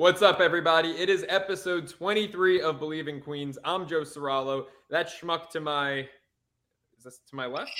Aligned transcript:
What's 0.00 0.22
up, 0.22 0.40
everybody? 0.40 0.92
It 0.92 1.10
is 1.10 1.26
episode 1.28 1.86
23 1.86 2.62
of 2.62 2.76
Bleav 2.80 3.06
in 3.06 3.20
Queens. 3.20 3.58
I'm 3.64 3.86
Joe 3.86 4.00
Serralo. 4.00 4.64
That 4.88 5.10
schmuck 5.10 5.50
to 5.50 5.60
my 5.60 5.98
is 6.96 7.04
this 7.04 7.20
to 7.28 7.36
my 7.36 7.44
left? 7.44 7.70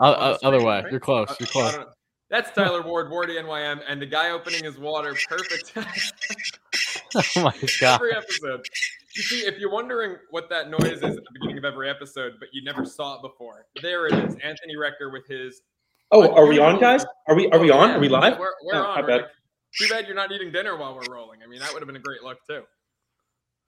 Uh, 0.00 0.02
uh, 0.10 0.38
other 0.42 0.60
way. 0.60 0.82
You're 0.90 0.98
close. 0.98 1.28
You're 1.38 1.46
Uh, 1.46 1.70
close. 1.70 1.86
That's 2.30 2.50
Tyler 2.50 2.82
Ward, 2.82 3.12
Wardy 3.12 3.40
NYM, 3.40 3.80
and 3.86 4.02
the 4.02 4.06
guy 4.06 4.30
opening 4.30 4.64
his 4.64 4.76
water. 4.76 5.14
Perfect. 5.28 5.72
oh 7.36 7.42
my 7.44 7.54
god. 7.80 7.94
every 8.00 8.12
episode. 8.16 8.66
You 9.14 9.22
see, 9.22 9.46
if 9.46 9.56
you're 9.60 9.70
wondering 9.70 10.16
what 10.30 10.50
that 10.50 10.68
noise 10.68 10.96
is 10.98 11.02
at 11.04 11.14
the 11.14 11.30
beginning 11.32 11.58
of 11.58 11.64
every 11.64 11.88
episode, 11.88 12.32
but 12.40 12.48
you 12.52 12.64
never 12.64 12.84
saw 12.84 13.14
it 13.18 13.22
before, 13.22 13.66
there 13.82 14.08
it 14.08 14.14
is. 14.14 14.34
Anthony 14.42 14.74
Recker 14.76 15.12
with 15.12 15.28
his. 15.28 15.62
Oh, 16.10 16.28
are 16.34 16.46
we 16.48 16.58
on, 16.58 16.80
guys? 16.80 17.06
Are 17.28 17.36
we 17.36 17.48
are 17.52 17.60
we 17.60 17.70
Oh, 17.70 17.78
on? 17.78 17.90
Are 17.92 18.00
we 18.00 18.08
live? 18.08 18.36
We're, 18.36 18.50
we're 18.64 18.74
Oh, 18.74 18.82
on. 18.82 18.98
I 18.98 19.00
We're 19.02 19.06
bet. 19.06 19.20
like- 19.20 19.30
Too 19.76 19.88
bad 19.88 20.06
you're 20.06 20.14
not 20.14 20.30
eating 20.32 20.52
dinner 20.52 20.76
while 20.76 20.94
we're 20.94 21.12
rolling. 21.12 21.40
I 21.42 21.46
mean, 21.46 21.60
that 21.60 21.72
would 21.72 21.80
have 21.80 21.86
been 21.86 21.96
a 21.96 22.00
great 22.00 22.22
look 22.22 22.38
too. 22.48 22.62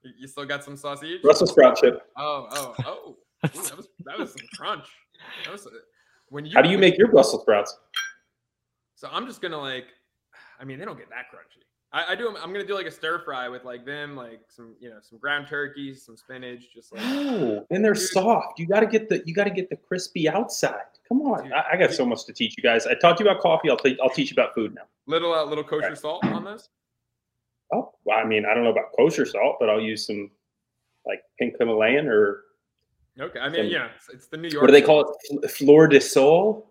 You 0.03 0.27
still 0.27 0.45
got 0.45 0.63
some 0.63 0.77
sausage? 0.77 1.21
Brussels 1.23 1.49
sprout 1.49 1.77
chip. 1.77 2.03
Oh, 2.15 2.47
oh, 2.51 2.75
oh! 2.85 3.15
Ooh, 3.45 3.61
that 3.63 3.75
was 3.75 3.87
that 4.05 4.19
was 4.19 4.31
some 4.31 4.47
crunch. 4.55 4.85
That 5.43 5.51
was 5.51 5.65
uh, 5.65 5.71
when 6.29 6.45
you. 6.45 6.51
How 6.53 6.61
do 6.61 6.69
you 6.69 6.77
make 6.77 6.97
your 6.97 7.07
Brussels 7.07 7.41
sprouts? 7.41 7.75
So 8.95 9.09
I'm 9.11 9.25
just 9.25 9.41
gonna 9.41 9.59
like, 9.59 9.87
I 10.59 10.63
mean, 10.63 10.77
they 10.77 10.85
don't 10.85 10.97
get 10.97 11.09
that 11.09 11.25
crunchy. 11.33 11.63
I, 11.95 12.11
I 12.11 12.15
do. 12.15 12.27
I'm 12.27 12.51
gonna 12.51 12.65
do 12.65 12.73
like 12.75 12.87
a 12.87 12.91
stir 12.91 13.19
fry 13.19 13.47
with 13.47 13.63
like 13.63 13.85
them, 13.85 14.17
like 14.17 14.41
some, 14.49 14.75
you 14.81 14.89
know, 14.89 14.97
some 15.01 15.17
ground 15.17 15.47
turkey, 15.47 15.95
some 15.95 16.17
spinach, 16.17 16.73
just 16.73 16.93
like. 16.93 17.01
No, 17.03 17.65
and 17.71 17.83
they're 17.83 17.93
Dude. 17.93 18.03
soft. 18.09 18.59
You 18.59 18.67
got 18.67 18.81
to 18.81 18.85
get 18.85 19.07
the 19.07 19.23
you 19.25 19.33
got 19.33 19.45
to 19.45 19.49
get 19.49 19.69
the 19.69 19.77
crispy 19.77 20.27
outside. 20.27 20.83
Come 21.07 21.21
on, 21.21 21.43
Dude. 21.45 21.53
I, 21.53 21.63
I 21.71 21.77
got 21.77 21.93
so 21.93 22.05
much 22.05 22.25
to 22.25 22.33
teach 22.33 22.55
you 22.57 22.63
guys. 22.63 22.85
I 22.85 22.95
talked 22.95 23.19
to 23.19 23.23
you 23.23 23.29
about 23.29 23.41
coffee. 23.41 23.69
I'll 23.69 23.77
te- 23.77 23.97
I'll 24.03 24.09
teach 24.09 24.29
you 24.29 24.35
about 24.35 24.53
food 24.53 24.75
now. 24.75 24.81
Little 25.07 25.33
uh, 25.33 25.45
little 25.45 25.63
kosher 25.63 25.95
salt 25.95 26.25
on 26.25 26.43
this. 26.43 26.67
Oh, 27.73 27.93
well, 28.03 28.17
I 28.19 28.25
mean, 28.25 28.45
I 28.45 28.53
don't 28.53 28.65
know 28.65 28.71
about 28.71 28.91
kosher 28.97 29.25
salt, 29.25 29.55
but 29.61 29.69
I'll 29.69 29.79
use 29.81 30.05
some 30.05 30.29
like 31.07 31.21
pink 31.39 31.55
Himalayan 31.57 32.07
or 32.07 32.41
Okay, 33.17 33.39
I 33.39 33.47
mean, 33.47 33.61
Some- 33.61 33.67
yeah, 33.67 33.87
it's, 33.95 34.09
it's 34.09 34.27
the 34.27 34.35
New 34.35 34.49
York. 34.49 34.61
what 34.61 34.67
do 34.67 34.73
they 34.73 34.81
call 34.81 35.01
it? 35.01 35.07
Fl- 35.29 35.47
Fleur 35.47 35.87
de 35.87 36.01
Sol, 36.01 36.69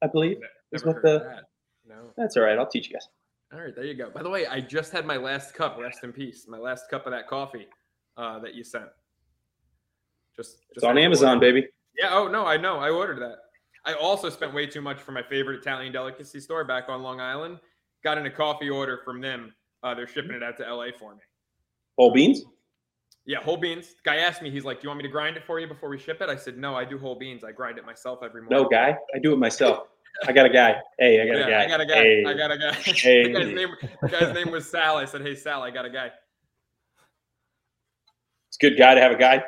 I 0.00 0.06
believe. 0.06 0.38
is 0.70 0.84
what 0.84 1.02
the- 1.02 1.18
that. 1.18 1.44
No. 1.88 1.96
That's 2.16 2.36
all 2.36 2.44
right. 2.44 2.56
I'll 2.56 2.68
teach 2.68 2.86
you 2.88 2.92
guys. 2.92 3.08
All 3.52 3.60
right, 3.60 3.74
there 3.74 3.84
you 3.84 3.94
go. 3.94 4.10
By 4.10 4.22
the 4.22 4.30
way, 4.30 4.46
I 4.46 4.60
just 4.60 4.92
had 4.92 5.04
my 5.04 5.16
last 5.16 5.54
cup. 5.54 5.76
Rest 5.78 6.04
in 6.04 6.12
peace. 6.12 6.46
My 6.48 6.58
last 6.58 6.88
cup 6.88 7.06
of 7.06 7.12
that 7.12 7.26
coffee 7.28 7.66
uh, 8.16 8.38
that 8.40 8.54
you 8.54 8.62
sent. 8.62 8.84
Just, 10.36 10.58
It's 10.70 10.84
on 10.84 10.96
Amazon, 10.98 11.36
order. 11.36 11.40
baby. 11.40 11.68
Yeah. 11.98 12.10
Oh 12.12 12.28
no, 12.28 12.46
I 12.46 12.56
know. 12.56 12.78
I 12.78 12.90
ordered 12.90 13.20
that. 13.20 13.38
I 13.84 13.94
also 13.94 14.28
spent 14.30 14.54
way 14.54 14.66
too 14.66 14.80
much 14.80 15.00
for 15.00 15.10
my 15.12 15.22
favorite 15.22 15.58
Italian 15.58 15.92
delicacy 15.92 16.38
store 16.38 16.64
back 16.64 16.84
on 16.88 17.02
Long 17.02 17.20
Island. 17.20 17.58
Got 18.04 18.18
in 18.18 18.26
a 18.26 18.30
coffee 18.30 18.70
order 18.70 19.00
from 19.04 19.20
them. 19.20 19.52
Uh, 19.82 19.94
they're 19.94 20.06
shipping 20.06 20.32
it 20.32 20.42
out 20.42 20.56
to 20.58 20.74
LA 20.74 20.86
for 20.98 21.14
me. 21.14 21.20
Whole 21.98 22.12
beans. 22.12 22.44
Yeah, 23.26 23.40
whole 23.40 23.56
beans. 23.56 23.94
Guy 24.04 24.16
asked 24.16 24.42
me, 24.42 24.50
he's 24.50 24.64
like, 24.64 24.80
"Do 24.80 24.84
you 24.84 24.88
want 24.90 24.98
me 24.98 25.02
to 25.02 25.08
grind 25.10 25.36
it 25.36 25.44
for 25.44 25.58
you 25.60 25.66
before 25.66 25.88
we 25.88 25.98
ship 25.98 26.20
it?" 26.22 26.28
I 26.28 26.36
said, 26.36 26.56
"No, 26.56 26.74
I 26.76 26.84
do 26.84 26.98
whole 26.98 27.16
beans. 27.18 27.42
I 27.42 27.52
grind 27.52 27.78
it 27.78 27.84
myself 27.84 28.20
every 28.22 28.42
morning." 28.42 28.62
No 28.62 28.68
guy. 28.68 28.96
I 29.14 29.18
do 29.18 29.32
it 29.32 29.38
myself. 29.38 29.88
I 30.26 30.32
got 30.32 30.46
a 30.46 30.50
guy. 30.50 30.80
Hey, 30.98 31.20
I 31.20 31.26
got 31.26 31.38
Yeah, 31.38 31.46
a 31.46 31.50
guy. 31.50 31.64
I 31.64 31.68
got 31.68 31.80
a 31.80 31.86
guy. 31.86 31.94
Hey. 31.94 32.24
I 32.26 32.34
got 32.34 32.50
a 32.50 32.58
guy. 32.58 32.72
Hey. 32.72 33.22
the, 33.24 33.38
guy's 33.38 33.54
name, 33.54 33.68
the 34.02 34.08
guy's 34.08 34.34
name 34.34 34.50
was 34.50 34.68
Sal. 34.68 34.96
I 34.96 35.04
said, 35.04 35.22
"Hey, 35.22 35.34
Sal, 35.34 35.62
I 35.62 35.70
got 35.70 35.84
a 35.84 35.90
guy." 35.90 36.10
It's 38.48 38.56
a 38.60 38.68
good 38.68 38.76
guy 38.76 38.94
to 38.94 39.00
have 39.00 39.12
a 39.12 39.16
guy 39.16 39.44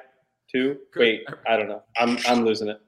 too. 0.50 0.78
Good. 0.92 1.00
Wait, 1.00 1.26
I 1.46 1.56
don't 1.56 1.68
know. 1.68 1.82
I'm 1.96 2.18
I'm 2.26 2.44
losing 2.44 2.68
it. 2.68 2.80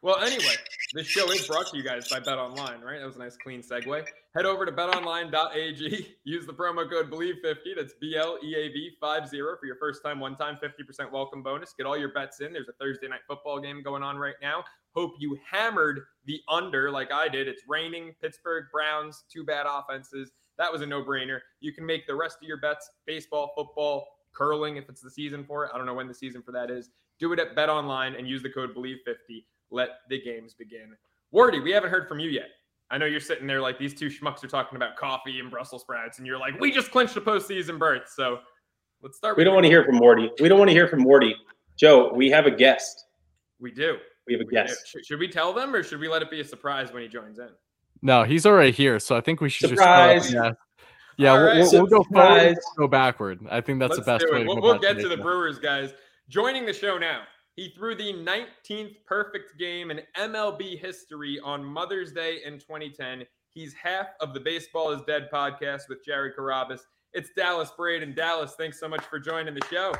Well, 0.00 0.20
anyway, 0.20 0.54
this 0.94 1.08
show 1.08 1.28
is 1.32 1.44
brought 1.48 1.66
to 1.72 1.76
you 1.76 1.82
guys 1.82 2.08
by 2.08 2.20
Bet 2.20 2.38
Online, 2.38 2.80
right? 2.80 3.00
That 3.00 3.06
was 3.06 3.16
a 3.16 3.18
nice, 3.18 3.36
clean 3.36 3.62
segue. 3.62 4.06
Head 4.32 4.46
over 4.46 4.64
to 4.64 4.70
betonline.ag. 4.70 6.14
Use 6.24 6.46
the 6.46 6.52
promo 6.52 6.88
code 6.88 7.10
BLEAV50. 7.10 7.74
That's 7.76 7.94
B 8.00 8.14
L 8.16 8.38
E 8.44 8.54
A 8.54 8.68
V 8.68 8.90
50 9.02 9.38
for 9.58 9.66
your 9.66 9.74
first 9.74 10.04
time, 10.04 10.20
one 10.20 10.36
time, 10.36 10.56
50% 10.62 11.10
welcome 11.10 11.42
bonus. 11.42 11.74
Get 11.76 11.84
all 11.84 11.98
your 11.98 12.12
bets 12.12 12.40
in. 12.40 12.52
There's 12.52 12.68
a 12.68 12.74
Thursday 12.74 13.08
night 13.08 13.22
football 13.26 13.58
game 13.58 13.82
going 13.82 14.04
on 14.04 14.16
right 14.18 14.36
now. 14.40 14.62
Hope 14.94 15.14
you 15.18 15.36
hammered 15.50 16.02
the 16.26 16.40
under 16.48 16.92
like 16.92 17.10
I 17.12 17.28
did. 17.28 17.48
It's 17.48 17.62
raining. 17.66 18.14
Pittsburgh 18.22 18.66
Browns, 18.72 19.24
two 19.28 19.42
bad 19.42 19.66
offenses. 19.68 20.30
That 20.58 20.72
was 20.72 20.80
a 20.80 20.86
no 20.86 21.02
brainer. 21.02 21.40
You 21.58 21.72
can 21.72 21.84
make 21.84 22.06
the 22.06 22.14
rest 22.14 22.36
of 22.40 22.46
your 22.46 22.58
bets 22.58 22.88
baseball, 23.04 23.50
football, 23.56 24.06
curling 24.32 24.76
if 24.76 24.88
it's 24.88 25.00
the 25.00 25.10
season 25.10 25.44
for 25.44 25.64
it. 25.64 25.72
I 25.74 25.76
don't 25.76 25.86
know 25.86 25.94
when 25.94 26.06
the 26.06 26.14
season 26.14 26.40
for 26.40 26.52
that 26.52 26.70
is. 26.70 26.90
Do 27.18 27.32
it 27.32 27.40
at 27.40 27.56
Bet 27.56 27.68
Online 27.68 28.14
and 28.14 28.28
use 28.28 28.44
the 28.44 28.50
code 28.50 28.76
BLEAV50 28.76 29.42
let 29.70 29.88
the 30.08 30.20
games 30.20 30.54
begin. 30.54 30.94
Wardy, 31.34 31.62
we 31.62 31.70
haven't 31.70 31.90
heard 31.90 32.08
from 32.08 32.20
you 32.20 32.30
yet. 32.30 32.48
I 32.90 32.96
know 32.96 33.04
you're 33.06 33.20
sitting 33.20 33.46
there 33.46 33.60
like 33.60 33.78
these 33.78 33.92
two 33.94 34.06
schmucks 34.06 34.42
are 34.42 34.48
talking 34.48 34.76
about 34.76 34.96
coffee 34.96 35.40
and 35.40 35.50
Brussels 35.50 35.82
sprouts, 35.82 36.18
and 36.18 36.26
you're 36.26 36.38
like, 36.38 36.58
we 36.58 36.70
just 36.70 36.90
clinched 36.90 37.16
a 37.16 37.20
postseason 37.20 37.78
berth. 37.78 38.10
So 38.14 38.38
let's 39.02 39.18
start. 39.18 39.36
We 39.36 39.42
with 39.42 39.46
don't 39.46 39.54
want 39.54 39.64
to 39.64 39.70
hear 39.70 39.84
from 39.84 39.96
Morty. 39.96 40.30
We 40.40 40.48
don't 40.48 40.58
want 40.58 40.70
to 40.70 40.74
hear 40.74 40.88
from 40.88 41.00
Morty. 41.00 41.36
Joe, 41.78 42.12
we 42.14 42.30
have 42.30 42.46
a 42.46 42.50
guest. 42.50 43.04
We 43.60 43.70
do. 43.70 43.98
We 44.26 44.32
have 44.34 44.40
a 44.40 44.44
We 44.46 44.52
guest. 44.52 44.88
Should, 44.88 45.04
should 45.04 45.18
we 45.18 45.28
tell 45.28 45.52
them, 45.52 45.74
or 45.74 45.82
should 45.82 46.00
we 46.00 46.08
let 46.08 46.22
it 46.22 46.30
be 46.30 46.40
a 46.40 46.44
surprise 46.44 46.92
when 46.92 47.02
he 47.02 47.08
joins 47.08 47.38
in? 47.38 47.50
No, 48.00 48.24
he's 48.24 48.46
already 48.46 48.70
here, 48.70 48.98
so 48.98 49.16
I 49.16 49.20
think 49.20 49.40
we 49.40 49.48
should 49.48 49.70
Surprise. 49.70 50.22
just 50.22 50.34
go, 50.34 50.44
yeah. 50.44 50.52
Yeah, 51.18 51.32
we'll, 51.32 51.46
right. 51.46 51.56
we'll, 51.58 51.72
we'll 51.72 51.86
go 51.86 52.04
forward, 52.04 52.38
Surprise. 52.38 52.56
go 52.76 52.88
backward. 52.88 53.40
I 53.50 53.60
think 53.60 53.80
that's 53.80 53.96
Let's 53.96 54.06
the 54.06 54.12
best 54.12 54.24
way 54.30 54.40
to 54.40 54.46
We'll, 54.46 54.56
go 54.56 54.62
we'll 54.62 54.78
get 54.78 54.98
to 55.00 55.08
the. 55.08 55.16
Brewers, 55.16 55.58
guys. 55.58 55.92
Joining 56.28 56.64
the 56.64 56.72
show 56.72 56.96
now. 56.96 57.22
He 57.58 57.70
threw 57.70 57.96
the 57.96 58.12
19th 58.12 59.04
perfect 59.04 59.58
game 59.58 59.90
in 59.90 60.02
MLB 60.16 60.78
history 60.78 61.40
on 61.42 61.64
Mother's 61.64 62.12
Day 62.12 62.38
in 62.46 62.60
2010. 62.60 63.24
He's 63.50 63.74
half 63.74 64.10
of 64.20 64.32
the 64.32 64.38
Baseball 64.38 64.92
is 64.92 65.02
Dead 65.08 65.28
podcast 65.34 65.88
with 65.88 66.04
Jared 66.04 66.36
Carrabis. 66.36 66.82
It's 67.14 67.30
Dallas 67.36 67.72
Braden. 67.76 68.14
Dallas, 68.14 68.54
thanks 68.56 68.78
so 68.78 68.88
much 68.88 69.02
for 69.06 69.18
joining 69.18 69.54
the 69.54 69.66
show. 69.68 69.92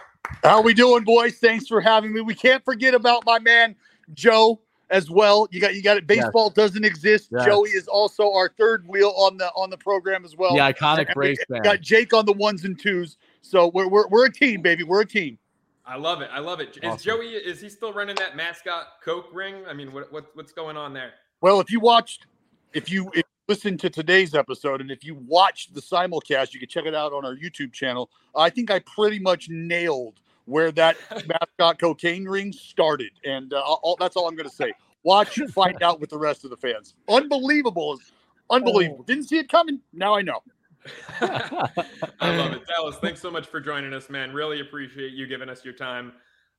How 0.44 0.62
we 0.62 0.72
doing, 0.72 1.02
boys? 1.02 1.38
Thanks 1.38 1.66
for 1.66 1.80
having 1.80 2.12
me. 2.12 2.20
We 2.20 2.32
can't 2.32 2.64
forget 2.64 2.94
about 2.94 3.26
my 3.26 3.40
man 3.40 3.74
Joe 4.14 4.60
as 4.88 5.10
well. 5.10 5.48
You 5.50 5.60
got 5.60 5.74
you 5.74 5.82
got 5.82 5.96
it. 5.96 6.04
Yes. 6.08 6.26
Baseball 6.26 6.50
doesn't 6.50 6.84
exist. 6.84 7.30
Yes. 7.32 7.44
Joey 7.44 7.70
is 7.70 7.88
also 7.88 8.32
our 8.34 8.50
third 8.56 8.86
wheel 8.86 9.12
on 9.16 9.36
the 9.36 9.48
on 9.56 9.68
the 9.68 9.78
program 9.78 10.24
as 10.24 10.36
well. 10.36 10.54
The 10.54 10.60
iconic 10.60 11.06
And 11.06 11.14
Braves 11.14 11.40
got 11.64 11.80
Jake 11.80 12.14
on 12.14 12.24
the 12.24 12.34
ones 12.34 12.62
and 12.62 12.78
twos. 12.78 13.16
So 13.42 13.72
we're 13.74 13.88
we're, 13.88 14.06
we're 14.06 14.26
a 14.26 14.32
team, 14.32 14.62
baby. 14.62 14.84
We're 14.84 15.00
a 15.00 15.06
team. 15.06 15.40
I 15.88 15.96
love 15.96 16.20
it. 16.20 16.28
I 16.32 16.38
love 16.38 16.60
it. 16.60 16.76
Is 16.76 16.80
Awesome. 16.84 16.98
Joey? 16.98 17.28
Is 17.28 17.60
he 17.60 17.70
still 17.70 17.92
running 17.92 18.16
that 18.16 18.36
mascot 18.36 18.86
Coke 19.02 19.30
ring? 19.32 19.64
I 19.66 19.72
mean, 19.72 19.92
what, 19.92 20.12
what 20.12 20.26
what's 20.34 20.52
going 20.52 20.76
on 20.76 20.92
there? 20.92 21.14
Well, 21.40 21.60
if 21.60 21.70
you 21.70 21.80
watched, 21.80 22.26
if 22.74 22.90
you 22.90 23.10
if 23.14 23.24
listened 23.48 23.80
to 23.80 23.88
today's 23.88 24.34
episode, 24.34 24.82
and 24.82 24.90
if 24.90 25.02
you 25.02 25.14
watched 25.26 25.74
the 25.74 25.80
simulcast, 25.80 26.52
you 26.52 26.60
can 26.60 26.68
check 26.68 26.84
it 26.84 26.94
out 26.94 27.14
on 27.14 27.24
our 27.24 27.34
YouTube 27.34 27.72
channel. 27.72 28.10
I 28.36 28.50
think 28.50 28.70
I 28.70 28.80
pretty 28.80 29.18
much 29.18 29.48
nailed 29.48 30.20
where 30.44 30.70
that 30.72 30.96
mascot 31.26 31.78
cocaine 31.78 32.26
ring 32.26 32.52
started, 32.52 33.12
and 33.24 33.54
uh, 33.54 33.60
all, 33.60 33.96
that's 33.98 34.16
all 34.16 34.28
I'm 34.28 34.36
going 34.36 34.48
to 34.48 34.54
say. 34.54 34.72
Watch 35.02 35.38
and 35.38 35.52
find 35.52 35.82
out 35.82 36.00
with 36.00 36.10
the 36.10 36.18
rest 36.18 36.44
of 36.44 36.50
the 36.50 36.56
fans. 36.56 36.94
Unbelievable, 37.08 37.98
unbelievable. 38.50 39.04
Didn't 39.04 39.24
see 39.24 39.38
it 39.38 39.48
coming. 39.48 39.80
Now 39.94 40.14
I 40.14 40.20
know. 40.20 40.42
I 41.20 42.36
love 42.36 42.52
it. 42.52 42.62
Dallas, 42.68 42.96
thanks 43.02 43.20
so 43.20 43.30
much 43.30 43.46
for 43.46 43.60
joining 43.60 43.92
us, 43.92 44.08
man. 44.10 44.32
Really 44.32 44.60
appreciate 44.60 45.12
you 45.12 45.26
giving 45.26 45.48
us 45.48 45.64
your 45.64 45.74
time. 45.74 46.12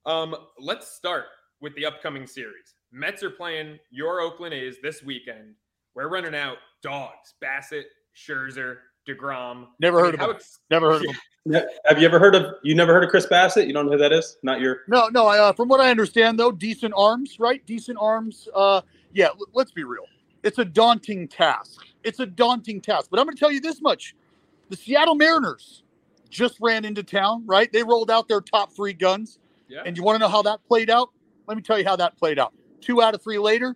Um, 0.05 0.35
let's 0.59 0.87
start 0.87 1.25
with 1.61 1.75
the 1.75 1.85
upcoming 1.85 2.25
series. 2.27 2.75
Mets 2.91 3.21
are 3.23 3.29
playing 3.29 3.77
your 3.91 4.21
Oakland 4.21 4.53
A's 4.53 4.77
this 4.81 5.03
weekend. 5.03 5.55
We're 5.95 6.07
running 6.09 6.35
out 6.35 6.57
dogs, 6.81 7.33
Bassitt, 7.43 7.83
Scherzer, 8.15 8.77
DeGrom. 9.07 9.67
Never 9.79 9.99
I 9.99 10.03
heard 10.05 10.13
mean, 10.13 10.21
of 10.21 10.29
him. 10.29 10.35
ex- 10.37 10.59
Never 10.69 10.91
heard 10.91 11.05
of 11.05 11.11
him. 11.11 11.63
Have 11.85 11.99
you 11.99 12.05
ever 12.07 12.19
heard 12.19 12.35
of? 12.35 12.55
You 12.63 12.75
never 12.75 12.93
heard 12.93 13.03
of 13.03 13.09
Chris 13.09 13.25
Bassitt? 13.25 13.65
You 13.67 13.73
don't 13.73 13.85
know 13.85 13.93
who 13.93 13.97
that 13.97 14.11
is? 14.11 14.37
Not 14.43 14.59
your. 14.59 14.81
No, 14.87 15.07
no. 15.07 15.27
Uh, 15.27 15.51
from 15.53 15.67
what 15.67 15.79
I 15.79 15.89
understand, 15.89 16.37
though, 16.39 16.51
decent 16.51 16.93
arms, 16.95 17.37
right? 17.39 17.65
Decent 17.65 17.97
arms. 17.99 18.47
Uh, 18.53 18.81
yeah. 19.13 19.27
l- 19.27 19.37
let's 19.53 19.71
be 19.71 19.83
real. 19.83 20.03
It's 20.43 20.57
a 20.59 20.65
daunting 20.65 21.27
task. 21.27 21.81
It's 22.03 22.19
a 22.19 22.25
daunting 22.25 22.81
task. 22.81 23.09
But 23.11 23.19
I'm 23.19 23.25
going 23.25 23.35
to 23.35 23.39
tell 23.39 23.51
you 23.51 23.61
this 23.61 23.81
much: 23.81 24.15
the 24.69 24.77
Seattle 24.77 25.15
Mariners 25.15 25.83
just 26.29 26.57
ran 26.61 26.85
into 26.85 27.03
town, 27.03 27.43
right? 27.45 27.71
They 27.71 27.83
rolled 27.83 28.11
out 28.11 28.27
their 28.27 28.41
top 28.41 28.71
three 28.73 28.93
guns, 28.93 29.39
Yeah. 29.67 29.83
and 29.85 29.97
you 29.97 30.03
want 30.03 30.15
to 30.15 30.19
know 30.19 30.27
how 30.29 30.41
that 30.43 30.63
played 30.67 30.89
out? 30.89 31.09
Let 31.47 31.57
me 31.57 31.63
tell 31.63 31.79
you 31.79 31.85
how 31.85 31.95
that 31.97 32.17
played 32.17 32.39
out. 32.39 32.53
Two 32.81 33.01
out 33.01 33.15
of 33.15 33.21
three 33.21 33.39
later, 33.39 33.75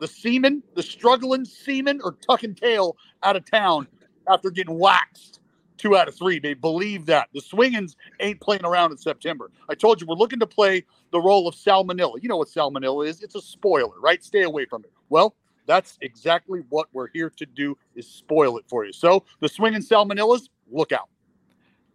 the 0.00 0.06
seamen, 0.06 0.62
the 0.74 0.82
struggling 0.82 1.44
seamen, 1.44 2.00
are 2.04 2.12
tucking 2.28 2.54
tail 2.56 2.96
out 3.22 3.36
of 3.36 3.44
town 3.50 3.88
after 4.28 4.50
getting 4.50 4.78
waxed. 4.78 5.40
Two 5.78 5.96
out 5.96 6.08
of 6.08 6.14
three. 6.16 6.38
They 6.38 6.54
believe 6.54 7.06
that. 7.06 7.28
The 7.34 7.40
swingins 7.40 7.96
ain't 8.20 8.40
playing 8.40 8.64
around 8.64 8.92
in 8.92 8.98
September. 8.98 9.50
I 9.68 9.74
told 9.74 10.00
you 10.00 10.06
we're 10.06 10.14
looking 10.14 10.38
to 10.40 10.46
play 10.46 10.84
the 11.10 11.20
role 11.20 11.48
of 11.48 11.54
salmonella. 11.54 12.22
You 12.22 12.28
know 12.28 12.36
what 12.36 12.48
salmonella 12.48 13.08
is? 13.08 13.22
It's 13.22 13.34
a 13.34 13.40
spoiler, 13.40 13.98
right? 14.00 14.22
Stay 14.22 14.42
away 14.42 14.66
from 14.66 14.84
it. 14.84 14.92
Well, 15.08 15.34
that's 15.66 15.98
exactly 16.00 16.62
what 16.68 16.88
we're 16.92 17.08
here 17.08 17.30
to 17.30 17.46
do 17.46 17.76
is 17.94 18.06
spoil 18.06 18.58
it 18.58 18.64
for 18.68 18.84
you. 18.84 18.92
So 18.92 19.24
the 19.40 19.48
swinging 19.48 19.82
salmonellas, 19.82 20.48
look 20.70 20.92
out. 20.92 21.08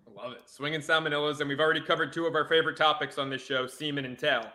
I 0.08 0.22
love 0.24 0.34
it. 0.34 0.42
Swinging 0.46 0.82
salmonellas, 0.82 1.40
and 1.40 1.50
we've 1.50 1.60
already 1.60 1.82
covered 1.82 2.12
two 2.12 2.26
of 2.26 2.36
our 2.36 2.46
favorite 2.46 2.78
topics 2.78 3.18
on 3.18 3.30
this 3.30 3.44
show, 3.44 3.68
semen 3.68 4.06
and 4.06 4.18
tail. 4.18 4.46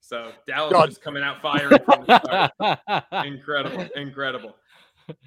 So 0.00 0.32
Dallas 0.46 0.72
God. 0.72 0.88
is 0.88 0.98
coming 0.98 1.22
out 1.22 1.40
firing 1.40 1.78
from 1.84 2.04
the 2.06 2.18
start. 2.18 3.10
incredible, 3.26 3.86
incredible. 3.94 4.56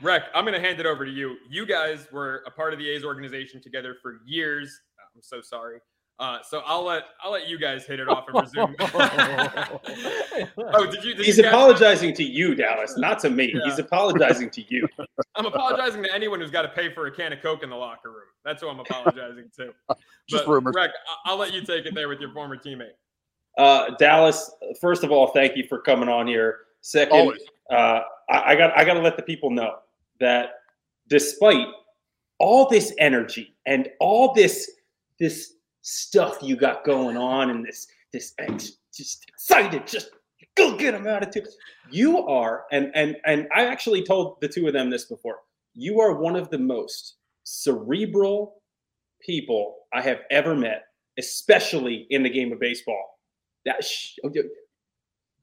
Rec, 0.02 0.24
I'm 0.34 0.44
going 0.44 0.54
to 0.54 0.66
hand 0.66 0.80
it 0.80 0.86
over 0.86 1.06
to 1.06 1.12
you. 1.12 1.38
You 1.50 1.66
guys 1.66 2.08
were 2.12 2.44
a 2.46 2.52
part 2.52 2.74
of 2.74 2.80
the 2.80 2.90
A's 2.90 3.04
organization 3.04 3.62
together 3.62 3.96
for 4.02 4.20
years. 4.26 4.82
I'm 5.16 5.22
so 5.22 5.42
sorry. 5.42 5.80
Uh, 6.18 6.40
so 6.48 6.62
I'll 6.66 6.86
let 6.86 7.04
I'll 7.22 7.32
let 7.32 7.50
you 7.50 7.60
guys 7.60 7.86
hit 7.86 8.00
it 8.00 8.08
off 8.08 8.26
and 8.30 8.40
resume. 8.42 8.74
oh, 10.58 10.90
did 10.90 11.04
you? 11.04 11.14
Did 11.14 11.26
He's 11.26 11.38
you 11.38 11.44
guys- 11.44 11.52
apologizing 11.52 12.14
to 12.14 12.24
you, 12.24 12.56
Dallas, 12.56 12.98
not 12.98 13.20
to 13.20 13.30
me. 13.30 13.54
He's 13.66 13.80
apologizing 13.80 14.50
to 14.52 14.64
you. 14.74 14.88
I'm 15.36 15.46
apologizing 15.46 16.04
to 16.04 16.14
anyone 16.14 16.40
who's 16.40 16.52
got 16.52 16.62
to 16.62 16.70
pay 16.70 16.94
for 16.94 17.08
a 17.08 17.12
can 17.12 17.34
of 17.34 17.42
Coke 17.42 17.64
in 17.64 17.70
the 17.70 17.76
locker 17.76 18.12
room. 18.12 18.30
That's 18.46 18.62
who 18.62 18.70
I'm 18.70 18.80
apologizing 18.80 19.52
to. 19.58 19.74
Just 20.30 20.46
But, 20.46 20.48
rumors. 20.48 20.74
Rec, 20.74 20.92
I- 20.92 21.32
I'll 21.32 21.38
let 21.38 21.54
you 21.54 21.62
take 21.62 21.86
it 21.86 21.94
there 21.94 22.08
with 22.08 22.22
your 22.22 22.32
former 22.32 22.56
teammate. 22.56 22.94
Uh, 23.58 23.90
Dallas, 23.98 24.52
first 24.80 25.04
of 25.04 25.12
all, 25.12 25.28
thank 25.28 25.58
you 25.58 25.66
for 25.68 25.80
coming 25.82 26.08
on 26.08 26.28
here. 26.28 26.60
Second, 26.80 27.34
uh, 27.72 28.02
I, 28.30 28.54
I 28.54 28.56
got 28.56 28.78
I 28.78 28.86
got 28.86 28.94
to 28.94 29.02
let 29.02 29.18
the 29.18 29.24
people 29.24 29.50
know 29.50 29.80
that 30.22 30.52
despite 31.10 31.68
all 32.40 32.70
this 32.70 32.94
energy 33.00 33.56
and 33.66 33.90
all 34.00 34.34
this 34.34 34.72
this 35.20 35.55
stuff 35.86 36.40
you 36.42 36.56
got 36.56 36.84
going 36.84 37.16
on 37.16 37.52
and 37.52 37.64
this 37.64 37.86
this 38.12 38.34
ex- 38.40 38.78
just 38.94 39.26
excited, 39.30 39.86
just 39.86 40.10
go 40.58 40.76
get 40.76 40.92
them 40.94 41.06
attitude, 41.06 41.48
you 41.92 42.26
are 42.28 42.66
and 42.72 42.92
and 42.96 43.18
and 43.26 43.48
I 43.56 43.66
actually 43.66 44.04
told 44.04 44.38
the 44.42 44.48
two 44.48 44.68
of 44.68 44.74
them 44.74 44.90
this 44.90 45.06
before. 45.06 45.40
You 45.76 46.00
are 46.02 46.16
one 46.20 46.36
of 46.36 46.50
the 46.50 46.58
most 46.58 47.16
cerebral 47.44 48.56
people 49.22 49.76
I 49.94 50.02
have 50.02 50.22
ever 50.32 50.56
met, 50.56 50.86
especially 51.20 52.08
in 52.10 52.24
the 52.24 52.30
game 52.30 52.52
of 52.52 52.60
baseball. 52.60 53.20
That 53.66 53.84
sh- 53.84 54.16
oh, 54.24 54.30
dude. 54.30 54.48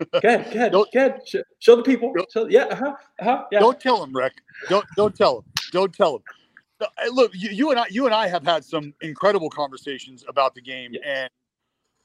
Go 0.12 0.18
ahead, 0.24 0.44
go 0.52 0.58
ahead, 0.58 0.72
go 0.72 0.84
Don't- 0.84 0.94
ahead. 0.96 1.20
Show, 1.28 1.42
show 1.60 1.76
the 1.76 1.82
people. 1.82 2.12
Show, 2.32 2.46
yeah, 2.48 2.62
uh-huh, 2.64 2.94
uh-huh, 3.20 3.44
yeah. 3.52 3.60
Don't 3.60 3.78
tell 3.78 4.02
him, 4.02 4.12
Rick. 4.12 4.32
Don't 4.68 4.84
don't 4.96 5.14
tell 5.14 5.38
him. 5.38 5.44
Don't 5.70 5.92
tell 5.94 6.16
him. 6.16 6.22
Look, 7.12 7.32
you, 7.34 7.50
you 7.50 7.70
and 7.70 7.80
I, 7.80 7.86
you 7.90 8.06
and 8.06 8.14
I 8.14 8.28
have 8.28 8.44
had 8.44 8.64
some 8.64 8.94
incredible 9.02 9.50
conversations 9.50 10.24
about 10.28 10.54
the 10.54 10.62
game, 10.62 10.92
Yeah. 10.94 11.00
and 11.24 11.30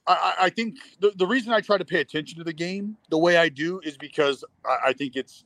I, 0.06 0.12
I- 0.40 0.44
I 0.46 0.50
think 0.50 0.76
the, 1.00 1.12
the 1.16 1.26
reason 1.26 1.52
I 1.52 1.60
try 1.60 1.78
to 1.78 1.84
pay 1.84 2.00
attention 2.00 2.38
to 2.38 2.44
the 2.44 2.52
game 2.52 2.96
the 3.10 3.18
way 3.18 3.36
I 3.38 3.48
do 3.50 3.80
is 3.84 3.96
because 3.96 4.44
I, 4.64 4.88
I 4.88 4.92
think 4.94 5.16
it's 5.16 5.44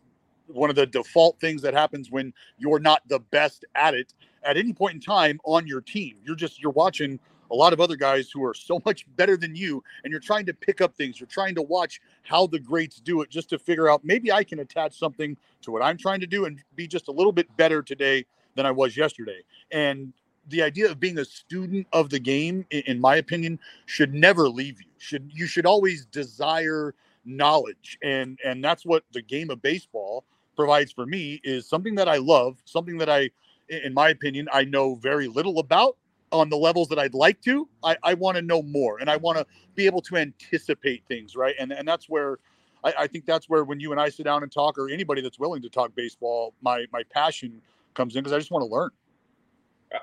one 0.48 0.70
of 0.70 0.76
the 0.76 0.86
default 0.86 1.40
things 1.40 1.62
that 1.62 1.74
happens 1.74 2.10
when 2.10 2.34
you're 2.58 2.80
not 2.80 3.02
the 3.08 3.20
best 3.20 3.64
at 3.74 3.94
it 3.94 4.14
at 4.44 4.56
any 4.56 4.72
point 4.72 4.94
in 4.94 5.00
time 5.00 5.40
on 5.44 5.66
your 5.66 5.80
team. 5.80 6.16
You're 6.24 6.36
just 6.36 6.60
you're 6.62 6.72
watching 6.72 7.20
a 7.50 7.54
lot 7.54 7.72
of 7.74 7.80
other 7.80 7.96
guys 7.96 8.30
who 8.30 8.44
are 8.44 8.54
so 8.54 8.80
much 8.86 9.06
better 9.16 9.36
than 9.36 9.54
you, 9.56 9.84
and 10.04 10.10
you're 10.10 10.20
trying 10.20 10.46
to 10.46 10.54
pick 10.54 10.80
up 10.80 10.94
things. 10.96 11.20
You're 11.20 11.28
trying 11.28 11.54
to 11.56 11.62
watch 11.62 12.00
how 12.22 12.46
the 12.46 12.58
greats 12.58 12.98
do 13.00 13.22
it 13.22 13.30
just 13.30 13.50
to 13.50 13.58
figure 13.58 13.90
out 13.90 14.04
maybe 14.04 14.32
I 14.32 14.44
can 14.44 14.60
attach 14.60 14.98
something 14.98 15.36
to 15.62 15.70
what 15.70 15.82
I'm 15.82 15.98
trying 15.98 16.20
to 16.20 16.26
do 16.26 16.46
and 16.46 16.60
be 16.76 16.86
just 16.88 17.08
a 17.08 17.12
little 17.12 17.32
bit 17.32 17.54
better 17.56 17.82
today 17.82 18.24
than 18.54 18.66
I 18.66 18.70
was 18.70 18.96
yesterday. 18.96 19.42
And 19.70 20.12
the 20.48 20.62
idea 20.62 20.90
of 20.90 20.98
being 20.98 21.18
a 21.18 21.24
student 21.24 21.86
of 21.92 22.10
the 22.10 22.18
game, 22.18 22.66
in 22.70 23.00
my 23.00 23.16
opinion, 23.16 23.58
should 23.86 24.12
never 24.12 24.48
leave 24.48 24.80
you. 24.80 24.88
Should 24.98 25.30
you 25.32 25.46
should 25.46 25.66
always 25.66 26.06
desire 26.06 26.94
knowledge, 27.24 27.98
and 28.02 28.38
and 28.44 28.64
that's 28.64 28.84
what 28.84 29.04
the 29.12 29.22
game 29.22 29.50
of 29.50 29.62
baseball 29.62 30.24
provides 30.56 30.92
for 30.92 31.06
me 31.06 31.40
is 31.44 31.66
something 31.66 31.94
that 31.94 32.08
I 32.08 32.16
love, 32.16 32.58
something 32.64 32.98
that 32.98 33.08
I, 33.08 33.30
in 33.68 33.94
my 33.94 34.10
opinion, 34.10 34.48
I 34.52 34.64
know 34.64 34.96
very 34.96 35.28
little 35.28 35.58
about 35.58 35.96
on 36.30 36.48
the 36.48 36.56
levels 36.56 36.88
that 36.88 36.98
I'd 36.98 37.14
like 37.14 37.40
to. 37.42 37.68
I, 37.84 37.96
I 38.02 38.14
want 38.14 38.36
to 38.36 38.42
know 38.42 38.62
more, 38.62 38.98
and 38.98 39.08
I 39.08 39.16
want 39.16 39.38
to 39.38 39.46
be 39.74 39.86
able 39.86 40.02
to 40.02 40.16
anticipate 40.16 41.04
things, 41.06 41.36
right? 41.36 41.54
And 41.58 41.72
and 41.72 41.86
that's 41.86 42.08
where 42.08 42.38
I, 42.84 42.94
I 43.00 43.06
think 43.06 43.26
that's 43.26 43.48
where 43.48 43.64
when 43.64 43.80
you 43.80 43.92
and 43.92 44.00
I 44.00 44.08
sit 44.08 44.24
down 44.24 44.42
and 44.42 44.50
talk, 44.50 44.78
or 44.78 44.88
anybody 44.88 45.22
that's 45.22 45.38
willing 45.38 45.62
to 45.62 45.68
talk 45.68 45.94
baseball, 45.94 46.54
my 46.62 46.86
my 46.92 47.02
passion 47.04 47.60
comes 47.94 48.16
in 48.16 48.22
because 48.22 48.32
I 48.32 48.38
just 48.38 48.50
want 48.50 48.62
to 48.62 48.72
learn. 48.72 48.90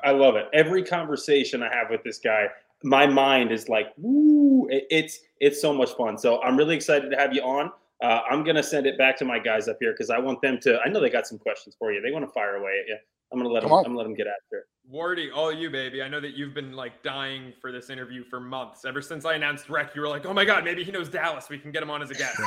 I 0.03 0.12
love 0.12 0.36
it. 0.36 0.47
Every 0.53 0.83
conversation 0.83 1.63
I 1.63 1.74
have 1.74 1.89
with 1.89 2.03
this 2.03 2.19
guy, 2.19 2.47
my 2.83 3.07
mind 3.07 3.51
is 3.51 3.69
like, 3.69 3.88
woo! 3.97 4.68
It's 4.69 5.19
it's 5.39 5.59
so 5.59 5.74
much 5.74 5.91
fun. 5.94 6.18
So 6.18 6.41
I'm 6.41 6.56
really 6.57 6.75
excited 6.75 7.09
to 7.09 7.18
have 7.18 7.33
you 7.33 7.41
on. 7.41 7.71
Uh, 8.01 8.21
I'm 8.30 8.44
gonna 8.44 8.63
send 8.63 8.86
it 8.86 8.97
back 8.97 9.18
to 9.18 9.25
my 9.25 9.39
guys 9.39 9.68
up 9.68 9.77
here 9.80 9.91
because 9.91 10.09
I 10.09 10.19
want 10.19 10.41
them 10.41 10.59
to. 10.62 10.80
I 10.86 10.89
know 10.89 11.01
they 11.01 11.09
got 11.09 11.27
some 11.27 11.38
questions 11.39 11.75
for 11.77 11.91
you. 11.91 12.01
They 12.01 12.12
want 12.12 12.25
to 12.25 12.31
fire 12.31 12.56
away 12.56 12.71
at 12.83 12.88
you. 12.88 12.97
I'm 13.31 13.39
gonna 13.39 13.50
let 13.50 13.62
Come 13.62 13.69
them. 13.69 13.77
on. 13.80 13.86
I'm 13.86 13.91
gonna 13.91 13.97
let 13.97 14.03
them 14.06 14.13
get 14.13 14.27
after 14.27 14.59
it. 14.59 14.63
Wardy, 14.91 15.30
all 15.36 15.51
you, 15.51 15.69
baby. 15.69 16.01
I 16.01 16.07
know 16.07 16.19
that 16.19 16.36
you've 16.36 16.53
been 16.53 16.74
like 16.74 17.03
dying 17.03 17.53
for 17.62 17.71
this 17.71 17.89
interview 17.89 18.24
for 18.24 18.39
months. 18.39 18.86
Ever 18.86 19.01
since 19.01 19.25
I 19.25 19.36
announced 19.36 19.69
Rec, 19.69 19.95
you 19.95 20.01
were 20.01 20.07
like, 20.07 20.25
"Oh 20.25 20.33
my 20.33 20.45
god, 20.45 20.63
maybe 20.63 20.83
he 20.83 20.91
knows 20.91 21.09
Dallas. 21.09 21.50
We 21.50 21.59
can 21.59 21.71
get 21.71 21.83
him 21.83 21.89
on 21.89 22.01
as 22.01 22.12
a 22.12 22.15
guest." 22.15 22.39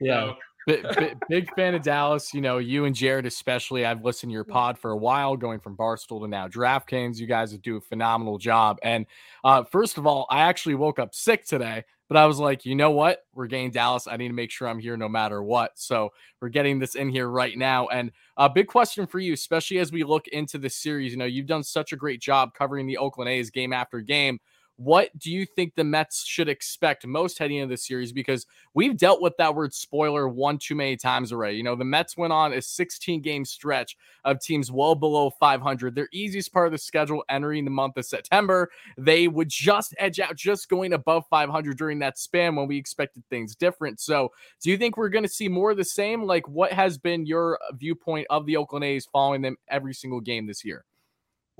Yeah. 0.00 0.28
So, 0.28 0.36
Big, 0.66 0.86
big, 1.28 1.54
fan 1.54 1.74
of 1.74 1.82
Dallas. 1.82 2.34
You 2.34 2.40
know, 2.40 2.58
you 2.58 2.84
and 2.84 2.94
Jared 2.94 3.26
especially. 3.26 3.86
I've 3.86 4.04
listened 4.04 4.30
to 4.30 4.34
your 4.34 4.44
pod 4.44 4.78
for 4.78 4.90
a 4.90 4.96
while, 4.96 5.36
going 5.36 5.58
from 5.58 5.76
Barstool 5.76 6.20
to 6.20 6.28
now 6.28 6.48
DraftKings. 6.48 7.18
You 7.18 7.26
guys 7.26 7.56
do 7.58 7.76
a 7.76 7.80
phenomenal 7.80 8.38
job. 8.38 8.78
And 8.82 9.06
uh, 9.42 9.64
first 9.64 9.98
of 9.98 10.06
all, 10.06 10.26
I 10.30 10.42
actually 10.42 10.74
woke 10.74 10.98
up 10.98 11.14
sick 11.14 11.46
today, 11.46 11.84
but 12.08 12.18
I 12.18 12.26
was 12.26 12.38
like, 12.38 12.66
you 12.66 12.74
know 12.74 12.90
what? 12.90 13.24
We're 13.34 13.46
getting 13.46 13.70
Dallas. 13.70 14.06
I 14.06 14.16
need 14.16 14.28
to 14.28 14.34
make 14.34 14.50
sure 14.50 14.68
I'm 14.68 14.78
here 14.78 14.96
no 14.96 15.08
matter 15.08 15.42
what. 15.42 15.78
So 15.78 16.12
we're 16.40 16.50
getting 16.50 16.78
this 16.78 16.94
in 16.94 17.08
here 17.08 17.28
right 17.28 17.56
now. 17.56 17.88
And 17.88 18.12
a 18.36 18.50
big 18.50 18.66
question 18.66 19.06
for 19.06 19.18
you, 19.18 19.32
especially 19.32 19.78
as 19.78 19.92
we 19.92 20.04
look 20.04 20.28
into 20.28 20.58
the 20.58 20.70
series. 20.70 21.12
You 21.12 21.18
know, 21.18 21.24
you've 21.24 21.46
done 21.46 21.62
such 21.62 21.92
a 21.92 21.96
great 21.96 22.20
job 22.20 22.52
covering 22.52 22.86
the 22.86 22.98
Oakland 22.98 23.30
A's 23.30 23.50
game 23.50 23.72
after 23.72 24.00
game. 24.00 24.38
What 24.82 25.10
do 25.18 25.30
you 25.30 25.44
think 25.44 25.74
the 25.74 25.84
Mets 25.84 26.24
should 26.24 26.48
expect 26.48 27.06
most 27.06 27.38
heading 27.38 27.58
into 27.58 27.74
the 27.74 27.76
series? 27.76 28.12
Because 28.12 28.46
we've 28.72 28.96
dealt 28.96 29.20
with 29.20 29.36
that 29.36 29.54
word 29.54 29.74
spoiler 29.74 30.26
one 30.26 30.56
too 30.56 30.74
many 30.74 30.96
times 30.96 31.34
already. 31.34 31.58
You 31.58 31.64
know, 31.64 31.76
the 31.76 31.84
Mets 31.84 32.16
went 32.16 32.32
on 32.32 32.54
a 32.54 32.62
16 32.62 33.20
game 33.20 33.44
stretch 33.44 33.98
of 34.24 34.40
teams 34.40 34.72
well 34.72 34.94
below 34.94 35.28
500. 35.38 35.94
Their 35.94 36.08
easiest 36.14 36.50
part 36.54 36.64
of 36.64 36.72
the 36.72 36.78
schedule 36.78 37.22
entering 37.28 37.66
the 37.66 37.70
month 37.70 37.98
of 37.98 38.06
September. 38.06 38.70
They 38.96 39.28
would 39.28 39.50
just 39.50 39.94
edge 39.98 40.18
out, 40.18 40.34
just 40.34 40.70
going 40.70 40.94
above 40.94 41.26
500 41.28 41.76
during 41.76 41.98
that 41.98 42.16
span 42.16 42.56
when 42.56 42.66
we 42.66 42.78
expected 42.78 43.22
things 43.28 43.54
different. 43.54 44.00
So, 44.00 44.32
do 44.62 44.70
you 44.70 44.78
think 44.78 44.96
we're 44.96 45.10
going 45.10 45.24
to 45.24 45.28
see 45.28 45.48
more 45.48 45.72
of 45.72 45.76
the 45.76 45.84
same? 45.84 46.22
Like, 46.22 46.48
what 46.48 46.72
has 46.72 46.96
been 46.96 47.26
your 47.26 47.58
viewpoint 47.74 48.28
of 48.30 48.46
the 48.46 48.56
Oakland 48.56 48.86
A's 48.86 49.04
following 49.04 49.42
them 49.42 49.58
every 49.68 49.92
single 49.92 50.22
game 50.22 50.46
this 50.46 50.64
year? 50.64 50.86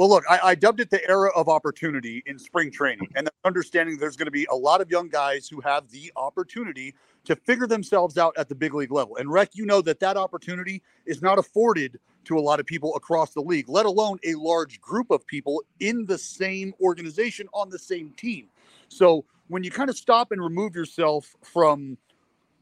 Well, 0.00 0.08
look, 0.08 0.24
I, 0.30 0.40
I 0.42 0.54
dubbed 0.54 0.80
it 0.80 0.88
the 0.88 1.06
era 1.10 1.30
of 1.36 1.50
opportunity 1.50 2.22
in 2.24 2.38
spring 2.38 2.70
training, 2.70 3.08
and 3.16 3.28
understanding 3.44 3.98
there's 3.98 4.16
going 4.16 4.28
to 4.28 4.30
be 4.30 4.46
a 4.50 4.56
lot 4.56 4.80
of 4.80 4.90
young 4.90 5.10
guys 5.10 5.46
who 5.46 5.60
have 5.60 5.90
the 5.90 6.10
opportunity 6.16 6.94
to 7.26 7.36
figure 7.36 7.66
themselves 7.66 8.16
out 8.16 8.32
at 8.38 8.48
the 8.48 8.54
big 8.54 8.72
league 8.72 8.92
level. 8.92 9.16
And 9.16 9.30
Rec, 9.30 9.50
you 9.52 9.66
know 9.66 9.82
that 9.82 10.00
that 10.00 10.16
opportunity 10.16 10.80
is 11.04 11.20
not 11.20 11.38
afforded 11.38 12.00
to 12.24 12.38
a 12.38 12.40
lot 12.40 12.60
of 12.60 12.64
people 12.64 12.96
across 12.96 13.34
the 13.34 13.42
league, 13.42 13.68
let 13.68 13.84
alone 13.84 14.18
a 14.24 14.36
large 14.36 14.80
group 14.80 15.10
of 15.10 15.26
people 15.26 15.62
in 15.80 16.06
the 16.06 16.16
same 16.16 16.72
organization 16.80 17.46
on 17.52 17.68
the 17.68 17.78
same 17.78 18.14
team. 18.16 18.46
So 18.88 19.26
when 19.48 19.64
you 19.64 19.70
kind 19.70 19.90
of 19.90 19.98
stop 19.98 20.32
and 20.32 20.42
remove 20.42 20.74
yourself 20.74 21.36
from 21.42 21.98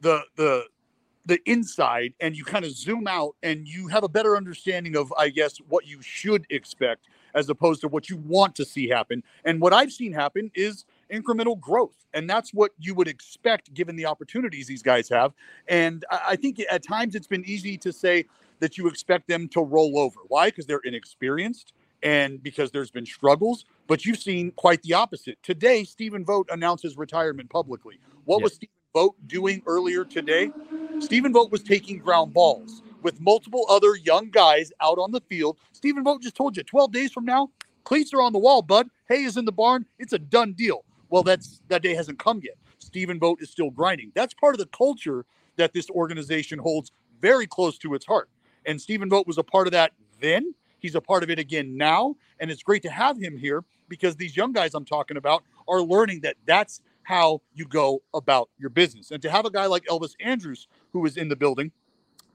the 0.01 0.23
the 0.35 0.65
the 1.27 1.39
inside 1.45 2.15
and 2.21 2.35
you 2.35 2.43
kind 2.45 2.65
of 2.65 2.73
zoom 2.73 3.07
out 3.07 3.37
and 3.43 3.69
you 3.69 3.87
have 3.87 4.03
a 4.03 4.09
better 4.09 4.35
understanding 4.35 4.97
of 4.97 5.13
i 5.19 5.29
guess 5.29 5.59
what 5.69 5.87
you 5.87 6.01
should 6.01 6.47
expect 6.49 7.07
as 7.39 7.49
opposed 7.49 7.81
to 7.81 7.89
what 7.89 8.11
you 8.11 8.17
want 8.17 8.55
to 8.57 8.65
see 8.65 8.89
happen. 8.89 9.23
And 9.45 9.61
what 9.61 9.73
i've 9.73 9.93
seen 9.93 10.13
happen 10.13 10.51
is 10.55 10.85
incremental 11.13 11.59
growth 11.59 11.95
and 12.13 12.29
that's 12.29 12.53
what 12.53 12.73
you 12.79 12.95
would 12.95 13.09
expect 13.09 13.73
given 13.73 13.97
the 13.97 14.05
opportunities 14.07 14.67
these 14.67 14.83
guys 14.83 15.09
have. 15.09 15.33
And 15.69 16.05
i, 16.11 16.37
think 16.37 16.61
at 16.71 16.83
times 16.83 17.15
it's 17.15 17.29
been 17.29 17.45
easy 17.45 17.79
to 17.79 17.93
say 17.93 18.27
that 18.61 18.77
you 18.77 18.89
expect 18.89 19.29
them 19.29 19.49
to 19.51 19.61
roll 19.61 19.99
over. 19.99 20.21
Why? 20.27 20.49
Because 20.49 20.67
they're 20.67 20.81
inexperienced 20.85 21.73
and 22.03 22.43
because 22.43 22.71
there's 22.73 22.91
been 22.91 23.07
struggles 23.07 23.65
but 23.87 24.05
you've 24.05 24.19
seen 24.19 24.51
quite 24.53 24.83
the 24.83 24.95
opposite. 24.95 25.39
Today 25.43 25.85
stephen 25.85 26.25
vogt 26.25 26.51
announces 26.51 26.97
retirement 26.99 27.49
publicly. 27.49 27.99
What 28.25 28.39
Yeah. 28.39 28.45
was 28.45 28.55
stephen 28.55 28.75
vogt 28.95 29.29
doing 29.29 29.63
earlier 29.67 30.05
today? 30.05 30.51
Stephen 31.01 31.33
Vogt 31.33 31.53
was 31.53 31.63
taking 31.63 31.99
ground 31.99 32.35
balls 32.35 32.83
with 33.03 33.21
multiple 33.21 33.67
other 33.69 33.97
young 33.97 34.31
guys 34.31 34.73
out 34.81 34.99
on 34.99 35.13
the 35.13 35.21
field. 35.21 35.59
Stephen 35.73 36.05
Vogt 36.05 36.23
just 36.23 36.35
told 36.35 36.57
you 36.57 36.63
12 36.63 36.93
days 36.93 37.13
from 37.13 37.25
now, 37.25 37.51
cleats 37.85 38.13
are 38.13 38.23
on 38.23 38.33
the 38.33 38.39
wall, 38.39 38.63
bud. 38.63 38.89
Hay 39.09 39.25
is 39.25 39.37
in 39.37 39.45
the 39.45 39.53
barn. 39.53 39.87
It's 39.99 40.13
a 40.13 40.19
done 40.19 40.53
deal. 40.53 40.85
Well, 41.11 41.23
that's 41.23 41.63
that 41.69 41.83
day 41.83 41.95
hasn't 41.95 42.19
come 42.19 42.41
yet. 42.43 42.57
Stephen 42.79 43.19
Vogt 43.19 43.43
is 43.43 43.51
still 43.51 43.71
grinding. 43.71 44.13
That's 44.15 44.35
part 44.35 44.55
of 44.55 44.59
the 44.59 44.67
culture 44.67 45.25
that 45.57 45.73
this 45.73 45.91
organization 45.91 46.59
holds 46.59 46.93
very 47.21 47.47
close 47.47 47.79
to 47.79 47.95
its 47.95 48.07
heart. 48.07 48.29
And 48.67 48.81
Stephen 48.81 49.09
Vogt 49.09 49.27
was 49.27 49.39
a 49.39 49.43
part 49.43 49.67
of 49.67 49.73
that 49.73 49.93
then. 50.21 50.55
He's 50.79 50.95
a 50.95 51.01
part 51.01 51.23
of 51.23 51.31
it 51.31 51.39
again 51.39 51.77
now. 51.77 52.17
And 52.41 52.51
it's 52.51 52.63
great 52.63 52.83
to 52.83 52.91
have 52.91 53.19
him 53.19 53.37
here 53.37 53.65
because 53.89 54.17
these 54.17 54.37
young 54.37 54.53
guys 54.53 54.75
I'm 54.75 54.85
talking 54.85 55.17
about 55.17 55.43
are 55.67 55.83
learning 55.83 56.21
that 56.21 56.37
that's 56.47 56.81
how 57.03 57.41
you 57.55 57.65
go 57.65 58.03
about 58.13 58.51
your 58.59 58.71
business. 58.71 59.11
And 59.11 59.23
to 59.23 59.31
have 59.31 59.47
a 59.47 59.51
guy 59.51 59.67
like 59.67 59.85
Elvis 59.87 60.15
Andrus, 60.21 60.69
who 60.93 61.05
is 61.07 61.17
in 61.17 61.29
the 61.29 61.37
building 61.37 61.73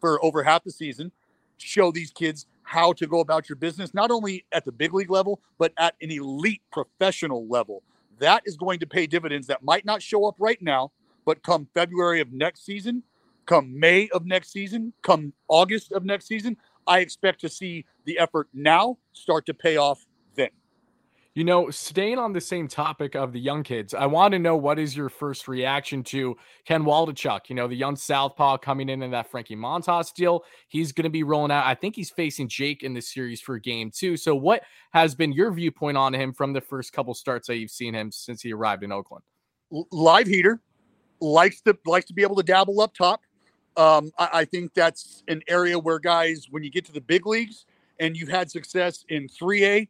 for 0.03 0.21
over 0.21 0.43
half 0.43 0.65
the 0.65 0.71
season, 0.71 1.13
show 1.55 1.89
these 1.89 2.11
kids 2.11 2.45
how 2.63 2.91
to 2.91 3.07
go 3.07 3.21
about 3.21 3.47
your 3.47 3.55
business, 3.55 3.93
not 3.93 4.11
only 4.11 4.43
at 4.51 4.65
the 4.65 4.71
big 4.71 4.93
league 4.93 5.09
level, 5.09 5.39
but 5.57 5.71
at 5.77 5.95
an 6.01 6.11
elite 6.11 6.61
professional 6.73 7.47
level. 7.47 7.83
That 8.19 8.43
is 8.45 8.57
going 8.57 8.81
to 8.81 8.85
pay 8.85 9.07
dividends 9.07 9.47
that 9.47 9.63
might 9.63 9.85
not 9.85 10.01
show 10.01 10.25
up 10.25 10.35
right 10.39 10.61
now, 10.61 10.91
but 11.23 11.41
come 11.41 11.69
February 11.73 12.19
of 12.19 12.33
next 12.33 12.65
season, 12.65 13.01
come 13.45 13.79
May 13.79 14.09
of 14.09 14.25
next 14.25 14.51
season, 14.51 14.91
come 15.03 15.31
August 15.47 15.93
of 15.93 16.03
next 16.03 16.27
season, 16.27 16.57
I 16.85 16.99
expect 16.99 17.39
to 17.39 17.47
see 17.47 17.85
the 18.03 18.19
effort 18.19 18.49
now 18.53 18.97
start 19.13 19.45
to 19.45 19.53
pay 19.53 19.77
off. 19.77 20.05
You 21.35 21.43
know, 21.43 21.71
staying 21.71 22.19
on 22.19 22.31
the 22.31 22.39
same 22.39 22.67
topic 22.67 23.15
of 23.15 23.33
the 23.33 23.39
young 23.39 23.63
kids, 23.63 23.95
I 23.95 24.05
want 24.05 24.33
to 24.33 24.39
know 24.39 24.55
what 24.55 24.77
is 24.77 24.95
your 24.95 25.09
first 25.09 25.47
reaction 25.47 26.03
to 26.03 26.37
Ken 26.63 26.83
Waldichuk? 26.83 27.49
You 27.49 27.55
know, 27.55 27.67
the 27.67 27.75
young 27.75 27.95
Southpaw 27.95 28.59
coming 28.59 28.87
in 28.87 29.01
in 29.01 29.09
that 29.11 29.31
Frankie 29.31 29.55
Montas 29.55 30.13
deal. 30.13 30.43
He's 30.67 30.91
going 30.91 31.05
to 31.05 31.09
be 31.09 31.23
rolling 31.23 31.49
out. 31.49 31.65
I 31.65 31.73
think 31.73 31.95
he's 31.95 32.11
facing 32.11 32.49
Jake 32.49 32.83
in 32.83 32.93
the 32.93 33.01
series 33.01 33.41
for 33.41 33.57
game 33.57 33.89
two. 33.89 34.15
So, 34.15 34.35
what 34.35 34.61
has 34.91 35.15
been 35.15 35.31
your 35.31 35.51
viewpoint 35.51 35.97
on 35.97 36.13
him 36.13 36.33
from 36.33 36.53
the 36.53 36.61
first 36.61 36.93
couple 36.93 37.15
starts 37.15 37.47
that 37.47 37.57
you've 37.57 37.71
seen 37.71 37.95
him 37.95 38.11
since 38.11 38.43
he 38.43 38.53
arrived 38.53 38.83
in 38.83 38.91
Oakland? 38.91 39.23
live 39.91 40.27
heater, 40.27 40.61
likes 41.19 41.61
to 41.61 41.77
likes 41.85 42.05
to 42.05 42.13
be 42.13 42.21
able 42.21 42.35
to 42.35 42.43
dabble 42.43 42.81
up 42.81 42.93
top. 42.93 43.21
Um, 43.75 44.11
I, 44.17 44.29
I 44.33 44.45
think 44.45 44.73
that's 44.73 45.23
an 45.27 45.41
area 45.47 45.77
where 45.79 45.99
guys, 45.99 46.47
when 46.51 46.63
you 46.63 46.69
get 46.69 46.85
to 46.85 46.91
the 46.91 47.01
big 47.01 47.25
leagues 47.25 47.65
and 47.99 48.15
you've 48.15 48.29
had 48.29 48.51
success 48.51 49.03
in 49.09 49.27
3A, 49.27 49.87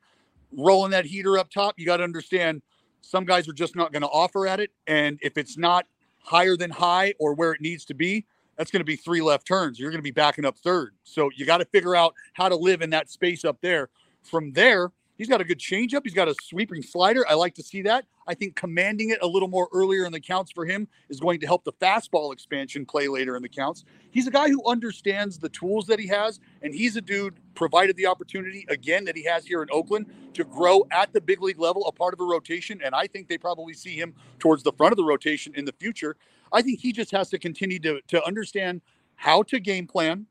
rolling 0.58 0.92
that 0.92 1.06
heater 1.06 1.38
up 1.38 1.50
top, 1.50 1.76
you 1.78 1.86
got 1.86 1.98
to 1.98 2.04
understand 2.04 2.62
some 3.02 3.26
guys 3.26 3.48
are 3.48 3.54
just 3.54 3.76
not 3.76 3.92
going 3.92 4.02
to 4.02 4.08
offer 4.08 4.48
at 4.48 4.60
it. 4.60 4.72
And 4.88 5.20
if 5.22 5.38
it's 5.38 5.58
not 5.58 5.86
higher 6.22 6.56
than 6.56 6.72
high 6.72 7.14
or 7.20 7.34
where 7.34 7.52
it 7.52 7.62
needs 7.62 7.86
to 7.86 7.94
be, 7.94 8.26
that's 8.58 8.72
going 8.72 8.80
to 8.82 8.86
be 8.86 8.96
three 8.96 9.22
left 9.22 9.48
turns. 9.48 9.80
You're 9.80 9.92
going 9.92 10.00
to 10.00 10.04
be 10.04 10.12
backing 10.12 10.46
up 10.46 10.58
third. 10.58 10.94
So 11.04 11.30
you 11.36 11.46
got 11.46 11.58
to 11.58 11.66
figure 11.66 11.96
out 11.96 12.14
how 12.34 12.50
to 12.50 12.56
live 12.56 12.82
in 12.82 12.90
that 12.92 13.10
space 13.10 13.44
up 13.44 13.58
there. 13.62 13.90
From 14.22 14.54
there, 14.54 14.92
He's 15.24 15.30
got 15.30 15.40
a 15.40 15.46
good 15.46 15.60
changeup. 15.60 16.02
He's 16.04 16.14
got 16.14 16.28
a 16.28 16.36
sweeping 16.44 16.82
slider. 16.82 17.26
I 17.30 17.36
like 17.36 17.56
to 17.56 17.64
see 17.64 17.82
that. 17.84 18.06
I 18.28 18.34
think 18.34 18.58
commanding 18.58 19.12
it 19.12 19.20
a 19.22 19.26
little 19.26 19.48
more 19.48 19.70
earlier 19.72 20.06
in 20.06 20.12
the 20.12 20.20
counts 20.20 20.52
for 20.52 20.66
him 20.66 20.86
is 21.08 21.22
going 21.22 21.40
to 21.40 21.48
help 21.48 21.64
the 21.64 21.72
fastball 21.72 22.34
expansion 22.34 22.86
play 22.86 23.08
later 23.08 23.38
in 23.38 23.42
the 23.42 23.48
counts. 23.48 23.86
He's 24.12 24.28
a 24.28 24.32
guy 24.32 24.50
who 24.50 24.62
understands 24.66 25.40
the 25.40 25.48
tools 25.48 25.86
that 25.86 25.98
he 25.98 26.08
has, 26.08 26.42
and 26.62 26.76
he's 26.76 26.98
a 26.98 27.02
dude 27.02 27.40
provided 27.56 27.96
the 27.96 28.06
opportunity 28.06 28.66
again 28.68 29.06
that 29.06 29.16
he 29.16 29.24
has 29.24 29.46
here 29.46 29.64
in 29.64 29.70
Oakland 29.72 30.08
to 30.34 30.44
grow 30.44 30.86
at 30.92 31.14
the 31.14 31.22
big 31.22 31.42
league 31.42 31.58
level, 31.58 31.88
a 31.88 31.94
part 31.94 32.14
of 32.14 32.20
a 32.20 32.26
rotation. 32.26 32.82
And 32.84 32.94
I 32.94 33.08
think 33.08 33.30
they 33.30 33.38
probably 33.38 33.74
see 33.74 33.96
him 33.96 34.14
towards 34.40 34.62
the 34.62 34.74
front 34.74 34.92
of 34.92 34.98
the 34.98 35.06
rotation 35.06 35.54
in 35.56 35.64
the 35.64 35.74
future. 35.80 36.18
I 36.52 36.62
think 36.62 36.82
he 36.82 36.92
just 36.92 37.12
has 37.12 37.30
to 37.30 37.40
continue 37.40 37.80
to, 37.80 38.02
to 38.10 38.22
understand 38.26 38.82
how 39.16 39.44
to 39.44 39.62
game 39.62 39.88
plan, 39.88 40.26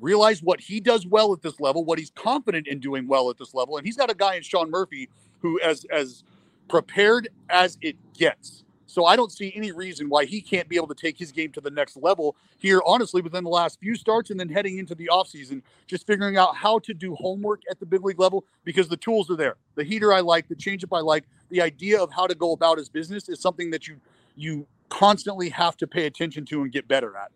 realize 0.00 0.42
what 0.42 0.60
he 0.60 0.80
does 0.80 1.06
well 1.06 1.32
at 1.32 1.42
this 1.42 1.60
level, 1.60 1.84
what 1.84 1.98
he's 1.98 2.10
confident 2.10 2.66
in 2.66 2.80
doing 2.80 3.06
well 3.06 3.30
at 3.30 3.38
this 3.38 3.54
level, 3.54 3.76
and 3.76 3.86
he's 3.86 3.96
got 3.96 4.10
a 4.10 4.14
guy 4.14 4.34
in 4.34 4.42
Sean 4.42 4.70
Murphy 4.70 5.08
who 5.40 5.60
as 5.60 5.84
as 5.90 6.24
prepared 6.68 7.28
as 7.48 7.78
it 7.80 7.96
gets. 8.14 8.64
So 8.86 9.04
I 9.04 9.16
don't 9.16 9.30
see 9.30 9.52
any 9.54 9.70
reason 9.70 10.08
why 10.08 10.24
he 10.24 10.40
can't 10.40 10.66
be 10.66 10.76
able 10.76 10.88
to 10.88 10.94
take 10.94 11.18
his 11.18 11.30
game 11.30 11.52
to 11.52 11.60
the 11.60 11.70
next 11.70 11.96
level 11.98 12.36
here, 12.58 12.80
honestly, 12.86 13.20
within 13.20 13.44
the 13.44 13.50
last 13.50 13.78
few 13.80 13.94
starts 13.94 14.30
and 14.30 14.40
then 14.40 14.48
heading 14.48 14.78
into 14.78 14.94
the 14.94 15.10
offseason, 15.12 15.60
just 15.86 16.06
figuring 16.06 16.38
out 16.38 16.56
how 16.56 16.78
to 16.80 16.94
do 16.94 17.14
homework 17.14 17.60
at 17.70 17.78
the 17.78 17.86
big 17.86 18.02
league 18.02 18.18
level 18.18 18.46
because 18.64 18.88
the 18.88 18.96
tools 18.96 19.30
are 19.30 19.36
there. 19.36 19.56
The 19.74 19.84
heater 19.84 20.12
I 20.12 20.20
like, 20.20 20.48
the 20.48 20.56
changeup 20.56 20.96
I 20.96 21.00
like, 21.00 21.24
the 21.50 21.60
idea 21.60 22.02
of 22.02 22.10
how 22.10 22.26
to 22.26 22.34
go 22.34 22.52
about 22.52 22.78
his 22.78 22.88
business 22.88 23.28
is 23.28 23.40
something 23.40 23.70
that 23.70 23.86
you 23.86 24.00
you 24.36 24.66
constantly 24.88 25.50
have 25.50 25.76
to 25.76 25.86
pay 25.86 26.06
attention 26.06 26.46
to 26.46 26.62
and 26.62 26.72
get 26.72 26.88
better 26.88 27.14
at. 27.16 27.30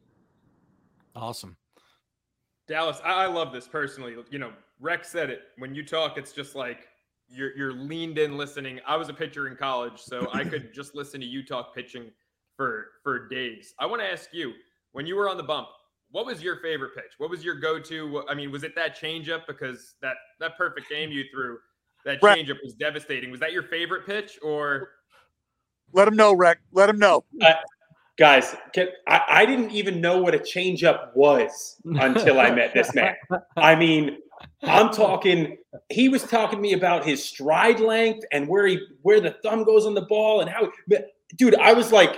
Awesome. 1.15 1.57
Dallas, 2.69 3.01
I, 3.05 3.25
I 3.25 3.27
love 3.27 3.53
this 3.53 3.69
personally. 3.69 4.15
You 4.31 4.39
know, 4.39 4.53
Rex 4.81 5.09
said 5.09 5.31
it. 5.31 5.43
When 5.59 5.75
you 5.75 5.85
talk, 5.85 6.19
it's 6.19 6.33
just 6.33 6.55
like 6.55 6.89
you're 7.29 7.57
you're 7.57 7.73
leaned 7.73 8.19
in 8.19 8.37
listening. 8.37 8.81
I 8.87 8.97
was 8.97 9.09
a 9.09 9.15
pitcher 9.15 9.49
in 9.49 9.57
college, 9.57 10.01
so 10.01 10.29
I 10.33 10.45
could 10.49 10.73
just 10.73 10.95
listen 10.95 11.21
to 11.21 11.27
you 11.27 11.45
talk 11.45 11.75
pitching 11.75 12.11
for 12.57 12.87
for 13.03 13.29
days. 13.29 13.75
I 13.79 13.87
want 13.87 14.03
to 14.03 14.11
ask 14.11 14.31
you, 14.33 14.53
when 14.93 15.07
you 15.07 15.17
were 15.17 15.29
on 15.29 15.37
the 15.37 15.43
bump, 15.43 15.69
what 16.11 16.27
was 16.27 16.43
your 16.43 16.57
favorite 16.57 16.95
pitch? 16.95 17.15
What 17.19 17.31
was 17.31 17.45
your 17.45 17.55
go-to? 17.55 18.23
I 18.29 18.35
mean, 18.35 18.53
was 18.53 18.65
it 18.65 18.75
that 18.77 18.97
changeup? 18.99 19.47
Because 19.47 19.95
that 20.03 20.17
that 20.41 20.57
perfect 20.57 20.89
game 20.89 21.11
you 21.11 21.25
threw, 21.33 21.59
that 22.05 22.21
changeup 22.21 22.59
was 22.63 22.75
devastating. 22.75 23.31
Was 23.31 23.41
that 23.41 23.53
your 23.53 23.65
favorite 23.65 24.07
pitch, 24.07 24.39
or? 24.43 24.91
Let 25.95 26.09
him 26.09 26.17
know, 26.17 26.35
Rex. 26.35 26.61
Let 26.73 26.89
him 26.89 26.99
know. 26.99 27.25
Uh, 27.43 27.53
guys, 28.23 28.55
can, 28.73 28.87
I, 29.09 29.21
I 29.29 29.47
didn't 29.47 29.73
even 29.73 30.01
know 30.01 30.19
what 30.19 30.33
a 30.33 30.39
changeup 30.39 31.09
was 31.17 31.81
until 31.85 32.39
I 32.39 32.53
met 32.53 32.73
this 32.73 32.95
man. 32.95 33.17
I 33.57 33.75
mean, 33.75 34.19
I'm 34.63 34.93
talking. 34.93 35.57
He 35.91 36.09
was 36.09 36.23
talking 36.23 36.59
to 36.59 36.63
me 36.63 36.73
about 36.73 37.05
his 37.05 37.25
stride 37.25 37.81
length 37.81 38.25
and 38.31 38.47
where 38.47 38.69
he 38.69 38.79
where 39.03 39.21
the 39.21 39.33
thumb 39.43 39.65
goes 39.65 39.87
on 39.87 39.95
the 39.95 40.03
ball 40.03 40.41
and 40.41 40.49
how. 40.49 40.71
Dude, 41.37 41.57
I 41.57 41.73
was 41.73 41.91
like, 41.91 42.17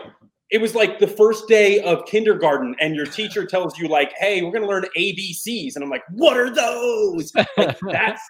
it 0.51 0.61
was 0.61 0.75
like 0.75 0.99
the 0.99 1.07
first 1.07 1.49
day 1.49 1.81
of 1.81 2.05
kindergarten, 2.05 2.77
and 2.81 2.95
your 2.95 3.07
teacher 3.07 3.47
tells 3.47 3.79
you 3.79 3.89
like, 3.89 4.13
"Hey, 4.19 4.43
we're 4.43 4.53
gonna 4.53 4.67
learn 4.67 4.85
ABCs," 4.99 5.75
and 5.75 5.83
I'm 5.83 5.89
like, 5.89 6.05
"What 6.11 6.37
are 6.37 6.55
those?" 6.55 7.33
Like, 7.57 7.79
that's 7.91 8.21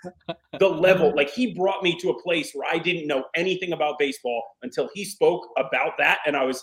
the 0.61 0.69
level. 0.69 1.12
Like 1.16 1.31
he 1.31 1.54
brought 1.54 1.83
me 1.83 1.99
to 1.99 2.11
a 2.11 2.23
place 2.23 2.52
where 2.54 2.69
I 2.73 2.78
didn't 2.78 3.09
know 3.09 3.25
anything 3.35 3.73
about 3.73 3.99
baseball 3.99 4.45
until 4.62 4.88
he 4.95 5.04
spoke 5.04 5.49
about 5.59 5.95
that, 5.99 6.21
and 6.25 6.37
I 6.37 6.45
was 6.45 6.62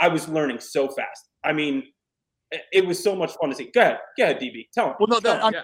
I 0.00 0.08
was 0.08 0.28
learning 0.28 0.60
so 0.60 0.88
fast. 0.88 1.28
I 1.44 1.52
mean, 1.52 1.84
it 2.72 2.86
was 2.86 3.02
so 3.02 3.14
much 3.14 3.32
fun 3.40 3.50
to 3.50 3.56
see. 3.56 3.70
Go 3.72 3.80
ahead, 3.80 3.98
go 4.16 4.24
ahead, 4.24 4.40
DB. 4.40 4.68
Tell 4.72 4.88
him. 4.88 4.94
Well, 4.98 5.08
no, 5.08 5.20
that, 5.20 5.52
yeah. 5.52 5.62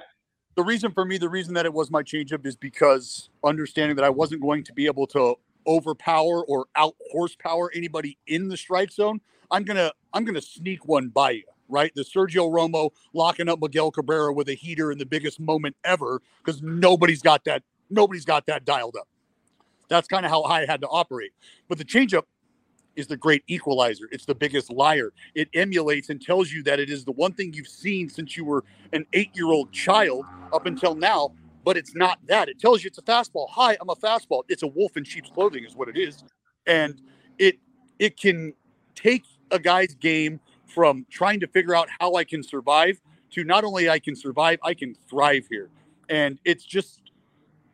the 0.55 0.63
reason 0.63 0.93
for 0.93 1.05
me, 1.05 1.19
the 1.19 1.29
reason 1.29 1.55
that 1.55 1.67
it 1.67 1.73
was 1.73 1.91
my 1.91 2.03
changeup 2.03 2.47
is 2.47 2.57
because 2.57 3.31
understanding 3.43 3.97
that 3.97 4.05
I 4.05 4.11
wasn't 4.11 4.43
going 4.43 4.65
to 4.65 4.73
be 4.73 4.87
able 4.87 5.07
to 5.09 5.37
overpower 5.67 6.45
or 6.45 6.67
out 6.77 6.95
horsepower 7.11 7.71
anybody 7.75 8.19
in 8.27 8.49
the 8.49 8.57
strike 8.57 8.91
zone. 8.91 9.21
I'm 9.51 9.65
gonna 9.65 9.93
I'm 10.13 10.25
gonna 10.25 10.43
sneak 10.43 10.87
one 10.87 11.09
by 11.09 11.33
you, 11.33 11.45
right? 11.69 11.93
The 11.95 12.03
Sergio 12.03 12.51
Romo 12.51 12.91
locking 13.13 13.49
up 13.49 13.61
Miguel 13.61 13.91
Cabrera 13.91 14.33
with 14.33 14.49
a 14.49 14.55
heater 14.55 14.93
in 14.93 14.99
the 14.99 15.07
biggest 15.07 15.41
moment 15.41 15.77
ever 15.85 16.21
because 16.45 16.63
nobody's 16.63 17.23
got 17.23 17.45
that 17.45 17.63
nobody's 17.91 18.25
got 18.25 18.47
that 18.47 18.65
dialed 18.65 18.97
up. 18.97 19.09
That's 19.89 20.09
kind 20.09 20.25
of 20.25 20.31
how 20.31 20.43
I 20.45 20.67
had 20.67 20.81
to 20.81 20.89
operate. 20.89 21.33
But 21.69 21.79
the 21.79 21.85
changeup 21.85 22.23
is 22.97 23.07
the 23.07 23.17
great 23.17 23.43
equalizer. 23.47 24.09
It's 24.13 24.25
the 24.25 24.35
biggest 24.35 24.71
liar. 24.71 25.13
It 25.35 25.49
emulates 25.55 26.11
and 26.11 26.21
tells 26.21 26.53
you 26.53 26.63
that 26.65 26.81
it 26.81 26.91
is 26.91 27.05
the 27.05 27.13
one 27.13 27.33
thing 27.33 27.53
you've 27.53 27.69
seen 27.69 28.09
since 28.09 28.37
you 28.37 28.45
were 28.45 28.65
an 28.93 29.07
eight 29.13 29.31
year 29.35 29.47
old 29.47 29.73
child 29.73 30.25
up 30.53 30.67
until 30.67 30.95
now, 30.95 31.33
but 31.65 31.77
it's 31.77 31.95
not 31.95 32.19
that. 32.27 32.49
It 32.49 32.59
tells 32.59 32.83
you 32.83 32.89
it's 32.89 32.99
a 32.99 33.03
fastball. 33.03 33.49
Hi, 33.51 33.77
I'm 33.81 33.89
a 33.89 33.97
fastball. 33.97 34.43
It's 34.49 34.63
a 34.63 34.69
wolf 34.69 34.97
in 34.97 35.05
sheep's 35.05 35.31
clothing, 35.31 35.65
is 35.65 35.75
what 35.75 35.89
it 35.89 35.97
is. 35.97 36.25
And 36.67 37.01
it 37.39 37.59
it 37.99 38.19
can 38.19 38.55
take 38.95 39.25
a 39.51 39.59
guy's 39.59 39.95
game 39.95 40.41
from 40.67 41.07
trying 41.11 41.41
to 41.41 41.47
figure 41.47 41.75
out 41.75 41.89
how 42.01 42.15
I 42.15 42.25
can 42.25 42.43
survive 42.43 43.01
to 43.31 43.45
not 43.45 43.65
only 43.65 43.89
I 43.89 43.99
can 43.99 44.17
survive, 44.17 44.59
I 44.63 44.75
can 44.75 44.95
thrive 45.09 45.47
here. 45.51 45.69
And 46.09 46.39
it's 46.45 46.65
just 46.65 47.01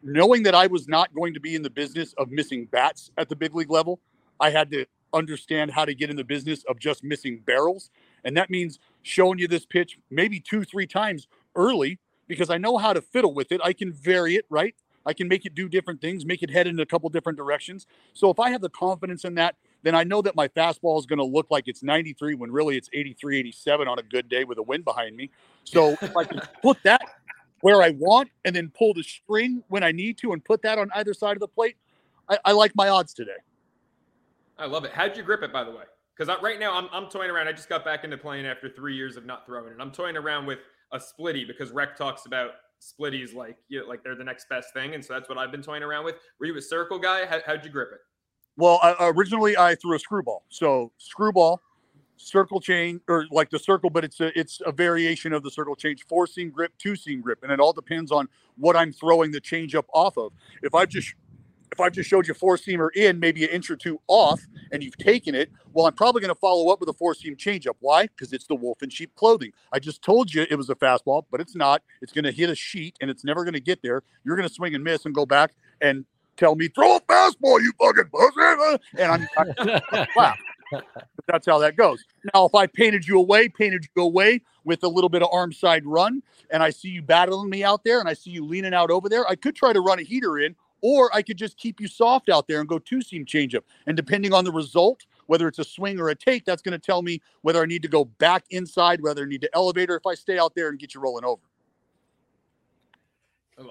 knowing 0.03 0.43
that 0.45 0.55
I 0.55 0.67
was 0.67 0.89
not 0.89 1.15
going 1.15 1.35
to 1.35 1.41
be 1.41 1.55
in 1.55 1.63
the 1.63 1.71
business 1.71 2.15
of 2.15 2.31
missing 2.31 2.67
bats 2.67 3.11
at 3.19 3.29
the 3.29 3.37
big 3.37 3.55
league 3.55 3.71
level. 3.71 4.01
I 4.39 4.51
had 4.51 4.71
to 4.71 4.87
understand 5.13 5.71
how 5.71 5.85
to 5.85 5.95
get 5.95 6.11
in 6.11 6.17
the 6.17 6.25
business 6.25 6.65
of 6.69 6.79
just 6.79 7.03
missing 7.05 7.43
barrels. 7.45 7.91
And 8.25 8.37
that 8.37 8.51
means 8.51 8.79
showing 9.03 9.39
you 9.39 9.49
this 9.49 9.67
pitch 9.67 9.99
maybe 10.11 10.41
two, 10.41 10.65
three 10.65 10.87
times 10.87 11.29
early 11.55 11.99
because 12.29 12.51
I 12.51 12.59
know 12.59 12.79
how 12.79 12.93
to 12.93 13.01
fiddle 13.01 13.35
with 13.35 13.53
it. 13.53 13.61
I 13.65 13.73
can 13.73 13.93
vary 13.93 14.37
it, 14.37 14.45
right? 14.51 14.75
I 15.07 15.13
can 15.13 15.29
make 15.29 15.47
it 15.47 15.55
do 15.55 15.69
different 15.69 16.01
things, 16.01 16.27
make 16.27 16.43
it 16.43 16.51
head 16.51 16.67
in 16.67 16.79
a 16.79 16.87
couple 16.87 17.09
different 17.09 17.39
directions. 17.39 17.87
So 18.13 18.31
if 18.31 18.39
I 18.39 18.51
have 18.51 18.61
the 18.61 18.69
confidence 18.69 19.25
in 19.25 19.35
that, 19.37 19.57
then 19.83 19.95
I 19.95 20.05
know 20.05 20.21
that 20.23 20.37
my 20.37 20.49
fastball 20.49 20.99
is 20.99 21.07
going 21.07 21.19
to 21.19 21.25
look 21.25 21.47
like 21.51 21.69
it's 21.69 21.83
93 21.83 22.35
when 22.35 22.53
really 22.53 22.77
it's 22.77 22.91
83, 22.93 23.39
87 23.39 23.89
on 23.89 23.99
a 23.99 24.03
good 24.03 24.29
day 24.29 24.45
with 24.45 24.59
a 24.59 24.63
wind 24.63 24.85
behind 24.85 25.17
me. 25.17 25.31
So 25.65 25.97
if 26.03 26.17
I 26.17 26.25
can 26.25 26.41
put 26.63 26.77
that 26.85 27.01
where 27.63 27.83
I 27.83 27.91
want 27.91 28.31
and 28.45 28.55
then 28.55 28.71
pull 28.77 28.95
the 28.95 29.03
string 29.03 29.63
when 29.69 29.83
I 29.83 29.93
need 29.93 30.19
to 30.19 30.33
and 30.33 30.45
put 30.45 30.63
that 30.63 30.79
on 30.79 30.91
either 30.95 31.15
side 31.15 31.37
of 31.37 31.41
the 31.41 31.49
plate, 31.49 31.77
I, 32.29 32.39
I 32.45 32.53
like 32.53 32.73
my 32.77 32.89
odds 32.89 33.15
today. 33.15 33.33
I 34.61 34.67
love 34.67 34.85
it. 34.85 34.93
How'd 34.93 35.17
you 35.17 35.23
grip 35.23 35.43
it, 35.43 35.53
by 35.53 35.65
the 35.65 35.71
way? 35.71 35.85
Because 36.17 36.37
right 36.43 36.61
now 36.61 36.77
I'm, 36.77 36.89
I'm 36.93 37.09
toying 37.09 37.31
around. 37.31 37.49
I 37.49 37.53
just 37.53 37.69
got 37.69 37.85
back 37.85 38.05
into 38.05 38.19
playing 38.19 38.47
after 38.47 38.69
three 38.69 38.95
years 38.95 39.17
of 39.17 39.25
not 39.25 39.47
throwing, 39.47 39.73
and 39.73 39.81
I'm 39.81 39.91
toying 39.91 40.17
around 40.17 40.45
with 40.45 40.59
a 40.93 40.99
splitty 40.99 41.47
because 41.47 41.71
Rec 41.71 41.97
talks 41.97 42.27
about 42.27 42.51
splitties 42.81 43.35
like 43.35 43.57
you 43.69 43.81
know, 43.81 43.87
like 43.87 44.05
they're 44.05 44.15
the 44.15 44.25
next 44.25 44.49
best 44.49 44.75
thing, 44.75 44.95
and 44.95 45.05
so 45.05 45.15
that's 45.15 45.29
what 45.29 45.39
I've 45.39 45.51
been 45.51 45.63
toying 45.63 45.83
around 45.83 46.05
with. 46.05 46.17
Were 46.39 46.47
you 46.47 46.57
a 46.59 46.63
circle 46.63 46.99
guy? 46.99 47.25
How, 47.25 47.41
how'd 47.47 47.65
you 47.65 47.71
grip 47.71 47.91
it? 47.93 48.01
Well, 48.57 48.79
originally 49.01 49.57
I 49.57 49.75
threw 49.77 49.97
a 49.97 49.99
screwball. 49.99 50.45
So 50.51 50.93
screwball, 50.99 51.63
circle 52.17 52.61
chain, 52.61 53.01
or 53.09 53.25
like 53.31 53.49
the 53.49 53.59
circle, 53.59 53.89
but 53.89 54.05
it's 54.05 54.21
a 54.21 54.39
it's 54.39 54.61
a 54.67 54.73
variation 54.73 55.33
of 55.33 55.43
the 55.43 55.51
circle 55.51 55.75
change, 55.75 56.05
four 56.07 56.27
seam 56.27 56.51
grip, 56.51 56.73
two 56.77 56.97
seam 56.97 57.23
grip, 57.23 57.43
and 57.43 57.51
it 57.51 57.61
all 57.61 57.73
depends 57.73 58.13
on 58.13 58.29
what 58.59 58.77
I'm 58.77 58.93
throwing 58.93 59.31
the 59.31 59.41
change 59.41 59.75
up 59.75 59.87
off 59.95 60.19
of. 60.19 60.33
If 60.63 60.75
I've 60.75 60.91
just 60.91 61.15
if 61.73 61.81
I've 61.81 61.93
just 61.93 62.09
showed 62.09 62.27
you 62.27 62.35
four 62.35 62.57
seamer 62.57 62.89
in, 62.95 63.21
maybe 63.21 63.45
an 63.45 63.51
inch 63.51 63.71
or 63.71 63.77
two 63.77 64.01
off, 64.09 64.41
and 64.73 64.83
you've 64.83 64.97
taken 64.97 65.35
it, 65.35 65.51
well, 65.73 65.87
I'm 65.87 65.95
probably 65.95 66.21
going 66.21 66.35
to 66.35 66.41
follow 66.41 66.73
up 66.73 66.81
with 66.81 66.89
a 66.89 66.93
four 66.93 67.15
seam 67.15 67.37
changeup. 67.37 67.77
Why? 67.81 68.07
Because 68.07 68.33
it's 68.33 68.47
the 68.47 68.55
wolf 68.55 68.83
in 68.83 68.91
sheep 68.91 69.15
clothing. 69.15 69.53
I 69.73 69.79
just 69.79 70.03
told 70.03 70.33
you 70.33 70.47
it 70.51 70.57
was 70.57 70.71
a 70.71 70.75
fastball, 70.75 71.25
but 71.31 71.41
it's 71.41 71.55
not. 71.55 71.83
It's 72.03 72.13
going 72.13 72.25
to 72.25 72.33
hit 72.33 72.51
a 72.51 72.55
sheet, 72.55 72.97
and 73.01 73.11
it's 73.11 73.25
never 73.25 73.45
going 73.45 73.55
to 73.55 73.61
get 73.61 73.83
there. 73.83 74.03
You're 74.25 74.37
going 74.37 74.49
to 74.49 74.55
swing 74.55 74.75
and 74.75 74.83
miss 74.83 75.07
and 75.07 75.15
go 75.15 75.27
back 75.27 75.53
and 75.81 76.05
tell 76.37 76.55
me, 76.55 76.69
throw 76.69 76.97
a 76.97 77.01
fastball, 77.03 77.61
you 77.61 77.73
fucking 77.81 78.11
pussy. 78.13 78.83
And 78.99 79.13
I'm, 79.13 79.29
I'm 79.37 80.07
wow. 80.17 80.35
That's 81.27 81.47
how 81.47 81.59
that 81.59 81.77
goes. 81.77 82.05
Now, 82.35 82.47
if 82.47 82.55
I 82.55 82.67
painted 82.67 83.07
you 83.07 83.19
away, 83.19 83.49
painted 83.49 83.87
you 83.95 84.03
away 84.03 84.43
with 84.65 84.83
a 84.83 84.89
little 84.89 85.09
bit 85.09 85.23
of 85.23 85.29
arm 85.33 85.53
side 85.53 85.85
run, 85.85 86.23
and 86.51 86.63
I 86.63 86.71
see 86.71 86.89
you 86.89 87.03
battling 87.03 87.51
me 87.51 87.65
out 87.65 87.85
there, 87.85 88.01
and 88.01 88.09
I 88.09 88.15
see 88.15 88.31
you 88.31 88.45
leaning 88.45 88.75
out 88.75 88.91
over 88.91 89.09
there, 89.09 89.29
I 89.29 89.35
could 89.37 89.55
try 89.55 89.73
to 89.73 89.81
run 89.81 89.99
a 89.99 90.03
heater 90.03 90.39
in, 90.39 90.55
or 90.83 91.15
I 91.15 91.23
could 91.23 91.37
just 91.37 91.57
keep 91.57 91.81
you 91.81 91.89
soft 91.89 92.29
out 92.29 92.49
there 92.49 92.61
and 92.61 92.69
go 92.69 92.79
two 92.79 93.03
seam 93.03 93.25
changeup. 93.25 93.63
And 93.87 93.97
depending 93.97 94.33
on 94.33 94.45
the 94.45 94.53
result, 94.53 95.07
whether 95.27 95.47
it's 95.49 95.59
a 95.59 95.65
swing 95.65 96.01
or 96.01 96.09
a 96.09 96.15
take, 96.15 96.45
that's 96.45 96.63
going 96.63 96.73
to 96.73 96.79
tell 96.79 97.03
me 97.03 97.21
whether 97.43 97.63
I 97.63 97.67
need 97.67 97.83
to 97.83 97.89
go 97.89 98.05
back 98.05 98.45
inside, 98.51 99.01
whether 99.01 99.23
I 99.23 99.27
need 99.27 99.43
to 99.43 99.51
elevate, 99.55 99.91
or 99.91 99.97
if 99.97 100.07
I 100.07 100.15
stay 100.15 100.39
out 100.39 100.55
there 100.55 100.69
and 100.69 100.79
get 100.79 100.95
you 100.95 101.01
rolling 101.01 101.25
over. 101.25 101.43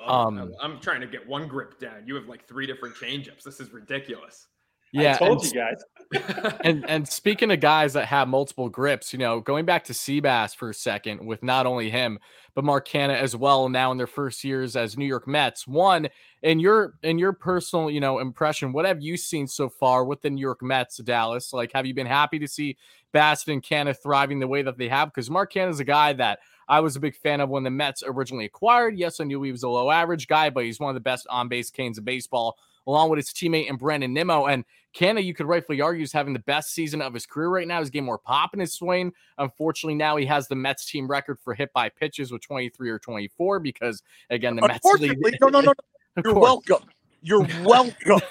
Um, 0.06 0.38
I'm, 0.38 0.56
I'm 0.62 0.80
trying 0.80 1.02
to 1.02 1.08
get 1.08 1.28
one 1.28 1.48
grip 1.48 1.80
down. 1.80 2.04
You 2.06 2.16
have 2.16 2.28
like 2.28 2.48
three 2.48 2.68
different 2.68 2.96
changeups. 2.96 3.44
This 3.44 3.60
is 3.60 3.72
ridiculous. 3.72 4.48
Yeah, 4.92 5.16
I 5.16 5.18
told 5.18 5.46
you 5.46 5.52
guys. 5.52 5.84
and 6.64 6.90
and 6.90 7.08
speaking 7.08 7.52
of 7.52 7.60
guys 7.60 7.94
that 7.94 8.06
have 8.06 8.28
multiple 8.28 8.70
grips, 8.70 9.14
you 9.14 9.20
know, 9.20 9.40
going 9.40 9.66
back 9.66 9.84
to 9.86 9.94
Seabass 9.94 10.56
for 10.56 10.72
a 10.72 10.74
second, 10.74 11.26
with 11.26 11.44
not 11.44 11.66
only 11.66 11.90
him 11.90 12.20
but 12.56 12.66
Mark 12.66 12.88
Canha 12.88 13.16
as 13.16 13.36
well. 13.36 13.70
Now 13.70 13.92
in 13.92 13.98
their 13.98 14.08
first 14.08 14.44
years 14.44 14.76
as 14.76 14.98
New 14.98 15.06
York 15.06 15.28
Mets, 15.28 15.68
one 15.68 16.10
in 16.42 16.60
your 16.60 16.96
in 17.04 17.20
your 17.20 17.32
personal 17.32 17.92
you 17.92 18.00
know 18.00 18.20
impression, 18.20 18.74
what 18.74 18.86
have 18.86 19.02
you 19.02 19.18
seen 19.18 19.48
so 19.48 19.70
far 19.70 20.04
with 20.04 20.22
the 20.22 20.30
New 20.30 20.42
York 20.42 20.62
Mets, 20.64 20.98
Dallas? 20.98 21.54
Like, 21.54 21.72
have 21.74 21.86
you 21.86 21.94
been 21.94 22.08
happy 22.08 22.40
to 22.40 22.48
see 22.48 22.78
Bassitt 23.14 23.54
and 23.54 23.64
Canha 23.64 23.96
thriving 23.96 24.40
the 24.40 24.48
way 24.48 24.64
that 24.64 24.78
they 24.78 24.90
have? 24.90 25.10
Because 25.10 25.30
Mark 25.30 25.54
Canha 25.54 25.70
is 25.70 25.80
a 25.80 25.86
guy 25.86 26.14
that 26.14 26.40
I 26.68 26.80
was 26.80 26.96
a 26.96 27.00
big 27.00 27.16
fan 27.16 27.40
of 27.40 27.50
when 27.50 27.64
the 27.64 27.70
Mets 27.70 28.04
originally 28.06 28.46
acquired. 28.46 28.98
Yes, 28.98 29.20
I 29.20 29.24
knew 29.24 29.42
he 29.42 29.52
was 29.52 29.64
a 29.64 29.70
low 29.70 29.90
average 29.90 30.28
guy, 30.28 30.50
but 30.50 30.64
he's 30.64 30.80
one 30.80 30.90
of 30.90 30.96
the 30.96 31.02
best 31.02 31.28
on 31.30 31.50
base 31.50 31.70
canes 31.70 31.98
of 31.98 32.06
baseball 32.06 32.58
along 32.88 33.10
with 33.10 33.18
his 33.18 33.30
teammate 33.30 33.70
and 33.70 33.80
Brandon 33.80 34.14
Nimmo. 34.14 34.46
And 34.46 34.66
Canha, 34.96 35.24
you 35.24 35.34
could 35.34 35.46
rightfully 35.46 35.82
argue, 35.82 36.04
is 36.04 36.12
having 36.12 36.34
the 36.34 36.40
best 36.40 36.74
season 36.74 37.02
of 37.02 37.14
his 37.14 37.26
career 37.26 37.50
right 37.50 37.68
now. 37.68 37.80
He's 37.80 37.90
getting 37.90 38.06
more 38.06 38.18
pop 38.18 38.54
in 38.54 38.60
his 38.60 38.74
swing. 38.74 39.14
Unfortunately, 39.38 39.96
now 39.96 40.18
he 40.18 40.26
has 40.26 40.48
the 40.48 40.56
Mets 40.56 40.86
team 40.90 41.08
record 41.08 41.40
for 41.40 41.54
hit 41.54 41.72
by 41.74 41.90
pitches 41.90 42.32
with 42.32 42.42
23 42.42 42.90
or 42.90 43.00
24 43.00 43.60
because, 43.60 44.02
again, 44.30 44.56
the 44.56 44.62
Mets. 44.62 44.80
Unfortunately, 44.84 45.38
no, 45.42 45.48
no, 45.48 45.62
no. 45.62 45.74
no. 45.74 45.74
You're 46.24 46.40
welcome. 46.40 46.84
You're 47.22 47.48
welcome. 47.64 48.22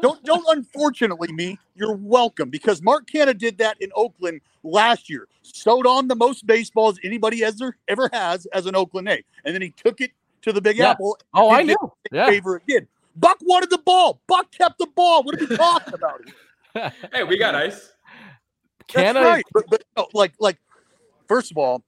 don't 0.00 0.22
don't 0.24 0.44
unfortunately 0.56 1.32
me. 1.32 1.58
You're 1.74 1.96
welcome 1.96 2.48
because 2.48 2.80
Mark 2.80 3.08
Canha 3.08 3.36
did 3.36 3.58
that 3.58 3.76
in 3.80 3.90
Oakland 3.94 4.40
last 4.62 5.10
year. 5.10 5.26
Sewed 5.42 5.86
on 5.86 6.08
the 6.08 6.14
most 6.14 6.46
baseballs 6.46 6.98
anybody 7.02 7.44
ever 7.44 7.76
ever 7.88 8.08
has 8.12 8.46
as 8.46 8.66
an 8.66 8.76
Oakland 8.76 9.08
A, 9.08 9.24
and 9.44 9.54
then 9.54 9.62
he 9.62 9.70
took 9.70 10.00
it 10.00 10.12
to 10.42 10.52
the 10.52 10.60
Big 10.60 10.78
yeah. 10.78 10.90
Apple. 10.90 11.18
Oh, 11.34 11.50
I 11.50 11.62
know. 11.62 11.94
Yeah. 12.12 12.26
Favorite 12.26 12.62
did. 12.66 12.86
Buck 13.20 13.38
wanted 13.42 13.70
the 13.70 13.78
ball. 13.78 14.22
Buck 14.26 14.50
kept 14.50 14.78
the 14.78 14.86
ball. 14.86 15.22
What 15.22 15.40
are 15.40 15.46
we 15.46 15.56
talking 15.56 15.94
about? 15.94 16.22
hey, 17.12 17.22
we 17.24 17.38
got 17.38 17.54
ice. 17.54 17.92
That's 18.92 19.16
Canha, 19.16 19.24
right. 19.24 19.44
But, 19.52 19.64
but 19.68 19.84
no, 19.96 20.08
like, 20.14 20.32
like, 20.40 20.58
first 21.28 21.50
of 21.50 21.58
all, 21.58 21.84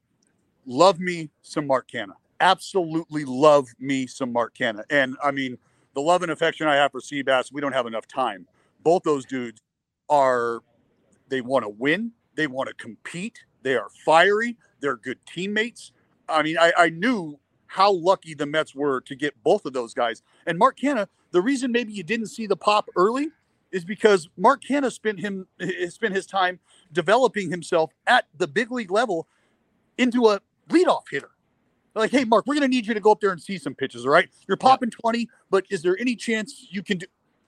love 0.67 1.01
me 1.01 1.31
some 1.41 1.67
Mark 1.67 1.91
Canha. 1.91 2.15
Absolutely 2.41 3.25
love 3.25 3.69
me 3.79 4.07
some 4.07 4.33
Mark 4.33 4.55
Canha. 4.57 4.83
And 4.91 5.17
I 5.25 5.31
mean, 5.31 5.57
the 5.95 6.01
love 6.01 6.23
and 6.23 6.31
affection 6.31 6.67
I 6.67 6.77
have 6.77 6.93
for 6.93 7.01
Seabass, 7.01 7.51
we 7.51 7.61
don't 7.61 7.73
have 7.73 7.87
enough 7.87 8.07
time. 8.07 8.47
Both 8.83 9.03
those 9.05 9.25
dudes 9.25 9.61
are, 10.09 10.61
they 11.29 11.41
want 11.41 11.65
to 11.65 11.69
win. 11.71 12.13
They 12.35 12.47
want 12.47 12.69
to 12.69 12.75
compete. 12.75 13.39
They 13.63 13.77
are 13.77 13.89
fiery. 14.05 14.57
They're 14.81 14.97
good 14.97 15.19
teammates. 15.27 15.93
I 16.29 16.43
mean, 16.43 16.59
I, 16.59 16.73
I 16.77 16.89
knew 16.91 17.39
how 17.73 17.91
lucky 17.91 18.35
the 18.35 18.45
Mets 18.45 18.75
were 18.75 19.01
to 19.01 19.15
get 19.15 19.43
both 19.43 19.65
of 19.65 19.73
those 19.73 19.95
guys. 19.95 20.23
And 20.47 20.59
Mark 20.59 20.79
Canha, 20.79 21.07
the 21.31 21.41
reason 21.41 21.73
maybe 21.73 21.91
you 21.91 22.03
didn't 22.03 22.27
see 22.27 22.47
the 22.47 22.57
pop 22.57 22.91
early 22.97 23.29
is 23.71 23.83
because 23.83 24.29
Mark 24.37 24.63
Canha 24.63 24.93
spent 24.93 25.19
him 25.19 25.47
eh, 25.59 25.89
spent 25.89 26.15
his 26.15 26.27
time 26.27 26.61
developing 26.93 27.51
himself 27.51 27.91
at 28.07 28.27
the 28.37 28.47
big 28.47 28.71
league 28.71 28.91
level 28.91 29.27
into 29.97 30.27
a 30.27 30.41
leadoff 30.69 31.05
hitter. 31.11 31.31
Like, 31.95 32.11
hey, 32.11 32.25
Mark, 32.25 32.47
we're 32.47 32.55
going 32.55 32.71
to 32.71 32.75
need 32.75 32.87
you 32.87 32.93
to 32.93 33.01
go 33.01 33.13
up 33.13 33.21
there 33.21 33.31
and 33.31 33.41
see 33.41 33.57
some 33.57 33.75
pitches. 33.75 34.05
All 34.05 34.13
right, 34.13 34.29
you're 34.47 34.59
popping 34.59 34.91
yeah. 34.91 35.01
20, 35.01 35.29
but 35.49 35.65
is 35.71 35.81
there 35.81 35.97
any 35.99 36.15
chance 36.15 36.67
you 36.71 36.83
can 36.83 36.99
do? 36.99 37.07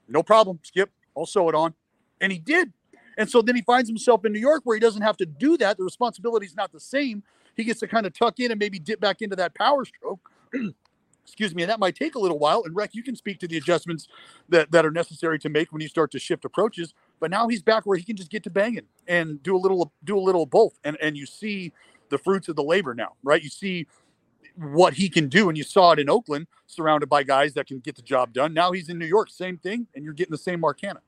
No 0.08 0.22
problem, 0.22 0.58
Skip. 0.62 0.90
I'll 1.14 1.26
sew 1.26 1.50
it 1.50 1.54
on, 1.54 1.74
and 2.22 2.32
he 2.32 2.38
did. 2.38 2.72
And 3.18 3.28
so 3.28 3.42
then 3.42 3.56
he 3.56 3.62
finds 3.62 3.90
himself 3.90 4.24
in 4.24 4.32
New 4.32 4.40
York 4.40 4.62
where 4.64 4.74
he 4.74 4.80
doesn't 4.80 5.02
have 5.02 5.18
to 5.18 5.26
do 5.26 5.58
that. 5.58 5.76
The 5.76 5.84
responsibility 5.84 6.46
is 6.46 6.56
not 6.56 6.72
the 6.72 6.80
same 6.80 7.22
he 7.56 7.64
gets 7.64 7.80
to 7.80 7.86
kind 7.86 8.06
of 8.06 8.12
tuck 8.12 8.40
in 8.40 8.50
and 8.50 8.58
maybe 8.58 8.78
dip 8.78 9.00
back 9.00 9.22
into 9.22 9.36
that 9.36 9.54
power 9.54 9.84
stroke. 9.84 10.30
Excuse 11.24 11.54
me, 11.54 11.62
and 11.62 11.70
that 11.70 11.80
might 11.80 11.96
take 11.96 12.16
a 12.16 12.18
little 12.18 12.38
while. 12.38 12.64
And 12.64 12.76
Rec, 12.76 12.94
you 12.94 13.02
can 13.02 13.16
speak 13.16 13.38
to 13.40 13.48
the 13.48 13.56
adjustments 13.56 14.08
that, 14.50 14.70
that 14.72 14.84
are 14.84 14.90
necessary 14.90 15.38
to 15.38 15.48
make 15.48 15.72
when 15.72 15.80
you 15.80 15.88
start 15.88 16.10
to 16.10 16.18
shift 16.18 16.44
approaches. 16.44 16.92
But 17.18 17.30
now 17.30 17.48
he's 17.48 17.62
back 17.62 17.86
where 17.86 17.96
he 17.96 18.04
can 18.04 18.14
just 18.14 18.30
get 18.30 18.42
to 18.42 18.50
banging 18.50 18.84
and 19.08 19.42
do 19.42 19.56
a 19.56 19.58
little 19.58 19.90
do 20.04 20.18
a 20.18 20.20
little 20.20 20.44
both. 20.44 20.78
And 20.84 20.98
and 21.00 21.16
you 21.16 21.24
see 21.24 21.72
the 22.10 22.18
fruits 22.18 22.48
of 22.48 22.56
the 22.56 22.62
labor 22.62 22.94
now, 22.94 23.14
right? 23.22 23.42
You 23.42 23.48
see 23.48 23.86
what 24.56 24.94
he 24.94 25.08
can 25.08 25.28
do, 25.28 25.48
and 25.48 25.56
you 25.56 25.64
saw 25.64 25.92
it 25.92 25.98
in 25.98 26.08
Oakland, 26.08 26.46
surrounded 26.66 27.08
by 27.08 27.22
guys 27.22 27.54
that 27.54 27.66
can 27.66 27.78
get 27.80 27.96
the 27.96 28.02
job 28.02 28.32
done. 28.32 28.54
Now 28.54 28.72
he's 28.72 28.88
in 28.88 28.98
New 28.98 29.06
York, 29.06 29.30
same 29.30 29.56
thing, 29.58 29.86
and 29.94 30.04
you're 30.04 30.14
getting 30.14 30.32
the 30.32 30.38
same 30.38 30.60
Mark 30.60 30.80
Canha. 30.80 31.00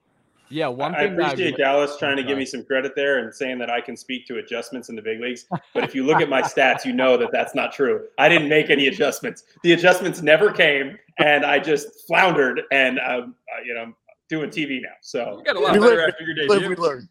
Yeah, 0.48 0.68
one 0.68 0.94
I 0.94 1.02
appreciate 1.02 1.56
Dallas 1.56 1.96
trying 1.98 2.16
to 2.16 2.22
give 2.22 2.38
me 2.38 2.44
some 2.44 2.64
credit 2.64 2.92
there 2.94 3.18
and 3.18 3.34
saying 3.34 3.58
that 3.58 3.70
I 3.70 3.80
can 3.80 3.96
speak 3.96 4.26
to 4.28 4.38
adjustments 4.38 4.88
in 4.88 4.96
the 4.96 5.02
big 5.02 5.20
leagues. 5.20 5.46
But 5.74 5.84
if 5.84 5.94
you 5.94 6.04
look 6.04 6.20
at 6.20 6.28
my 6.28 6.42
stats, 6.56 6.84
you 6.84 6.92
know 6.92 7.16
that 7.16 7.30
that's 7.32 7.54
not 7.54 7.72
true. 7.72 8.06
I 8.18 8.28
didn't 8.28 8.48
make 8.48 8.70
any 8.70 8.86
adjustments. 8.86 9.44
The 9.62 9.72
adjustments 9.72 10.22
never 10.22 10.52
came, 10.52 10.98
and 11.18 11.44
I 11.44 11.58
just 11.58 12.06
floundered. 12.06 12.62
And 12.70 12.98
um, 13.00 13.34
uh, 13.52 13.62
you 13.64 13.74
know, 13.74 13.80
I'm 13.80 13.96
doing 14.28 14.50
TV 14.50 14.80
now. 14.82 14.88
So 15.00 15.38
you 15.38 15.44
got 15.44 15.56
a 15.56 15.60
lot 15.60 15.74
better 15.74 16.08
after 16.08 16.24
your 16.24 16.34
debut. 16.34 17.08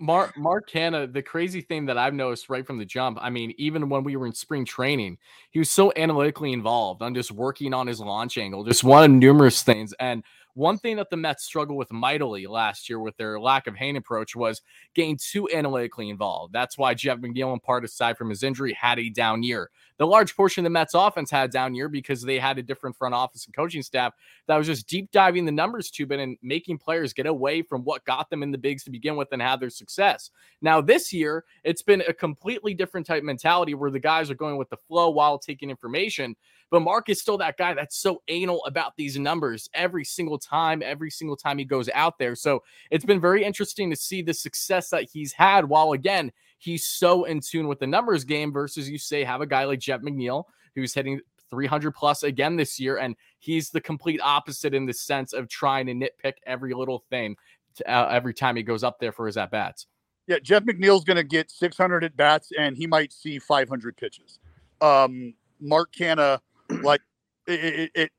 Mark 0.00 0.36
Mark 0.36 0.68
Canha, 0.68 1.12
the 1.12 1.22
crazy 1.22 1.60
thing 1.60 1.84
that 1.86 1.98
I've 1.98 2.14
noticed 2.14 2.48
right 2.48 2.66
from 2.66 2.78
the 2.78 2.86
jump, 2.86 3.18
I 3.20 3.28
mean, 3.28 3.52
even 3.58 3.90
when 3.90 4.02
we 4.02 4.16
were 4.16 4.26
in 4.26 4.32
spring 4.32 4.64
training, 4.64 5.18
he 5.50 5.58
was 5.58 5.70
so 5.70 5.92
analytically 5.94 6.54
involved 6.54 7.02
on 7.02 7.14
just 7.14 7.30
working 7.30 7.74
on 7.74 7.86
his 7.86 8.00
launch 8.00 8.38
angle, 8.38 8.64
just 8.64 8.82
one 8.82 9.04
of 9.04 9.10
numerous 9.10 9.62
things. 9.62 9.92
And 10.00 10.24
one 10.54 10.78
thing 10.78 10.96
that 10.96 11.10
the 11.10 11.16
Mets 11.16 11.44
struggled 11.44 11.78
with 11.78 11.92
mightily 11.92 12.46
last 12.46 12.88
year 12.88 12.98
with 12.98 13.16
their 13.16 13.38
lack 13.38 13.66
of 13.66 13.76
hand 13.76 13.96
approach 13.96 14.34
was 14.34 14.62
getting 14.94 15.18
too 15.18 15.48
analytically 15.50 16.10
involved. 16.10 16.52
That's 16.52 16.76
why 16.76 16.94
Jeff 16.94 17.18
McNeil, 17.18 17.52
in 17.52 17.60
part 17.60 17.84
aside 17.84 18.16
from 18.18 18.30
his 18.30 18.42
injury, 18.42 18.72
had 18.72 18.98
a 18.98 19.10
down 19.10 19.42
year. 19.42 19.70
The 19.98 20.06
large 20.06 20.34
portion 20.34 20.62
of 20.62 20.64
the 20.64 20.70
Mets 20.70 20.94
offense 20.94 21.30
had 21.30 21.50
a 21.50 21.52
down 21.52 21.74
year 21.74 21.88
because 21.88 22.22
they 22.22 22.38
had 22.38 22.58
a 22.58 22.62
different 22.62 22.96
front 22.96 23.14
office 23.14 23.44
and 23.44 23.54
coaching 23.54 23.82
staff 23.82 24.14
that 24.46 24.56
was 24.56 24.66
just 24.66 24.88
deep 24.88 25.10
diving 25.10 25.44
the 25.44 25.52
numbers 25.52 25.90
too 25.90 26.06
bit 26.06 26.20
and 26.20 26.38
making 26.42 26.78
players 26.78 27.12
get 27.12 27.26
away 27.26 27.60
from 27.62 27.84
what 27.84 28.04
got 28.04 28.30
them 28.30 28.42
in 28.42 28.50
the 28.50 28.58
bigs 28.58 28.82
to 28.84 28.90
begin 28.90 29.16
with 29.16 29.28
and 29.32 29.42
have 29.42 29.60
their 29.60 29.70
success. 29.70 30.30
Now, 30.62 30.80
this 30.80 31.12
year, 31.12 31.44
it's 31.64 31.82
been 31.82 32.02
a 32.08 32.14
completely 32.14 32.72
different 32.72 33.06
type 33.06 33.22
mentality 33.22 33.74
where 33.74 33.90
the 33.90 34.00
guys 34.00 34.30
are 34.30 34.34
going 34.34 34.56
with 34.56 34.70
the 34.70 34.76
flow 34.76 35.10
while 35.10 35.38
taking 35.38 35.70
information. 35.70 36.34
But 36.70 36.80
Mark 36.80 37.08
is 37.08 37.20
still 37.20 37.38
that 37.38 37.56
guy 37.56 37.74
that's 37.74 37.96
so 37.96 38.22
anal 38.28 38.64
about 38.64 38.96
these 38.96 39.18
numbers 39.18 39.68
every 39.74 40.04
single 40.04 40.38
time, 40.38 40.82
every 40.84 41.10
single 41.10 41.36
time 41.36 41.58
he 41.58 41.64
goes 41.64 41.88
out 41.94 42.18
there. 42.18 42.36
So 42.36 42.62
it's 42.90 43.04
been 43.04 43.20
very 43.20 43.44
interesting 43.44 43.90
to 43.90 43.96
see 43.96 44.22
the 44.22 44.34
success 44.34 44.88
that 44.90 45.08
he's 45.12 45.32
had 45.32 45.64
while, 45.64 45.92
again, 45.92 46.30
he's 46.58 46.86
so 46.86 47.24
in 47.24 47.40
tune 47.40 47.66
with 47.66 47.80
the 47.80 47.86
numbers 47.86 48.24
game 48.24 48.52
versus 48.52 48.88
you 48.88 48.98
say 48.98 49.24
have 49.24 49.40
a 49.40 49.46
guy 49.46 49.64
like 49.64 49.80
Jeff 49.80 50.00
McNeil 50.00 50.44
who's 50.76 50.94
hitting 50.94 51.20
300 51.50 51.92
plus 51.92 52.22
again 52.22 52.56
this 52.56 52.78
year. 52.78 52.98
And 52.98 53.16
he's 53.40 53.70
the 53.70 53.80
complete 53.80 54.20
opposite 54.22 54.72
in 54.72 54.86
the 54.86 54.94
sense 54.94 55.32
of 55.32 55.48
trying 55.48 55.86
to 55.86 55.94
nitpick 55.94 56.34
every 56.46 56.72
little 56.72 57.04
thing 57.10 57.36
to, 57.76 57.90
uh, 57.90 58.08
every 58.10 58.32
time 58.32 58.54
he 58.54 58.62
goes 58.62 58.84
up 58.84 59.00
there 59.00 59.10
for 59.10 59.26
his 59.26 59.36
at 59.36 59.50
bats. 59.50 59.86
Yeah, 60.28 60.38
Jeff 60.40 60.62
McNeil's 60.62 61.04
going 61.04 61.16
to 61.16 61.24
get 61.24 61.50
600 61.50 62.04
at 62.04 62.16
bats 62.16 62.52
and 62.56 62.76
he 62.76 62.86
might 62.86 63.12
see 63.12 63.40
500 63.40 63.96
pitches. 63.96 64.38
Um, 64.80 65.34
Mark 65.60 65.92
Canha 65.92 66.38
like 66.82 67.00
it, 67.46 67.64
it, 67.64 67.90
it 67.94 68.12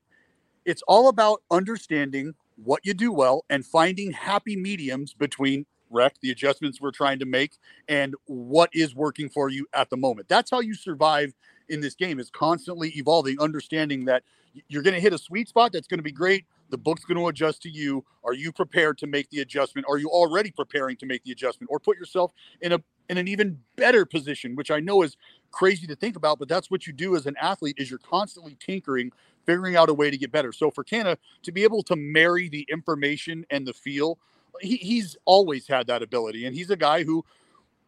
it's 0.66 0.84
all 0.88 1.10
about 1.10 1.42
understanding 1.50 2.34
what 2.64 2.86
you 2.86 2.94
do 2.94 3.12
well 3.12 3.46
and 3.50 3.66
finding 3.66 4.12
happy 4.12 4.56
mediums 4.56 5.14
between 5.14 5.66
rec 5.90 6.16
the 6.22 6.32
adjustments 6.32 6.80
we're 6.80 6.92
trying 6.92 7.20
to 7.20 7.26
make 7.26 7.58
and 7.88 8.16
what 8.26 8.70
is 8.74 8.96
working 8.96 9.30
for 9.30 9.50
you 9.50 9.68
at 9.74 9.90
the 9.90 9.98
moment. 9.98 10.28
That's 10.30 10.52
how 10.52 10.60
you 10.62 10.74
survive 10.74 11.34
in 11.70 11.82
this 11.82 11.96
game 11.96 12.20
is 12.20 12.30
constantly 12.30 12.90
evolving 12.90 13.40
understanding 13.40 14.06
that 14.06 14.24
you're 14.68 14.84
going 14.84 14.94
to 14.94 15.00
hit 15.00 15.14
a 15.14 15.18
sweet 15.18 15.48
spot 15.48 15.72
that's 15.72 15.88
going 15.88 16.00
to 16.00 16.04
be 16.04 16.12
great. 16.12 16.46
The 16.70 16.78
book's 16.78 17.04
going 17.06 17.18
to 17.18 17.28
adjust 17.28 17.62
to 17.64 17.70
you. 17.70 18.04
Are 18.24 18.34
you 18.34 18.52
prepared 18.52 18.98
to 19.00 19.08
make 19.08 19.30
the 19.30 19.40
adjustment? 19.40 19.88
Are 19.90 19.98
you 19.98 20.10
already 20.10 20.52
preparing 20.52 20.98
to 20.98 21.06
make 21.06 21.24
the 21.24 21.32
adjustment? 21.32 21.70
Or 21.72 21.80
put 21.80 21.98
yourself 21.98 22.32
in 22.62 22.74
a 22.74 22.82
in 23.12 23.18
an 23.18 23.28
even 23.28 23.60
better 23.76 24.06
position 24.06 24.56
which 24.56 24.72
i 24.72 24.80
know 24.80 25.02
is 25.02 25.18
crazy 25.52 25.88
to 25.88 25.96
think 25.96 26.16
about, 26.16 26.40
but 26.40 26.48
that's 26.48 26.72
what 26.72 26.88
you 26.88 26.94
do 26.94 27.16
as 27.16 27.26
an 27.26 27.36
athlete 27.42 27.76
is 27.78 27.90
you're 27.90 28.00
constantly 28.00 28.58
tinkering, 28.60 29.12
figuring 29.46 29.76
out 29.76 29.90
a 29.90 29.94
way 29.94 30.10
to 30.10 30.18
get 30.18 30.32
better. 30.32 30.52
So 30.52 30.72
for 30.72 30.84
Canha 30.84 31.18
to 31.44 31.52
be 31.52 31.64
able 31.64 31.84
to 31.84 31.96
marry 31.96 32.50
the 32.50 32.66
information 32.70 33.46
and 33.50 33.68
the 33.68 33.74
feel, 33.74 34.18
he, 34.62 34.78
he's 34.78 35.18
always 35.26 35.68
had 35.68 35.88
that 35.88 36.02
ability. 36.02 36.46
And 36.46 36.56
he's 36.56 36.70
a 36.70 36.76
guy 36.76 37.04
who, 37.04 37.26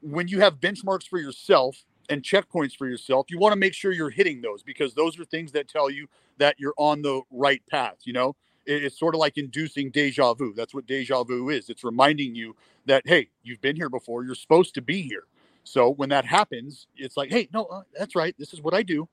when 0.02 0.28
you 0.28 0.39
have 0.41 0.60
benchmarks 0.60 1.08
for 1.08 1.19
yourself 1.19 1.84
and 2.10 2.21
checkpoints 2.21 2.76
for 2.76 2.88
yourself, 2.88 3.28
you 3.30 3.39
want 3.39 3.54
to 3.54 3.60
make 3.60 3.73
sure 3.73 3.91
you're 3.91 4.10
hitting 4.10 4.41
those 4.41 4.63
because 4.63 4.93
those 4.93 5.19
are 5.19 5.26
things 5.26 5.52
that 5.54 5.67
tell 5.67 5.89
you 5.89 6.08
that 6.38 6.56
you're 6.60 6.73
on 6.78 7.02
the 7.02 7.21
right 7.32 7.62
path, 7.69 7.97
you 8.04 8.13
know? 8.13 8.36
it's 8.65 8.97
sort 8.97 9.15
of 9.15 9.19
like 9.19 9.38
inducing 9.38 9.91
deja 9.91 10.34
vu. 10.34 10.54
That's 10.56 10.73
what 10.73 10.86
deja 10.86 11.23
vu 11.23 11.49
is. 11.49 11.69
It's 11.69 11.84
reminding 11.84 12.36
you 12.36 12.56
that 12.86 13.04
hey, 13.06 13.30
you've 13.43 13.62
been 13.62 13.76
here 13.76 13.89
before. 13.89 14.23
You're 14.23 14.36
supposed 14.36 14.73
to 14.76 14.82
be 14.82 15.02
here. 15.02 15.26
So 15.63 15.89
when 15.89 16.10
that 16.10 16.26
happens, 16.26 16.88
it's 16.95 17.17
like, 17.17 17.30
hey, 17.32 17.47
no, 17.54 17.65
uh, 17.65 17.84
that's 17.97 18.15
right. 18.15 18.36
This 18.38 18.54
is 18.54 18.62
what 18.62 18.73
I 18.73 18.84
do. 18.84 19.08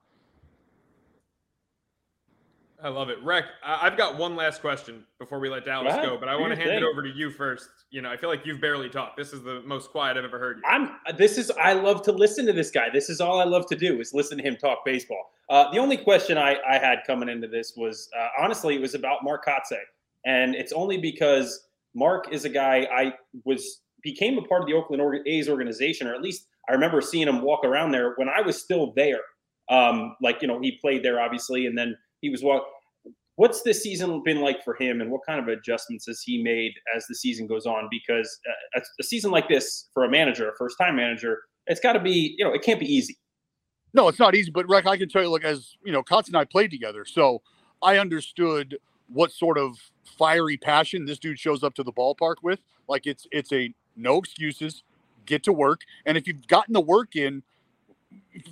I 2.82 2.88
love 2.88 3.10
it. 3.10 3.22
Rec, 3.22 3.44
I- 3.62 3.86
I've 3.86 3.96
got 3.98 4.16
one 4.16 4.36
last 4.36 4.62
question 4.62 5.04
before 5.18 5.38
we 5.38 5.50
let 5.50 5.66
Dallas 5.66 5.94
Right. 5.94 6.02
go, 6.06 6.16
but 6.16 6.30
I 6.30 6.36
want 6.36 6.54
to 6.54 6.58
your 6.58 6.70
hand 6.70 6.82
it 6.82 6.86
over 6.86 7.02
to 7.02 7.10
you 7.10 7.30
first. 7.30 7.68
You 7.90 8.00
know, 8.00 8.10
I 8.10 8.16
feel 8.16 8.30
like 8.30 8.46
you've 8.46 8.60
barely 8.60 8.88
talked. 8.88 9.18
This 9.18 9.34
is 9.34 9.42
the 9.42 9.60
most 9.66 9.90
quiet 9.90 10.16
I've 10.16 10.24
ever 10.24 10.38
heard 10.38 10.58
you. 10.58 10.62
I'm. 10.66 10.96
This 11.18 11.36
is. 11.36 11.50
I 11.62 11.74
love 11.74 12.02
to 12.04 12.12
listen 12.12 12.46
to 12.46 12.54
this 12.54 12.70
guy. 12.70 12.88
This 12.90 13.10
is 13.10 13.20
all 13.20 13.38
I 13.38 13.44
love 13.44 13.66
to 13.66 13.76
do 13.76 14.00
is 14.00 14.14
listen 14.14 14.38
to 14.38 14.44
him 14.44 14.56
talk 14.56 14.78
baseball. 14.84 15.30
Uh, 15.50 15.70
the 15.72 15.78
only 15.78 15.98
question 15.98 16.38
I, 16.38 16.56
I 16.66 16.78
had 16.78 17.00
coming 17.06 17.28
into 17.28 17.48
this 17.48 17.74
was 17.76 18.08
uh, 18.18 18.28
honestly 18.40 18.76
it 18.76 18.80
was 18.80 18.94
about 18.94 19.22
Mark 19.24 19.44
Kotsay, 19.44 19.82
and 20.24 20.54
it's 20.54 20.72
only 20.72 20.96
because 20.96 21.66
Mark 21.94 22.32
is 22.32 22.46
a 22.46 22.48
guy 22.50 22.88
I 22.94 23.12
was 23.44 23.82
became 24.02 24.38
a 24.38 24.42
part 24.42 24.62
of 24.62 24.68
the 24.68 24.74
Oakland 24.74 25.02
A's 25.26 25.48
organization, 25.48 26.06
or 26.06 26.14
at 26.14 26.22
least 26.22 26.46
I 26.68 26.72
remember 26.72 27.00
seeing 27.00 27.28
him 27.28 27.42
walk 27.42 27.64
around 27.64 27.92
there 27.92 28.14
when 28.16 28.28
I 28.28 28.40
was 28.40 28.60
still 28.60 28.92
there. 28.94 29.20
Um, 29.68 30.16
like 30.22 30.42
you 30.42 30.48
know, 30.48 30.60
he 30.60 30.78
played 30.80 31.04
there 31.04 31.20
obviously, 31.20 31.66
and 31.66 31.76
then 31.76 31.96
he 32.20 32.30
was 32.30 32.42
walk. 32.42 32.64
What's 33.36 33.62
this 33.62 33.82
season 33.82 34.22
been 34.24 34.40
like 34.40 34.62
for 34.64 34.74
him, 34.74 35.00
and 35.00 35.10
what 35.10 35.22
kind 35.26 35.40
of 35.40 35.48
adjustments 35.48 36.06
has 36.06 36.20
he 36.20 36.42
made 36.42 36.72
as 36.94 37.06
the 37.06 37.14
season 37.14 37.46
goes 37.46 37.64
on? 37.64 37.88
Because 37.90 38.38
uh, 38.48 38.80
a, 38.80 38.82
a 39.00 39.02
season 39.02 39.30
like 39.30 39.48
this 39.48 39.88
for 39.94 40.04
a 40.04 40.10
manager, 40.10 40.50
a 40.50 40.56
first-time 40.58 40.96
manager, 40.96 41.38
it's 41.66 41.80
got 41.80 41.94
to 41.94 42.00
be, 42.00 42.34
you 42.36 42.44
know, 42.44 42.52
it 42.52 42.62
can't 42.62 42.80
be 42.80 42.92
easy. 42.92 43.16
No, 43.94 44.08
it's 44.08 44.18
not 44.18 44.34
easy, 44.34 44.50
but 44.50 44.68
Rec, 44.68 44.86
I 44.86 44.96
can 44.96 45.08
tell 45.08 45.22
you, 45.22 45.30
look, 45.30 45.44
as 45.44 45.74
you 45.84 45.92
know, 45.92 46.02
Kotz 46.02 46.26
and 46.26 46.36
I 46.36 46.44
played 46.44 46.70
together, 46.70 47.04
so 47.04 47.40
I 47.82 47.98
understood 47.98 48.76
what 49.08 49.32
sort 49.32 49.58
of 49.58 49.76
fiery 50.04 50.56
passion 50.56 51.04
this 51.04 51.18
dude 51.18 51.38
shows 51.38 51.64
up 51.64 51.74
to 51.74 51.82
the 51.82 51.92
ballpark 51.92 52.36
with. 52.42 52.60
Like 52.88 53.06
it's 53.06 53.26
it's 53.30 53.52
a 53.52 53.72
no 54.00 54.18
excuses, 54.18 54.82
get 55.26 55.42
to 55.44 55.52
work, 55.52 55.82
and 56.06 56.16
if 56.16 56.26
you've 56.26 56.46
gotten 56.46 56.72
the 56.72 56.80
work 56.80 57.16
in, 57.16 57.42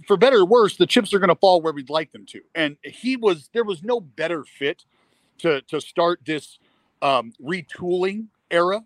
for 0.07 0.17
better 0.17 0.39
or 0.39 0.45
worse, 0.45 0.77
the 0.77 0.87
chips 0.87 1.13
are 1.13 1.19
going 1.19 1.29
to 1.29 1.35
fall 1.35 1.61
where 1.61 1.73
we'd 1.73 1.91
like 1.91 2.13
them 2.13 2.27
to. 2.27 2.41
And 2.55 2.77
he 2.85 3.17
was 3.17 3.51
there 3.53 3.65
was 3.65 3.83
no 3.83 4.01
better 4.01 4.45
fit 4.45 4.85
to 5.39 5.63
to 5.63 5.81
start 5.81 6.21
this 6.25 6.59
um, 7.03 7.33
retooling 7.43 8.27
era, 8.51 8.85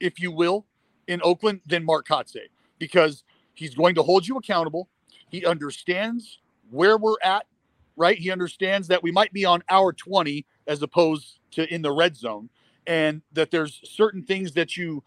if 0.00 0.20
you 0.20 0.30
will, 0.32 0.66
in 1.06 1.20
Oakland 1.22 1.60
than 1.66 1.84
Mark 1.84 2.08
Kotsay 2.08 2.48
because 2.78 3.24
he's 3.54 3.74
going 3.74 3.94
to 3.96 4.02
hold 4.02 4.26
you 4.26 4.36
accountable. 4.36 4.88
He 5.28 5.44
understands 5.44 6.38
where 6.70 6.96
we're 6.96 7.20
at, 7.22 7.46
right? 7.96 8.18
He 8.18 8.30
understands 8.30 8.88
that 8.88 9.02
we 9.02 9.12
might 9.12 9.32
be 9.32 9.44
on 9.44 9.62
hour 9.68 9.92
20 9.92 10.44
as 10.66 10.82
opposed 10.82 11.38
to 11.52 11.72
in 11.72 11.82
the 11.82 11.92
red 11.92 12.16
zone, 12.16 12.48
and 12.86 13.22
that 13.32 13.50
there's 13.50 13.80
certain 13.84 14.22
things 14.22 14.52
that 14.52 14.76
you 14.76 15.02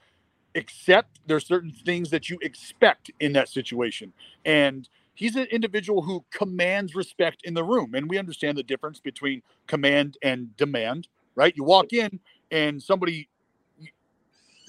accept, 0.56 1.20
there's 1.28 1.46
certain 1.46 1.72
things 1.72 2.10
that 2.12 2.30
you 2.30 2.38
expect 2.42 3.12
in 3.20 3.34
that 3.34 3.50
situation. 3.50 4.14
And 4.46 4.88
he's 5.14 5.36
an 5.36 5.46
individual 5.46 6.02
who 6.02 6.24
commands 6.32 6.96
respect 6.96 7.42
in 7.44 7.54
the 7.54 7.64
room. 7.64 7.94
And 7.96 8.10
we 8.10 8.18
understand 8.18 8.58
the 8.58 8.64
difference 8.64 9.00
between 9.00 9.42
command 9.68 10.18
and 10.22 10.56
demand, 10.58 11.08
right? 11.36 11.56
You 11.56 11.64
walk 11.64 11.94
in 11.94 12.20
and 12.52 12.82
somebody 12.82 13.30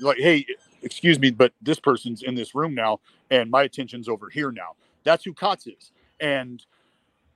like, 0.00 0.18
hey, 0.18 0.46
excuse 0.82 1.18
me, 1.18 1.30
but 1.30 1.52
this 1.62 1.80
person's 1.80 2.22
in 2.22 2.34
this 2.34 2.54
room 2.54 2.74
now, 2.74 3.00
and 3.30 3.50
my 3.50 3.62
attention's 3.62 4.08
over 4.08 4.28
here 4.28 4.50
now. 4.52 4.74
That's 5.02 5.24
who 5.24 5.32
Kotz 5.34 5.66
is. 5.66 5.92
And 6.20 6.64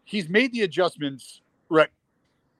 he's 0.05 0.29
made 0.29 0.53
the 0.53 0.63
adjustments, 0.63 1.43
right? 1.69 1.89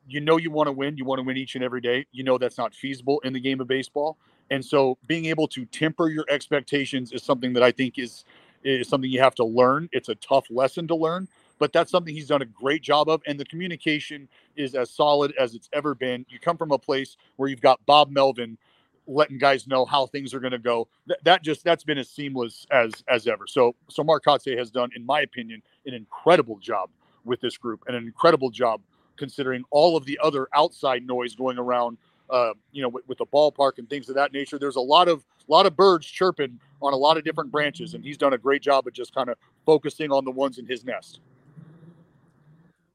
You 0.07 0.21
know 0.21 0.39
you 0.39 0.51
want 0.51 0.69
to 0.69 0.73
win, 0.73 0.97
you 0.97 1.05
want 1.05 1.19
to 1.19 1.23
win 1.23 1.37
each 1.37 1.55
and 1.55 1.63
every 1.63 1.81
day. 1.81 2.07
You 2.13 2.25
know 2.25 2.39
that's 2.39 2.57
not 2.59 2.75
feasible 2.75 3.21
in 3.21 3.33
the 3.33 3.41
game 3.41 3.61
of 3.61 3.69
baseball. 3.69 4.17
And 4.51 4.65
so 4.65 4.99
being 5.07 5.27
able 5.27 5.49
to 5.49 5.65
temper 5.67 6.09
your 6.09 6.25
expectations 6.29 7.13
is 7.13 7.23
something 7.23 7.53
that 7.55 7.63
I 7.63 7.73
think 7.73 7.99
is 7.99 8.25
is 8.65 8.89
something 8.89 9.11
you 9.11 9.21
have 9.21 9.35
to 9.37 9.45
learn. 9.45 9.89
It's 9.93 10.09
a 10.09 10.17
tough 10.17 10.47
lesson 10.51 10.89
to 10.89 10.95
learn, 10.95 11.29
but 11.59 11.73
that's 11.73 11.91
something 11.91 12.13
he's 12.15 12.27
done 12.29 12.43
a 12.43 12.47
great 12.47 12.83
job 12.83 13.09
of. 13.09 13.23
And 13.27 13.39
the 13.39 13.45
communication 13.45 14.29
is 14.57 14.75
as 14.75 14.91
solid 14.91 15.33
as 15.39 15.55
it's 15.55 15.69
ever 15.73 15.95
been. 15.95 16.27
You 16.29 16.41
come 16.41 16.57
from 16.57 16.73
a 16.73 16.79
place 16.79 17.17
where 17.37 17.49
you've 17.49 17.61
got 17.61 17.85
Bob 17.87 18.11
Melvin 18.11 18.59
letting 19.07 19.39
guys 19.39 19.67
know 19.67 19.85
how 19.87 20.07
things 20.07 20.35
are 20.35 20.41
going 20.41 20.53
to 20.53 20.59
go. 20.59 20.87
That, 21.07 21.25
that 21.25 21.43
just 21.43 21.65
that's 21.65 21.85
been 21.85 21.99
as 21.99 22.11
seamless 22.11 22.67
as 22.71 22.93
as 23.09 23.27
ever. 23.27 23.47
So 23.47 23.75
so 23.89 24.05
Mark 24.05 24.25
Kotsay 24.25 24.57
has 24.59 24.71
done, 24.71 24.91
in 24.95 25.05
my 25.05 25.21
opinion, 25.23 25.63
an 25.87 25.95
incredible 25.95 26.59
job 26.59 26.91
with 27.25 27.41
this 27.41 27.57
group 27.57 27.85
and 27.87 27.97
an 27.97 28.05
incredible 28.05 28.51
job 28.51 28.81
considering 29.17 29.65
all 29.71 29.97
of 29.97 30.05
the 30.05 30.19
other 30.23 30.49
outside 30.55 31.07
noise 31.07 31.35
going 31.35 31.59
around. 31.59 31.99
Uh, 32.31 32.53
you 32.73 32.83
know, 32.83 32.89
with, 32.89 33.09
with 33.09 33.19
the 33.19 33.27
ballpark 33.27 33.79
and 33.79 33.89
things 33.89 34.09
of 34.11 34.15
that 34.15 34.33
nature. 34.33 34.59
There's 34.59 34.77
a 34.77 34.81
lot 34.81 35.09
of 35.09 35.25
lot 35.49 35.65
of 35.65 35.77
birds 35.77 36.07
chirping 36.07 36.61
on 36.83 36.93
a 36.93 36.97
lot 36.97 37.17
of 37.17 37.25
different 37.25 37.51
branches, 37.51 37.95
and 37.95 38.05
he's 38.05 38.19
done 38.19 38.35
a 38.35 38.39
great 38.39 38.63
job 38.63 38.87
of 38.87 38.93
just 38.93 39.15
kind 39.15 39.31
of 39.31 39.37
focusing 39.65 40.13
on 40.13 40.25
the 40.25 40.31
ones 40.31 40.59
in 40.59 40.67
his 40.67 40.85
nest. 40.85 41.21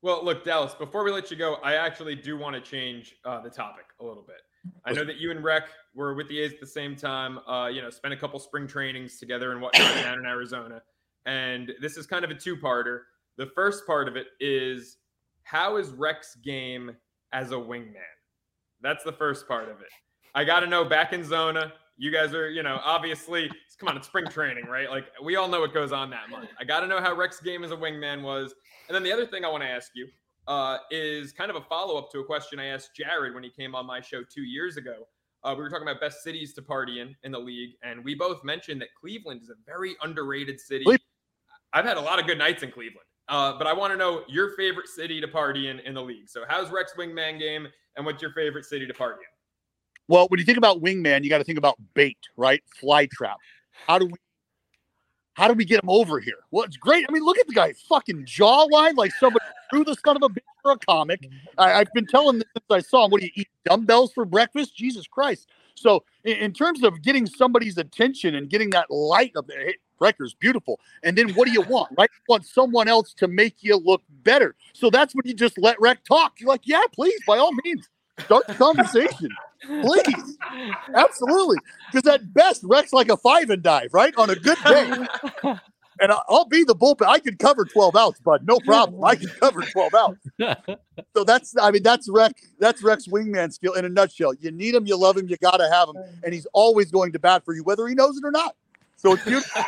Well, 0.04 0.24
look, 0.24 0.44
Dallas, 0.44 0.74
before 0.74 1.04
we 1.04 1.12
let 1.12 1.32
you 1.32 1.38
go, 1.38 1.56
I 1.64 1.76
actually 1.76 2.16
do 2.16 2.38
want 2.38 2.56
to 2.56 2.62
change 2.62 3.16
uh, 3.24 3.40
the 3.40 3.50
topic 3.50 3.86
a 4.02 4.04
little 4.04 4.24
bit. 4.24 4.42
I 4.86 4.92
know 4.92 5.06
that 5.06 5.18
you 5.18 5.32
and 5.32 5.44
Rec 5.44 5.64
were 5.94 6.14
with 6.14 6.28
the 6.28 6.40
A's 6.40 6.54
at 6.54 6.60
the 6.60 6.68
same 6.68 6.96
time, 6.96 7.40
uh, 7.48 7.68
you 7.68 7.82
know, 7.82 7.90
spent 7.90 8.14
a 8.14 8.18
couple 8.18 8.40
spring 8.40 8.68
trainings 8.68 9.18
together 9.18 9.52
and 9.52 9.62
whatnot 9.62 9.96
down 10.04 10.20
in 10.20 10.26
Arizona. 10.26 10.82
And 11.26 11.72
this 11.82 11.98
is 11.98 12.06
kind 12.06 12.26
of 12.26 12.32
a 12.32 12.36
two 12.36 12.58
parter. 12.58 13.02
The 13.38 13.48
first 13.56 13.88
part 13.88 14.08
of 14.08 14.16
it 14.16 14.28
is 14.40 14.98
how 15.44 15.78
is 15.78 15.90
Rec's 15.92 16.36
game 16.36 16.96
as 17.32 17.52
a 17.52 17.56
wingman? 17.56 17.96
That's 18.84 19.04
the 19.04 19.14
first 19.14 19.48
part 19.48 19.70
of 19.70 19.82
it. 19.82 19.88
I 20.36 20.44
got 20.44 20.60
to 20.60 20.68
know 20.68 20.84
back 20.84 21.14
in 21.14 21.24
Zona, 21.24 21.74
you 21.98 22.12
guys 22.12 22.34
are, 22.34 22.50
you 22.50 22.64
know, 22.64 22.80
obviously, 22.84 23.50
come 23.80 23.90
on, 23.90 23.98
it's 23.98 24.08
spring 24.08 24.28
training, 24.28 24.66
right? 24.66 24.90
Like 24.90 25.06
we 25.24 25.36
all 25.36 25.48
know 25.48 25.62
what 25.62 25.74
goes 25.74 25.92
on 25.92 26.10
that 26.10 26.30
month. 26.30 26.50
I 26.60 26.64
got 26.64 26.82
to 26.82 26.88
know 26.88 27.00
how 27.00 27.16
Rec's 27.16 27.40
game 27.40 27.64
as 27.64 27.72
a 27.72 27.76
wingman 27.76 28.22
was. 28.22 28.54
And 28.88 28.96
then 28.96 29.04
the 29.04 29.12
other 29.12 29.26
thing 29.26 29.46
I 29.46 29.48
want 29.48 29.64
to 29.64 29.70
ask 29.70 29.92
you 29.96 30.08
uh, 30.48 30.78
is 30.92 31.32
kind 31.32 31.50
of 31.50 31.56
a 31.56 31.62
follow 31.62 31.98
up 31.98 32.12
to 32.12 32.20
a 32.20 32.26
question 32.26 32.60
I 32.60 32.66
asked 32.66 32.92
Jared 32.96 33.34
when 33.34 33.44
he 33.44 33.50
came 33.50 33.76
on 33.76 33.86
my 33.86 34.02
show 34.02 34.22
two 34.24 34.44
years 34.44 34.78
ago. 34.78 35.08
Uh, 35.44 35.54
we 35.56 35.62
were 35.62 35.70
talking 35.70 35.88
about 35.88 36.00
best 36.00 36.24
cities 36.24 36.54
to 36.54 36.62
party 36.62 37.02
in 37.02 37.16
in 37.24 37.32
the 37.32 37.40
league, 37.40 37.72
and 37.84 38.04
we 38.04 38.16
both 38.16 38.44
mentioned 38.44 38.82
that 38.82 38.90
Cleveland 39.00 39.42
is 39.42 39.50
a 39.50 39.56
very 39.66 39.96
underrated 40.02 40.60
city. 40.60 40.86
I've 41.74 41.86
had 41.86 41.98
a 41.98 42.02
lot 42.02 42.20
of 42.20 42.26
good 42.28 42.38
nights 42.38 42.64
in 42.64 42.72
Cleveland, 42.72 43.08
uh, 43.28 43.58
but 43.58 43.68
I 43.68 43.74
want 43.74 43.92
to 43.92 43.98
know 43.98 44.24
your 44.30 44.56
favorite 44.56 44.88
city 44.88 45.20
to 45.20 45.28
party 45.28 45.68
in 45.68 45.80
in 45.80 45.94
the 45.94 46.02
league. 46.02 46.30
So, 46.30 46.44
how's 46.48 46.72
Rex 46.72 46.94
wingman 46.98 47.40
game, 47.40 47.68
and 47.96 48.06
what's 48.06 48.22
your 48.22 48.34
favorite 48.34 48.66
city 48.66 48.86
to 48.88 48.94
party 48.94 49.20
in? 49.22 49.34
Well, 50.08 50.28
when 50.28 50.40
you 50.40 50.46
think 50.46 50.58
about 50.58 50.82
wingman, 50.82 51.24
you 51.24 51.30
got 51.30 51.38
to 51.38 51.44
think 51.44 51.58
about 51.58 51.78
bait, 51.94 52.18
right? 52.36 52.62
Fly 52.80 53.08
trap. 53.08 53.38
How 53.88 53.98
do 53.98 54.06
we 54.06 54.14
how 55.36 55.48
do 55.48 55.56
we 55.56 55.66
get 55.66 55.82
him 55.82 55.90
over 55.90 56.20
here? 56.20 56.38
Well, 56.52 56.64
it's 56.64 56.78
great. 56.78 57.06
I 57.10 57.12
mean, 57.12 57.24
look 57.24 57.40
at 57.40 57.48
the 57.48 57.54
guy, 57.54 57.74
fucking 57.90 58.26
jawline 58.26 58.96
like 58.96 59.12
somebody 59.16 59.44
threw 59.72 59.84
the 59.84 59.96
son 60.06 60.16
of 60.16 60.24
a 60.24 60.30
bitch 60.30 60.44
for 60.62 60.74
a 60.74 60.78
comic. 60.78 61.28
I, 61.58 61.74
I've 61.74 61.92
been 61.94 62.06
telling 62.06 62.38
this 62.38 62.48
since 62.54 62.66
I 62.70 62.88
saw 62.88 63.06
him. 63.06 63.12
What 63.12 63.22
do 63.22 63.26
you 63.28 63.32
eat 63.36 63.48
dumbbells 63.66 64.14
for 64.14 64.26
breakfast? 64.26 64.76
Jesus 64.76 65.08
Christ! 65.08 65.50
So, 65.76 66.04
in, 66.24 66.38
in 66.38 66.54
terms 66.54 66.84
of 66.84 67.02
getting 67.02 67.26
somebody's 67.26 67.78
attention 67.80 68.36
and 68.36 68.50
getting 68.50 68.70
that 68.72 68.92
light 68.92 69.32
up 69.36 69.48
there, 69.48 69.74
Recker's 70.04 70.34
beautiful, 70.34 70.80
and 71.02 71.18
then 71.18 71.30
what 71.30 71.48
do 71.48 71.54
you 71.54 71.62
want? 71.62 71.94
Right? 71.98 72.10
You 72.14 72.26
want 72.28 72.46
someone 72.46 72.88
else 72.88 73.14
to 73.16 73.28
make 73.28 73.64
you 73.64 73.78
look 73.78 74.02
better. 74.24 74.56
So 74.74 74.90
that's 74.90 75.16
when 75.16 75.26
you 75.26 75.34
just 75.34 75.58
let 75.58 75.80
Rec 75.80 76.04
talk. 76.04 76.40
You're 76.40 76.50
like, 76.50 76.66
yeah, 76.66 76.82
please, 76.94 77.20
by 77.26 77.38
all 77.38 77.52
means, 77.64 77.88
start 78.20 78.46
the 78.48 78.54
conversation. 78.54 79.30
Please. 79.66 80.38
Absolutely. 80.94 81.58
Because 81.92 82.14
at 82.14 82.34
best, 82.34 82.64
Rex 82.66 82.92
like 82.92 83.10
a 83.10 83.18
five 83.18 83.50
and 83.50 83.64
dive, 83.64 83.94
right? 83.94 84.14
On 84.18 84.30
a 84.30 84.36
good 84.36 84.58
day. 84.66 84.92
And 86.00 86.12
I'll 86.28 86.46
be 86.46 86.64
the 86.64 86.76
bullpen. 86.76 87.06
I 87.08 87.20
can 87.20 87.38
cover 87.38 87.66
12 87.66 87.96
outs, 87.96 88.20
bud. 88.20 88.46
No 88.46 88.58
problem. 88.66 89.04
I 89.06 89.16
can 89.16 89.30
cover 89.40 89.62
12 89.62 89.94
outs. 89.94 90.28
So 91.16 91.24
that's, 91.24 91.56
I 91.56 91.70
mean, 91.72 91.84
that's 91.84 92.10
Rex, 92.10 92.34
that's 92.60 92.84
Rex 92.84 93.08
wingman 93.08 93.54
skill 93.54 93.74
in 93.74 93.86
a 93.86 93.90
nutshell. 93.90 94.34
You 94.34 94.52
need 94.52 94.74
him, 94.74 94.88
you 94.88 94.98
love 94.98 95.18
him, 95.18 95.28
you 95.28 95.38
got 95.38 95.58
to 95.58 95.70
have 95.70 95.90
him. 95.90 95.98
And 96.24 96.34
he's 96.34 96.48
always 96.52 96.90
going 96.92 97.12
to 97.14 97.20
bat 97.20 97.46
for 97.46 97.54
you, 97.54 97.64
whether 97.64 97.88
he 97.88 97.94
knows 97.94 98.18
it 98.18 98.26
or 98.26 98.32
not. 98.32 98.56
So 99.04 99.14
it's 99.14 99.26
beautiful. 99.26 99.62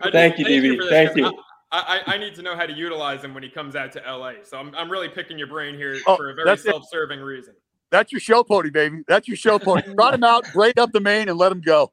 I 0.00 0.10
Thank 0.10 0.38
you, 0.38 0.44
DB. 0.44 0.76
for 0.76 0.84
this, 0.90 1.16
you. 1.16 1.26
I, 1.70 2.02
I, 2.06 2.14
I 2.14 2.18
need 2.18 2.34
to 2.34 2.42
know 2.42 2.56
how 2.56 2.66
to 2.66 2.72
utilize 2.72 3.22
him 3.22 3.32
when 3.32 3.44
he 3.44 3.48
comes 3.48 3.76
out 3.76 3.92
to 3.92 4.00
LA. 4.00 4.32
So 4.42 4.58
I'm, 4.58 4.74
I'm 4.74 4.90
really 4.90 5.08
picking 5.08 5.38
your 5.38 5.46
brain 5.46 5.76
here 5.76 5.96
Oh, 6.08 6.16
for 6.16 6.30
a 6.30 6.34
very 6.34 6.46
that's 6.46 6.64
self-serving 6.64 7.20
reason. 7.20 7.54
That's 7.90 8.10
your 8.10 8.20
show 8.20 8.42
pony, 8.42 8.70
baby. 8.70 9.04
That's 9.06 9.28
your 9.28 9.36
show 9.36 9.60
pony. 9.60 9.82
Trot 9.94 10.14
him 10.14 10.24
out, 10.24 10.44
braid 10.52 10.78
up 10.78 10.90
the 10.90 11.00
mane, 11.00 11.28
and 11.28 11.38
let 11.38 11.52
him 11.52 11.60
go. 11.60 11.92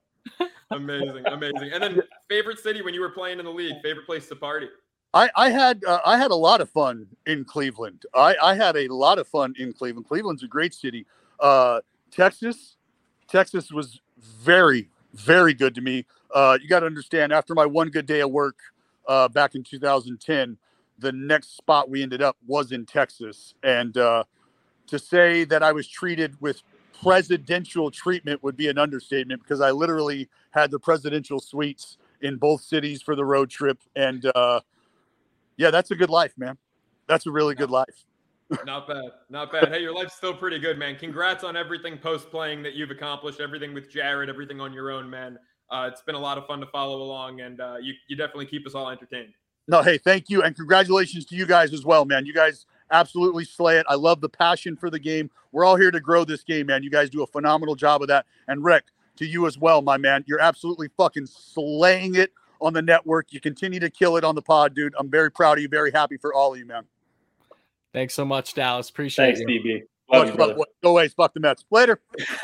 Amazing, 0.71 1.25
amazing. 1.27 1.69
And 1.71 1.83
then 1.83 2.01
favorite 2.29 2.57
city 2.57 2.81
when 2.81 2.93
you 2.95 3.01
were 3.01 3.09
playing 3.09 3.37
in 3.37 3.45
the 3.45 3.51
league, 3.51 3.75
favorite 3.83 4.05
place 4.07 4.27
to 4.29 4.35
party. 4.35 4.69
I, 5.13 5.29
I 5.35 5.49
had 5.49 5.83
uh, 5.85 5.99
I 6.05 6.17
had 6.17 6.31
a 6.31 6.35
lot 6.35 6.61
of 6.61 6.69
fun 6.69 7.07
in 7.25 7.43
Cleveland. 7.43 8.05
I, 8.13 8.35
I 8.41 8.55
had 8.55 8.75
a 8.77 8.87
lot 8.87 9.19
of 9.19 9.27
fun 9.27 9.53
in 9.57 9.73
Cleveland. 9.73 10.07
Cleveland's 10.07 10.43
a 10.43 10.47
great 10.47 10.73
city. 10.73 11.05
Uh, 11.39 11.81
Texas, 12.11 12.77
Texas 13.29 13.71
was 13.71 13.99
very 14.17 14.89
very 15.13 15.53
good 15.53 15.75
to 15.75 15.81
me. 15.81 16.05
Uh, 16.33 16.57
you 16.61 16.67
got 16.67 16.81
to 16.81 16.85
understand. 16.85 17.33
After 17.33 17.53
my 17.53 17.65
one 17.65 17.89
good 17.89 18.05
day 18.05 18.21
of 18.21 18.31
work 18.31 18.57
uh, 19.07 19.27
back 19.27 19.55
in 19.55 19.63
2010, 19.63 20.57
the 20.99 21.11
next 21.11 21.57
spot 21.57 21.89
we 21.89 22.03
ended 22.03 22.21
up 22.21 22.37
was 22.45 22.71
in 22.71 22.85
Texas. 22.85 23.53
And 23.63 23.97
uh, 23.97 24.25
to 24.87 24.99
say 24.99 25.43
that 25.45 25.63
I 25.63 25.71
was 25.71 25.87
treated 25.87 26.39
with 26.41 26.61
presidential 27.01 27.89
treatment 27.89 28.43
would 28.43 28.57
be 28.57 28.67
an 28.67 28.77
understatement 28.77 29.41
because 29.41 29.61
I 29.61 29.71
literally 29.71 30.29
had 30.51 30.69
the 30.69 30.79
presidential 30.79 31.39
suites 31.39 31.97
in 32.21 32.35
both 32.35 32.61
cities 32.61 33.01
for 33.01 33.15
the 33.15 33.25
road 33.25 33.49
trip. 33.49 33.79
And 33.95 34.29
uh, 34.35 34.61
yeah, 35.57 35.71
that's 35.71 35.91
a 35.91 35.95
good 35.95 36.09
life, 36.09 36.33
man. 36.37 36.57
That's 37.07 37.25
a 37.25 37.31
really 37.31 37.55
good 37.55 37.71
life. 37.71 38.05
Not 38.65 38.87
bad. 38.87 39.11
Not 39.29 39.51
bad. 39.51 39.69
Hey, 39.69 39.81
your 39.81 39.93
life's 39.93 40.15
still 40.15 40.33
pretty 40.33 40.59
good, 40.59 40.77
man. 40.77 40.95
Congrats 40.95 41.43
on 41.43 41.55
everything 41.55 41.97
post 41.97 42.31
playing 42.31 42.63
that 42.63 42.73
you've 42.73 42.89
accomplished, 42.89 43.39
everything 43.39 43.73
with 43.73 43.91
Jared, 43.91 44.29
everything 44.29 44.59
on 44.59 44.73
your 44.73 44.91
own, 44.91 45.09
man. 45.09 45.37
Uh, 45.69 45.87
it's 45.91 46.01
been 46.01 46.15
a 46.15 46.19
lot 46.19 46.37
of 46.37 46.47
fun 46.47 46.59
to 46.59 46.65
follow 46.67 47.01
along, 47.01 47.41
and 47.41 47.61
uh, 47.61 47.75
you, 47.79 47.93
you 48.07 48.15
definitely 48.15 48.47
keep 48.47 48.65
us 48.65 48.73
all 48.73 48.89
entertained. 48.89 49.33
No, 49.67 49.83
hey, 49.83 49.99
thank 49.99 50.29
you. 50.29 50.41
And 50.41 50.55
congratulations 50.55 51.25
to 51.25 51.35
you 51.35 51.45
guys 51.45 51.73
as 51.73 51.85
well, 51.85 52.05
man. 52.05 52.25
You 52.25 52.33
guys 52.33 52.65
absolutely 52.89 53.45
slay 53.45 53.77
it. 53.77 53.85
I 53.87 53.93
love 53.93 54.19
the 54.19 54.29
passion 54.29 54.75
for 54.75 54.89
the 54.89 54.97
game. 54.97 55.29
We're 55.51 55.63
all 55.63 55.75
here 55.75 55.91
to 55.91 55.99
grow 55.99 56.25
this 56.25 56.43
game, 56.43 56.67
man. 56.67 56.81
You 56.81 56.89
guys 56.89 57.11
do 57.11 57.21
a 57.21 57.27
phenomenal 57.27 57.75
job 57.75 58.01
of 58.01 58.07
that. 58.07 58.25
And 58.47 58.63
Rick, 58.63 58.85
to 59.17 59.27
you 59.27 59.45
as 59.45 59.59
well, 59.59 59.83
my 59.83 59.97
man. 59.97 60.23
You're 60.27 60.41
absolutely 60.41 60.89
fucking 60.97 61.27
slaying 61.27 62.15
it 62.15 62.33
on 62.61 62.73
the 62.73 62.81
network. 62.81 63.31
You 63.31 63.39
continue 63.39 63.79
to 63.79 63.91
kill 63.91 64.17
it 64.17 64.23
on 64.23 64.33
the 64.33 64.41
pod, 64.41 64.73
dude. 64.73 64.95
I'm 64.97 65.09
very 65.09 65.29
proud 65.29 65.59
of 65.59 65.61
you. 65.61 65.67
Very 65.67 65.91
happy 65.91 66.17
for 66.17 66.33
all 66.33 66.53
of 66.53 66.59
you, 66.59 66.65
man. 66.65 66.83
Thanks 67.93 68.13
so 68.13 68.25
much, 68.25 68.53
Dallas. 68.53 68.89
Appreciate 68.89 69.29
it. 69.29 69.35
Thanks, 69.37 69.51
you. 69.51 69.61
DB. 69.61 69.81
Love 70.11 70.27
you. 70.27 70.65
Go 70.83 70.91
away. 70.91 71.07
Fuck 71.09 71.33
the 71.33 71.39
Mets. 71.39 71.65
Later. 71.71 71.99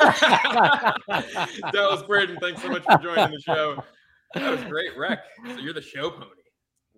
Dallas 1.72 2.02
Braden, 2.02 2.38
thanks 2.40 2.62
so 2.62 2.68
much 2.68 2.84
for 2.84 2.98
joining 2.98 3.30
the 3.30 3.40
show. 3.40 3.82
That 4.34 4.50
was 4.50 4.62
great, 4.64 4.96
Rec. 4.96 5.20
So 5.46 5.58
you're 5.58 5.72
the 5.72 5.82
show 5.82 6.10
pony. 6.10 6.30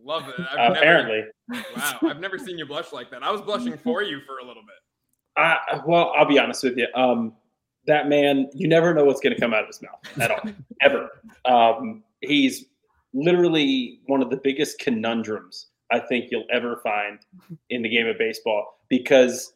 Love 0.03 0.29
it. 0.29 0.35
I've 0.57 0.73
Apparently. 0.73 1.25
Never, 1.49 1.65
wow. 1.77 1.99
I've 2.05 2.21
never 2.21 2.39
seen 2.39 2.59
you 2.59 2.67
blush 2.67 2.93
like 2.93 3.11
that. 3.11 3.23
I 3.23 3.31
was 3.31 3.41
blushing 3.41 3.77
for 3.79 4.03
you 4.03 4.21
for 4.27 4.39
a 4.39 4.45
little 4.45 4.63
bit. 4.63 4.77
I, 5.37 5.81
well, 5.87 6.13
I'll 6.17 6.27
be 6.27 6.39
honest 6.39 6.65
with 6.65 6.77
you. 6.77 6.87
Um, 6.95 7.35
that 7.87 8.09
man, 8.09 8.49
you 8.55 8.69
never 8.69 8.93
know 8.93 9.05
what's 9.05 9.21
going 9.21 9.35
to 9.35 9.41
come 9.41 9.55
out 9.55 9.63
of 9.63 9.67
his 9.69 9.81
mouth 9.83 10.21
at 10.21 10.31
all, 10.31 10.41
ever. 10.83 11.11
Um, 11.45 12.03
he's 12.21 12.67
literally 13.15 14.01
one 14.07 14.21
of 14.21 14.31
the 14.31 14.37
biggest 14.37 14.79
conundrums 14.79 15.68
I 15.91 16.01
think 16.01 16.31
you'll 16.31 16.47
ever 16.53 16.81
find 16.83 17.19
in 17.71 17.83
the 17.83 17.89
game 17.89 18.07
of 18.07 18.19
baseball 18.19 18.79
because 18.89 19.53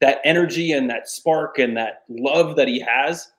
that 0.00 0.20
energy 0.24 0.72
and 0.72 0.90
that 0.90 1.08
spark 1.08 1.58
and 1.58 1.76
that 1.76 2.02
love 2.08 2.56
that 2.56 2.68
he 2.68 2.80
has. 2.80 3.30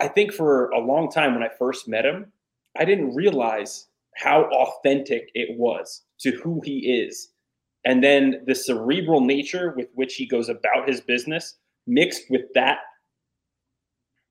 I 0.00 0.08
think 0.08 0.32
for 0.32 0.68
a 0.70 0.78
long 0.78 1.10
time 1.10 1.34
when 1.34 1.42
I 1.42 1.48
first 1.58 1.88
met 1.88 2.04
him, 2.04 2.32
I 2.78 2.84
didn't 2.84 3.14
realize 3.14 3.88
how 4.16 4.44
authentic 4.44 5.30
it 5.34 5.56
was 5.58 6.02
to 6.20 6.32
who 6.32 6.60
he 6.64 7.02
is. 7.06 7.30
And 7.84 8.02
then 8.02 8.42
the 8.46 8.54
cerebral 8.54 9.20
nature 9.20 9.74
with 9.76 9.88
which 9.94 10.14
he 10.14 10.26
goes 10.26 10.48
about 10.48 10.88
his 10.88 11.00
business 11.00 11.56
mixed 11.86 12.30
with 12.30 12.42
that 12.54 12.78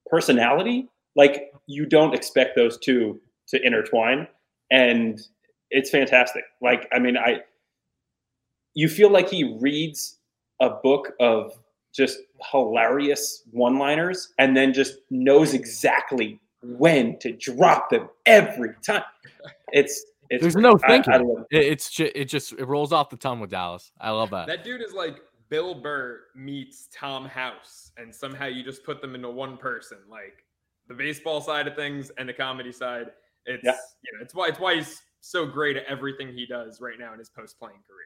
personality, 0.06 0.88
like 1.16 1.52
you 1.68 1.86
don't 1.86 2.14
expect 2.14 2.56
those 2.56 2.78
two 2.78 3.20
to 3.50 3.62
intertwine. 3.66 4.28
And 4.70 5.20
it's 5.72 5.90
fantastic. 5.90 6.44
Like, 6.62 6.88
I 6.94 7.00
mean, 7.00 7.18
I, 7.18 7.42
you 8.74 8.88
feel 8.88 9.10
like 9.10 9.30
he 9.30 9.58
reads 9.60 10.20
a 10.60 10.70
book 10.70 11.14
of 11.20 11.58
just 11.94 12.20
hilarious 12.52 13.44
one 13.52 13.78
liners 13.78 14.34
and 14.38 14.56
then 14.56 14.74
just 14.74 14.98
knows 15.10 15.54
exactly 15.54 16.40
when 16.62 17.18
to 17.20 17.32
drop 17.34 17.90
them 17.90 18.10
every 18.26 18.74
time. 18.86 19.04
It's, 19.74 20.06
it's 20.30 20.42
there's 20.42 20.56
no 20.56 20.78
thinking. 20.78 21.14
I, 21.14 21.18
I 21.18 21.22
it. 21.52 21.64
It's 21.64 21.90
just, 21.90 22.12
it 22.16 22.26
just 22.26 22.54
it 22.54 22.66
rolls 22.66 22.94
off 22.94 23.10
the 23.10 23.18
tongue 23.18 23.40
with 23.40 23.50
Dallas. 23.50 23.92
I 24.00 24.12
love 24.12 24.30
that. 24.30 24.48
That 24.48 24.64
dude 24.64 24.82
is 24.82 24.94
like 24.94 25.20
Bill 25.50 25.76
Burr 25.76 26.22
meets 26.36 26.88
Tom 26.94 27.26
House, 27.26 27.92
and 27.98 28.16
somehow 28.16 28.46
you 28.46 28.64
just 28.64 28.86
put 28.86 29.02
them 29.02 29.14
into 29.16 29.30
one 29.30 29.58
person. 29.58 29.98
Like 30.10 30.46
the 30.88 30.94
baseball 30.94 31.42
side 31.42 31.68
of 31.68 31.76
things 31.76 32.12
and 32.18 32.30
the 32.30 32.34
comedy 32.34 32.72
side. 32.72 33.08
It's 33.46 33.64
yeah. 33.64 33.72
you 34.04 34.18
know, 34.18 34.24
it's 34.24 34.34
why 34.34 34.48
it's 34.48 34.60
why 34.60 34.76
he's 34.76 35.02
so 35.22 35.46
great 35.46 35.78
at 35.78 35.86
everything 35.86 36.34
he 36.34 36.46
does 36.46 36.82
right 36.82 37.00
now 37.00 37.14
in 37.14 37.20
his 37.20 37.30
post 37.30 37.58
playing 37.58 37.80
career. 37.88 38.06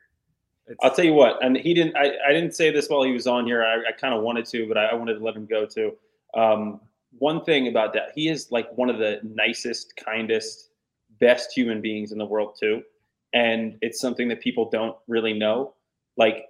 It's, 0.68 0.80
I'll 0.84 0.92
tell 0.92 1.06
you 1.06 1.14
what, 1.14 1.44
and 1.44 1.58
he 1.58 1.74
didn't. 1.74 1.96
I, 1.96 2.14
I 2.28 2.34
didn't 2.34 2.56
say 2.56 2.72
this 2.72 2.90
while 2.90 3.04
he 3.04 3.12
was 3.12 3.28
on 3.28 3.46
here. 3.46 3.64
I, 3.64 3.90
I 3.90 3.92
kind 3.92 4.14
of 4.14 4.24
wanted 4.24 4.46
to, 4.48 4.68
but 4.68 4.78
I, 4.78 4.86
I, 4.88 4.94
wanted 4.96 5.16
to 5.16 5.24
let 5.24 5.36
him 5.36 5.46
go 5.46 5.66
too. 5.66 5.94
Um, 6.36 6.82
one 7.20 7.44
thing 7.44 7.68
about 7.68 7.94
that, 7.94 8.10
he 8.16 8.30
is 8.30 8.52
like 8.52 8.76
one 8.76 8.90
of 8.90 8.98
the 8.98 9.20
nicest, 9.24 9.96
kindest, 9.96 10.72
best 11.20 11.54
human 11.54 11.82
beings 11.82 12.12
in 12.12 12.18
the 12.18 12.26
world 12.26 12.58
too, 12.60 12.82
and 13.34 13.78
it's 13.82 14.02
something 14.02 14.28
that 14.30 14.42
people 14.42 14.70
don't 14.70 14.98
really 15.08 15.34
know. 15.34 15.76
Like, 16.18 16.48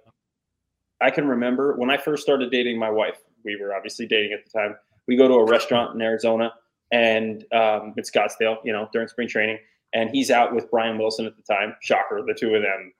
I 1.00 1.10
can 1.10 1.28
remember 1.28 1.76
when 1.76 1.90
I 1.90 1.98
first 1.98 2.22
started 2.22 2.50
dating 2.50 2.78
my 2.78 2.90
wife. 2.90 3.18
We 3.44 3.56
were 3.60 3.74
obviously 3.74 4.06
dating 4.06 4.32
at 4.32 4.44
the 4.44 4.58
time. 4.58 4.76
We 5.06 5.16
go 5.16 5.28
to 5.28 5.34
a 5.34 5.44
restaurant 5.44 5.94
in 5.94 6.00
Arizona, 6.00 6.54
and 6.90 7.44
um, 7.52 7.92
it's 7.98 8.10
Scottsdale, 8.10 8.58
you 8.64 8.72
know, 8.72 8.88
during 8.92 9.08
spring 9.08 9.28
training, 9.28 9.58
and 9.92 10.10
he's 10.10 10.30
out 10.30 10.54
with 10.54 10.70
Brian 10.70 10.98
Wilson 10.98 11.26
at 11.26 11.36
the 11.36 11.42
time. 11.42 11.74
Shocker, 11.80 12.22
the 12.26 12.34
two 12.34 12.54
of 12.54 12.62
them 12.62 12.92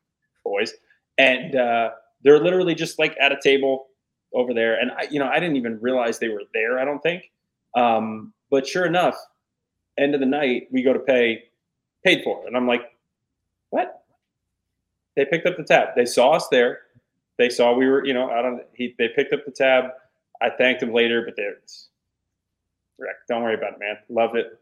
boys 0.45 0.75
and 1.19 1.57
uh, 1.57 1.91
they're 2.23 2.43
literally 2.43 2.75
just 2.75 2.99
like 2.99 3.17
at 3.21 3.33
a 3.33 3.39
table 3.43 3.87
over 4.35 4.53
there. 4.53 4.79
And 4.79 4.91
I, 4.93 5.07
you 5.11 5.19
know, 5.19 5.29
I 5.29 5.41
didn't 5.41 5.57
even 5.57 5.81
realize 5.81 6.19
they 6.19 6.29
were 6.29 6.43
there. 6.53 6.79
I 6.79 6.85
don't 6.85 7.03
think. 7.03 7.31
Um, 7.75 8.33
but 8.51 8.67
sure 8.67 8.87
enough, 8.87 9.17
end 9.99 10.15
of 10.15 10.21
the 10.21 10.27
night, 10.27 10.69
we 10.71 10.83
go 10.83 10.93
to 10.93 10.99
pay, 10.99 11.45
paid 12.05 12.23
for 12.23 12.47
and 12.47 12.57
I'm 12.57 12.67
like, 12.67 12.83
what? 13.71 14.03
They 15.17 15.25
picked 15.25 15.47
up 15.47 15.57
the 15.57 15.65
tab. 15.65 15.89
They 15.97 16.07
saw 16.07 16.33
us 16.33 16.49
there. 16.49 16.81
They 17.39 17.49
saw 17.49 17.75
we 17.75 17.87
were, 17.87 18.05
you 18.05 18.15
know, 18.15 18.31
out 18.31 18.45
on. 18.45 18.61
He 18.73 18.95
they 18.99 19.09
picked 19.09 19.33
up 19.33 19.45
the 19.45 19.51
tab. 19.51 19.91
I 20.41 20.51
thanked 20.51 20.83
him 20.83 20.93
later, 20.93 21.23
but 21.25 21.35
they're 21.37 21.57
Rick, 22.99 23.17
don't 23.29 23.43
worry 23.43 23.55
about 23.55 23.75
it, 23.75 23.79
man. 23.79 23.97
Love 24.09 24.37
it. 24.37 24.59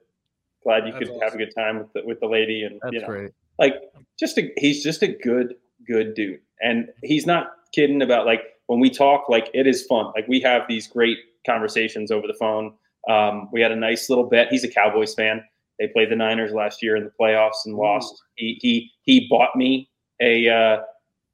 Glad 0.64 0.86
you 0.86 0.92
That's 0.92 1.04
could 1.04 1.08
awesome. 1.10 1.22
have 1.22 1.34
a 1.34 1.38
good 1.38 1.52
time 1.56 1.78
with 1.78 1.92
the, 1.92 2.02
with 2.04 2.20
the 2.20 2.26
lady, 2.26 2.62
and 2.62 2.80
That's 2.82 2.94
you 2.94 3.00
know, 3.00 3.06
great. 3.06 3.30
like 3.58 3.74
just 4.18 4.38
a 4.38 4.50
he's 4.56 4.82
just 4.82 5.02
a 5.02 5.08
good 5.08 5.54
good 5.86 6.14
dude. 6.14 6.40
And 6.62 6.88
he's 7.02 7.26
not 7.26 7.48
kidding 7.72 8.02
about 8.02 8.26
like 8.26 8.42
when 8.66 8.80
we 8.80 8.90
talk, 8.90 9.28
like 9.28 9.50
it 9.52 9.66
is 9.66 9.84
fun. 9.86 10.12
Like 10.14 10.26
we 10.26 10.40
have 10.40 10.62
these 10.68 10.86
great 10.86 11.18
conversations 11.46 12.10
over 12.10 12.26
the 12.26 12.34
phone. 12.34 12.74
Um, 13.08 13.48
we 13.52 13.60
had 13.60 13.72
a 13.72 13.76
nice 13.76 14.08
little 14.08 14.24
bet. 14.24 14.48
He's 14.50 14.64
a 14.64 14.68
Cowboys 14.68 15.14
fan. 15.14 15.44
They 15.78 15.88
played 15.88 16.10
the 16.10 16.16
Niners 16.16 16.52
last 16.52 16.82
year 16.82 16.96
in 16.96 17.04
the 17.04 17.12
playoffs 17.20 17.66
and 17.66 17.74
lost. 17.76 18.22
He 18.36 18.58
he 18.60 18.90
he 19.02 19.26
bought 19.28 19.54
me 19.56 19.90
a 20.22 20.48
uh, 20.48 20.78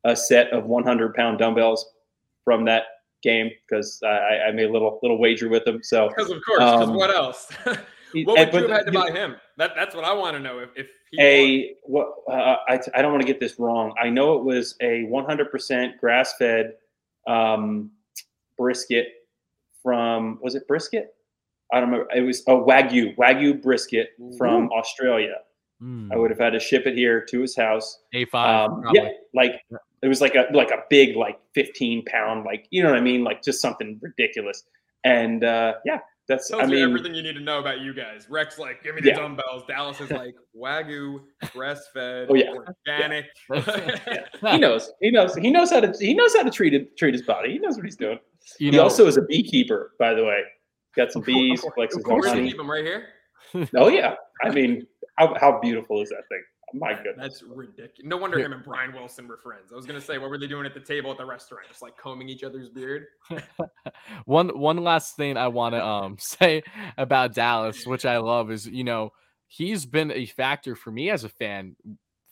a 0.05 0.17
set 0.17 0.51
of 0.53 0.65
100 0.65 1.15
pound 1.15 1.39
dumbbells 1.39 1.87
from 2.45 2.65
that 2.65 2.85
game 3.23 3.51
because 3.69 4.01
I, 4.03 4.49
I 4.49 4.53
made 4.53 4.65
a 4.65 4.73
little 4.73 4.99
little 5.03 5.19
wager 5.19 5.49
with 5.49 5.67
him. 5.67 5.81
So 5.83 6.09
because 6.09 6.31
of 6.31 6.43
course, 6.45 6.63
um, 6.63 6.95
what 6.95 7.15
else? 7.15 7.53
what 8.15 8.53
would 8.53 8.63
you 8.63 8.69
have 8.69 8.71
had 8.71 8.87
to 8.87 8.93
buy 8.93 9.11
him? 9.11 9.37
That, 9.57 9.73
that's 9.77 9.95
what 9.95 10.05
I 10.05 10.13
want 10.13 10.37
to 10.37 10.41
know. 10.41 10.59
If, 10.59 10.71
if 10.77 10.89
a 11.19 11.75
what 11.85 12.15
uh, 12.31 12.57
I, 12.69 12.81
I 12.95 13.03
don't 13.03 13.13
want 13.13 13.23
to 13.23 13.27
get 13.27 13.41
this 13.41 13.59
wrong. 13.59 13.95
I 14.01 14.09
know 14.09 14.37
it 14.39 14.45
was 14.45 14.77
a 14.81 15.05
100% 15.11 15.99
grass 15.99 16.35
fed 16.39 16.75
um, 17.27 17.91
brisket 18.57 19.09
from 19.83 20.39
was 20.43 20.55
it 20.55 20.67
brisket? 20.69 21.15
I 21.73 21.81
don't 21.81 21.91
remember. 21.91 22.13
It 22.15 22.23
was 22.23 22.41
a 22.43 22.53
wagyu 22.53 23.17
wagyu 23.17 23.61
brisket 23.61 24.11
from 24.37 24.65
Ooh. 24.65 24.77
Australia. 24.77 25.37
Mm. 25.83 26.13
I 26.13 26.17
would 26.17 26.31
have 26.31 26.39
had 26.39 26.51
to 26.51 26.61
ship 26.61 26.87
it 26.87 26.95
here 26.95 27.25
to 27.25 27.41
his 27.41 27.57
house. 27.57 28.01
A 28.13 28.25
five. 28.27 28.71
Um, 28.71 28.85
yeah, 28.93 29.11
like 29.35 29.63
it 30.03 30.09
was 30.09 30.21
like 30.21 30.35
a 30.35 30.47
like 30.53 30.71
a 30.71 30.83
big 30.91 31.17
like 31.17 31.41
15 31.55 32.05
pound 32.05 32.45
like 32.45 32.67
you 32.71 32.83
know 32.83 32.91
what 32.91 32.99
I 32.99 33.03
mean 33.03 33.25
like 33.25 33.43
just 33.43 33.61
something 33.61 33.99
ridiculous. 34.03 34.65
And 35.05 35.45
uh, 35.45 35.75
yeah, 35.85 36.01
that's 36.31 36.49
Tells 36.49 36.63
I 36.63 36.67
mean 36.67 36.83
everything 36.85 37.13
you 37.13 37.25
need 37.25 37.33
to 37.33 37.41
know 37.41 37.59
about 37.59 37.81
you 37.81 37.93
guys. 37.93 38.27
Rex 38.31 38.57
like, 38.57 38.85
give 38.85 38.95
me 38.95 39.01
the 39.01 39.09
yeah. 39.09 39.17
dumbbells. 39.17 39.65
Dallas 39.67 40.01
is 40.01 40.13
like 40.13 40.37
wagyu, 40.57 41.21
breastfed, 41.47 42.27
oh, 42.31 42.35
yeah. 42.35 42.55
organic. 42.87 43.27
Yeah. 44.41 44.53
he 44.53 44.59
knows. 44.59 44.93
He 45.01 45.11
knows. 45.11 45.35
He 45.35 45.51
knows 45.51 45.71
how 45.71 45.81
to. 45.81 45.93
He 45.99 46.15
knows 46.15 46.35
how 46.37 46.45
to 46.45 46.51
treat 46.51 46.73
it. 46.73 46.97
Treat 46.97 47.15
his 47.15 47.23
body. 47.23 47.53
He 47.53 47.59
knows 47.59 47.75
what 47.75 47.85
he's 47.85 47.97
doing. 47.97 48.19
You 48.61 48.71
he 48.71 48.77
know, 48.77 48.85
also 48.85 49.09
is 49.09 49.17
a 49.17 49.23
beekeeper, 49.23 49.93
by 49.99 50.15
the 50.15 50.25
way. 50.25 50.43
Got 50.95 51.11
some 51.11 51.23
bees. 51.23 51.61
Collects 51.75 51.97
his 51.97 52.05
own 52.05 52.25
honey. 52.25 52.49
Keep 52.49 52.59
them 52.59 52.71
right 52.71 52.85
here. 52.85 53.09
oh 53.77 53.89
yeah. 53.89 54.15
I 54.45 54.51
mean, 54.51 54.87
how 55.19 55.35
how 55.41 55.59
beautiful 55.61 56.01
is 56.01 56.11
that 56.11 56.23
thing? 56.29 56.43
My 56.73 56.95
goodness. 56.95 57.17
That's 57.17 57.43
ridiculous. 57.43 58.05
No 58.05 58.17
wonder 58.17 58.39
him 58.39 58.53
and 58.53 58.63
Brian 58.63 58.93
Wilson 58.93 59.27
were 59.27 59.39
friends. 59.39 59.73
I 59.73 59.77
was 59.77 59.87
gonna 59.87 60.01
say, 60.01 60.19
what 60.19 60.31
were 60.31 60.39
they 60.39 60.47
doing 60.47 60.67
at 60.67 60.75
the 60.75 60.81
table 60.81 61.11
at 61.11 61.19
the 61.19 61.25
restaurant? 61.25 61.67
Just 61.69 61.83
like 61.83 61.97
combing 61.97 62.29
each 62.29 62.45
other's 62.45 62.69
beard. 62.69 63.07
one 64.25 64.49
one 64.59 64.79
last 64.79 65.17
thing 65.17 65.37
I 65.37 65.49
want 65.49 65.75
to 65.75 65.85
um 65.85 66.17
say 66.21 66.63
about 66.97 67.35
Dallas, 67.35 67.87
which 67.87 68.05
I 68.05 68.19
love, 68.19 68.51
is 68.51 68.67
you 68.67 68.85
know 68.85 69.13
he's 69.47 69.87
been 69.87 70.13
a 70.13 70.27
factor 70.27 70.77
for 70.77 70.91
me 70.91 71.11
as 71.11 71.25
a 71.25 71.29
fan 71.29 71.77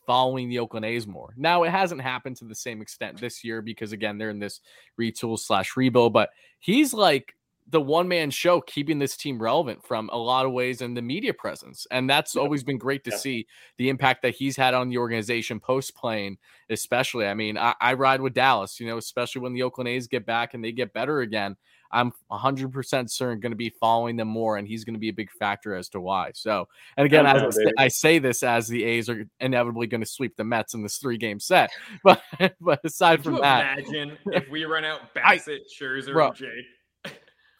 following 0.06 0.48
the 0.48 0.60
Oakland 0.60 0.86
A's 0.86 1.06
more. 1.06 1.34
Now 1.36 1.64
it 1.64 1.70
hasn't 1.70 2.00
happened 2.00 2.36
to 2.36 2.46
the 2.46 2.54
same 2.54 2.80
extent 2.80 3.20
this 3.20 3.44
year 3.44 3.60
because 3.60 3.92
again 3.92 4.18
they're 4.18 4.30
in 4.30 4.38
this 4.38 4.60
retool 4.98 5.38
slash 5.38 5.76
rebuild, 5.76 6.12
but 6.12 6.30
he's 6.60 6.94
like 6.94 7.34
the 7.70 7.80
one 7.80 8.08
man 8.08 8.30
show 8.30 8.60
keeping 8.62 8.98
this 8.98 9.16
team 9.16 9.38
relevant 9.40 9.84
from 9.86 10.08
a 10.12 10.16
lot 10.16 10.46
of 10.46 10.52
ways 10.52 10.80
in 10.80 10.94
the 10.94 11.02
media 11.02 11.34
presence. 11.34 11.86
And 11.90 12.08
that's 12.08 12.34
Yep. 12.34 12.42
always 12.42 12.64
been 12.64 12.78
great 12.78 13.04
to 13.04 13.10
Yep. 13.10 13.20
see 13.20 13.46
the 13.76 13.90
impact 13.90 14.22
that 14.22 14.34
he's 14.34 14.56
had 14.56 14.72
on 14.72 14.88
the 14.88 14.96
organization 14.98 15.60
post 15.60 15.94
playing, 15.94 16.38
especially. 16.70 17.26
I 17.26 17.34
mean, 17.34 17.58
I, 17.58 17.74
I 17.80 17.92
ride 17.94 18.22
with 18.22 18.32
Dallas, 18.32 18.80
you 18.80 18.86
know, 18.86 18.96
especially 18.96 19.42
when 19.42 19.52
the 19.52 19.62
Oakland 19.64 19.88
A's 19.88 20.06
get 20.06 20.24
back 20.24 20.54
and 20.54 20.64
they 20.64 20.72
get 20.72 20.92
better 20.94 21.20
again. 21.20 21.56
I'm 21.90 22.12
100% 22.30 23.10
certain 23.10 23.40
going 23.40 23.52
to 23.52 23.56
be 23.56 23.70
following 23.70 24.16
them 24.16 24.28
more, 24.28 24.58
and 24.58 24.68
he's 24.68 24.84
going 24.84 24.94
to 24.94 25.00
be 25.00 25.08
a 25.08 25.12
big 25.12 25.30
factor 25.30 25.74
as 25.74 25.88
to 25.90 26.00
why. 26.00 26.32
So, 26.34 26.68
and 26.98 27.06
again, 27.06 27.24
Yeah, 27.24 27.34
as 27.34 27.42
no, 27.42 27.48
I, 27.48 27.50
say. 27.50 27.72
I 27.78 27.88
say 27.88 28.18
this 28.18 28.42
as 28.42 28.68
the 28.68 28.84
A's 28.84 29.08
are 29.08 29.24
inevitably 29.40 29.86
going 29.86 30.02
to 30.02 30.06
sweep 30.06 30.36
the 30.36 30.44
Mets 30.44 30.74
in 30.74 30.82
this 30.82 30.98
three 30.98 31.16
game 31.18 31.40
set. 31.40 31.70
But, 32.04 32.22
but 32.60 32.80
aside 32.84 33.16
Could 33.18 33.24
from 33.24 33.34
you 33.36 33.40
that, 33.42 33.78
imagine 33.78 34.18
if 34.32 34.48
we 34.50 34.64
run 34.64 34.84
out 34.84 35.00
I- 35.16 35.36
Bassitt, 35.38 35.60
Scherzer, 35.78 36.12
Bro. 36.12 36.28
and 36.28 36.36
Jake? 36.36 36.66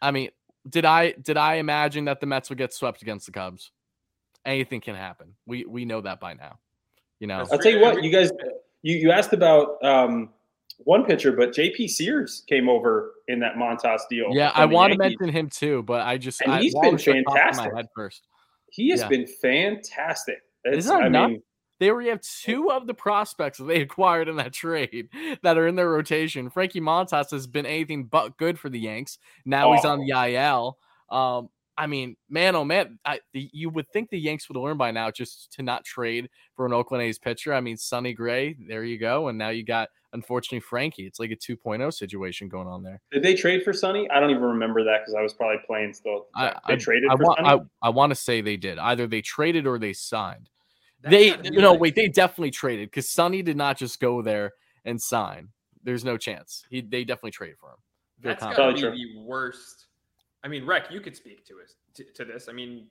I 0.01 0.11
mean, 0.11 0.31
did 0.69 0.85
I 0.85 1.13
did 1.13 1.37
I 1.37 1.55
imagine 1.57 2.05
that 2.07 2.21
the 2.21 2.27
Mets 2.27 2.49
would 2.49 2.59
get 2.59 2.73
swept 2.73 3.03
against 3.03 3.27
the 3.27 3.33
Cubs? 3.33 3.71
Anything 4.45 4.81
can 4.81 4.95
happen. 4.95 5.35
We 5.47 5.65
we 5.65 5.85
know 5.85 6.01
that 6.01 6.21
by 6.21 6.35
now. 6.35 6.59
You 7.21 7.27
know, 7.27 7.47
I'll 7.51 7.59
tell 7.59 7.73
you 7.73 7.81
what, 7.81 8.03
you 8.05 8.13
guys, 8.13 8.31
you, 8.83 8.97
you 8.97 9.11
asked 9.11 9.33
about 9.33 9.83
um, 9.85 10.31
one 10.85 11.05
pitcher, 11.05 11.33
but 11.33 11.51
JP 11.51 11.91
Sears 11.91 12.45
came 12.49 12.69
over 12.69 13.13
in 13.27 13.41
that 13.41 13.55
Montas 13.57 14.03
deal. 14.09 14.27
yeah, 14.31 14.53
I 14.55 14.67
the 14.67 14.75
want 14.75 14.93
to 14.93 14.99
mention 14.99 15.29
him 15.31 15.51
too, 15.51 15.83
but 15.83 16.03
I 16.03 16.17
just 16.17 16.41
And 16.41 16.53
I, 16.53 16.61
he's 16.61 16.75
Wallace 16.75 17.05
been 17.05 17.17
was 17.17 17.27
off 17.27 17.35
the 17.35 17.39
top 17.41 17.51
of 17.51 17.57
fantastic. 17.57 17.73
My 17.73 17.79
head 17.79 17.87
first. 17.95 18.27
He 18.71 18.91
has 18.91 19.01
Yeah. 19.01 19.09
been 19.09 19.27
fantastic. 19.27 20.39
It's, 20.65 20.87
Isn't 20.87 20.97
that 20.97 21.05
I 21.05 21.09
nuts? 21.09 21.31
mean, 21.31 21.43
They 21.81 21.91
already 21.91 22.09
have 22.09 22.21
two 22.21 22.71
of 22.71 22.87
the 22.87 22.95
prospects 22.95 23.59
that 23.59 23.65
they 23.65 23.81
acquired 23.83 24.29
in 24.29 24.37
that 24.37 24.53
trade 24.53 25.09
that 25.43 25.59
are 25.59 25.67
in 25.67 25.77
their 25.77 25.91
rotation. 25.91 26.51
Frankie 26.51 26.81
Montas 26.81 27.31
has 27.31 27.47
been 27.47 27.67
anything 27.67 28.05
but 28.05 28.37
good 28.37 28.59
for 28.59 28.69
the 28.69 28.81
Yanks. 28.81 29.19
Now 29.45 29.73
he's 29.73 29.85
on 29.85 30.01
Oh. 30.01 30.05
the 30.05 30.33
IL. 30.35 30.79
Um, 31.11 31.49
I 31.77 31.87
mean, 31.87 32.17
man, 32.29 32.57
oh 32.57 32.65
man, 32.65 32.99
I, 33.05 33.21
the, 33.33 33.49
you 33.53 33.71
would 33.71 33.89
think 33.93 34.11
the 34.11 34.19
Yanks 34.19 34.49
would 34.49 34.59
learn 34.59 34.77
by 34.77 34.91
now 34.91 35.13
just 35.13 35.53
to 35.53 35.63
not 35.63 35.85
trade 35.85 36.29
for 36.57 36.67
an 36.67 36.73
Oakland 36.73 37.05
A's 37.05 37.21
pitcher. 37.21 37.55
I 37.55 37.61
mean, 37.61 37.77
Sonny 37.77 38.13
Gray, 38.13 38.57
there 38.67 38.83
you 38.83 38.99
go, 38.99 39.29
and 39.29 39.39
now 39.39 39.51
you 39.51 39.63
got 39.65 39.89
unfortunately 40.13 40.59
Frankie. 40.59 41.07
It's 41.07 41.21
like 41.21 41.31
a 41.31 41.37
2.0 41.37 41.95
situation 41.95 42.49
going 42.49 42.67
on 42.67 42.83
there. 42.83 43.01
did 43.13 43.23
they 43.23 43.35
trade 43.35 43.63
for 43.63 43.73
Sonny? 43.73 44.11
I 44.11 44.19
don't 44.19 44.31
even 44.31 44.43
remember 44.43 44.83
that 44.83 45.03
because 45.03 45.15
I 45.15 45.23
was 45.23 45.35
probably 45.35 45.59
playing 45.69 45.93
still. 45.93 46.27
I, 46.35 46.57
they 46.67 46.75
I, 46.75 46.77
traded 46.79 47.11
I 47.13 47.17
for 47.17 47.23
want, 47.23 47.39
Sonny. 47.45 47.61
I, 47.83 47.87
I 47.87 47.91
want 47.91 48.11
to 48.11 48.17
say 48.17 48.41
they 48.41 48.57
did. 48.57 48.79
Either 48.79 49.07
they 49.07 49.23
traded 49.23 49.65
or 49.69 49.79
they 49.79 49.93
signed. 49.93 50.51
That's 51.03 51.11
they 51.13 51.31
not- 51.31 51.45
you 51.45 51.61
know 51.61 51.75
wait 51.75 51.95
they 51.95 52.09
definitely 52.09 52.51
traded 52.51 52.91
because 52.91 53.09
Sonny 53.09 53.43
did 53.43 53.57
not 53.57 53.77
just 53.77 54.01
go 54.01 54.23
there 54.23 54.53
and 54.85 55.01
sign. 55.01 55.49
There's 55.85 56.05
no 56.05 56.17
chance. 56.17 56.65
He 56.71 56.81
they 56.81 57.05
definitely 57.05 57.31
traded 57.33 57.59
for 57.59 57.71
him. 57.71 57.77
Feel 58.21 58.31
That's 58.33 58.43
gotta 58.43 58.55
Probably 58.57 58.83
be 58.91 59.13
the 59.15 59.21
worst. 59.23 59.87
I 60.45 60.49
mean, 60.49 60.67
Rec, 60.67 60.91
you 60.91 61.01
could 61.01 61.17
speak 61.17 61.45
to 61.47 61.55
us 61.63 61.75
to, 61.95 62.05
to 62.15 62.25
this. 62.25 62.49
I 62.49 62.53
mean, 62.53 62.87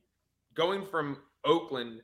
going 0.54 0.86
from 0.86 1.18
Oakland 1.46 2.02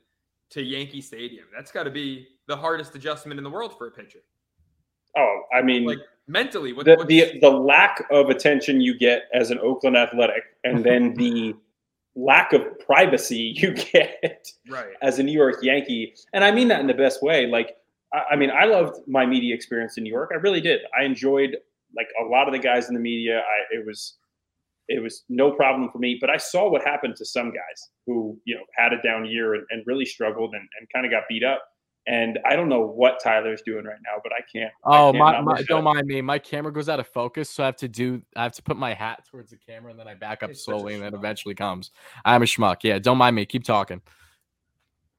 to 0.50 0.62
Yankee 0.62 1.00
Stadium, 1.00 1.46
that's 1.54 1.72
got 1.72 1.82
to 1.84 1.90
be 1.90 2.28
the 2.46 2.56
hardest 2.56 2.94
adjustment 2.94 3.38
in 3.38 3.44
the 3.44 3.50
world 3.50 3.76
for 3.78 3.86
a 3.86 3.90
pitcher. 3.90 4.20
oh, 5.16 5.42
I 5.54 5.62
mean, 5.62 5.84
Like 5.84 5.98
mentally, 6.26 6.72
what, 6.72 6.84
the, 6.86 6.96
what's- 6.96 7.08
the 7.08 7.38
the 7.40 7.50
lack 7.50 8.04
of 8.10 8.28
attention 8.30 8.80
you 8.80 8.96
get 8.98 9.24
as 9.32 9.50
an 9.50 9.58
Oakland 9.60 9.96
Athletic, 9.96 10.42
and 10.64 10.84
then 10.88 11.14
the 11.14 11.54
lack 12.16 12.52
of 12.52 12.62
privacy 12.80 13.54
you 13.56 13.74
get 13.74 14.48
right? 14.68 14.92
as 15.02 15.18
a 15.18 15.22
New 15.22 15.32
York 15.32 15.56
Yankee, 15.62 16.14
and 16.32 16.44
I 16.44 16.50
mean 16.50 16.68
that 16.68 16.80
in 16.80 16.86
the 16.86 16.94
best 16.94 17.22
way. 17.22 17.46
Like, 17.46 17.76
I, 18.12 18.22
I 18.32 18.36
mean, 18.36 18.50
I 18.50 18.64
loved 18.64 19.00
my 19.06 19.26
media 19.26 19.54
experience 19.54 19.96
in 19.96 20.04
New 20.04 20.12
York. 20.12 20.30
I 20.32 20.36
really 20.36 20.60
did. 20.60 20.80
I 20.98 21.04
enjoyed 21.04 21.56
like 21.96 22.08
a 22.20 22.24
lot 22.24 22.48
of 22.48 22.52
the 22.52 22.58
guys 22.58 22.88
in 22.88 22.94
the 22.94 23.00
media. 23.00 23.38
I 23.38 23.76
it 23.78 23.86
was 23.86 24.16
it 24.88 25.02
was 25.02 25.24
no 25.28 25.50
problem 25.50 25.90
for 25.90 25.98
me. 25.98 26.18
But 26.20 26.30
I 26.30 26.36
saw 26.36 26.70
what 26.70 26.82
happened 26.84 27.16
to 27.16 27.24
some 27.24 27.46
guys 27.46 27.90
who 28.06 28.38
you 28.44 28.54
know 28.54 28.62
had 28.76 28.92
a 28.92 29.02
down 29.02 29.24
year 29.26 29.54
and, 29.54 29.64
and 29.70 29.82
really 29.86 30.04
struggled 30.04 30.54
and, 30.54 30.68
and 30.78 30.88
kind 30.92 31.06
of 31.06 31.12
got 31.12 31.24
beat 31.28 31.44
up. 31.44 31.62
And 32.06 32.38
I 32.44 32.54
don't 32.54 32.68
know 32.68 32.80
what 32.82 33.18
Tyler's 33.24 33.62
doing 33.62 33.86
right 33.86 33.98
now, 34.04 34.20
but 34.22 34.30
I 34.32 34.40
can't. 34.52 34.70
I 34.84 34.98
Oh 34.98 35.12
can't 35.12 35.18
my, 35.24 35.40
my 35.40 35.62
don't 35.62 35.84
mind 35.84 36.06
me. 36.06 36.20
My 36.20 36.38
camera 36.38 36.70
goes 36.70 36.88
out 36.90 37.00
of 37.00 37.08
focus, 37.08 37.48
so 37.48 37.62
I 37.62 37.66
have 37.66 37.76
to 37.76 37.88
do 37.88 38.20
I 38.36 38.42
have 38.42 38.52
to 38.52 38.62
put 38.62 38.76
my 38.76 38.92
hat 38.92 39.24
towards 39.30 39.50
the 39.50 39.56
camera 39.56 39.90
and 39.90 39.98
then 39.98 40.06
I 40.06 40.14
back 40.14 40.42
up 40.42 40.50
He's 40.50 40.62
such 40.62 40.74
a 40.74 40.78
slowly 40.78 40.94
and 40.94 41.02
then 41.02 41.12
schmuck. 41.12 41.18
eventually 41.18 41.54
comes. 41.54 41.92
I'm 42.24 42.42
a 42.42 42.44
schmuck. 42.44 42.78
Yeah, 42.82 42.98
don't 42.98 43.16
mind 43.16 43.34
me. 43.36 43.46
Keep 43.46 43.64
talking. 43.64 44.02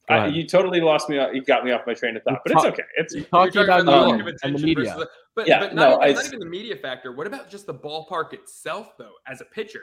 I, 0.07 0.27
you 0.27 0.45
totally 0.45 0.81
lost 0.81 1.09
me. 1.09 1.15
You 1.33 1.41
got 1.43 1.65
me 1.65 1.71
off 1.71 1.81
my 1.87 1.95
train 1.95 2.15
of 2.15 2.21
thought, 2.21 2.41
but 2.45 2.51
it's 2.55 2.65
okay. 2.65 2.83
It's 2.97 3.15
You're 3.15 3.23
Talking 3.25 3.63
about 3.63 3.85
the 3.85 3.91
New 3.91 3.97
lack 4.11 4.19
York 4.19 4.33
of 4.35 4.39
and 4.43 4.55
the 4.59 4.63
media. 4.63 4.75
versus 4.83 4.95
the- 4.99 5.09
but, 5.35 5.47
Yeah, 5.47 5.59
but 5.61 5.73
not, 5.73 5.89
no, 5.89 5.95
even, 6.05 6.09
I 6.09 6.13
not 6.13 6.25
even 6.27 6.39
the 6.39 6.45
media 6.45 6.75
factor. 6.75 7.11
What 7.11 7.25
about 7.25 7.49
just 7.49 7.65
the 7.65 7.73
ballpark 7.73 8.31
itself, 8.33 8.95
though, 8.99 9.13
as 9.27 9.41
a 9.41 9.45
pitcher? 9.45 9.81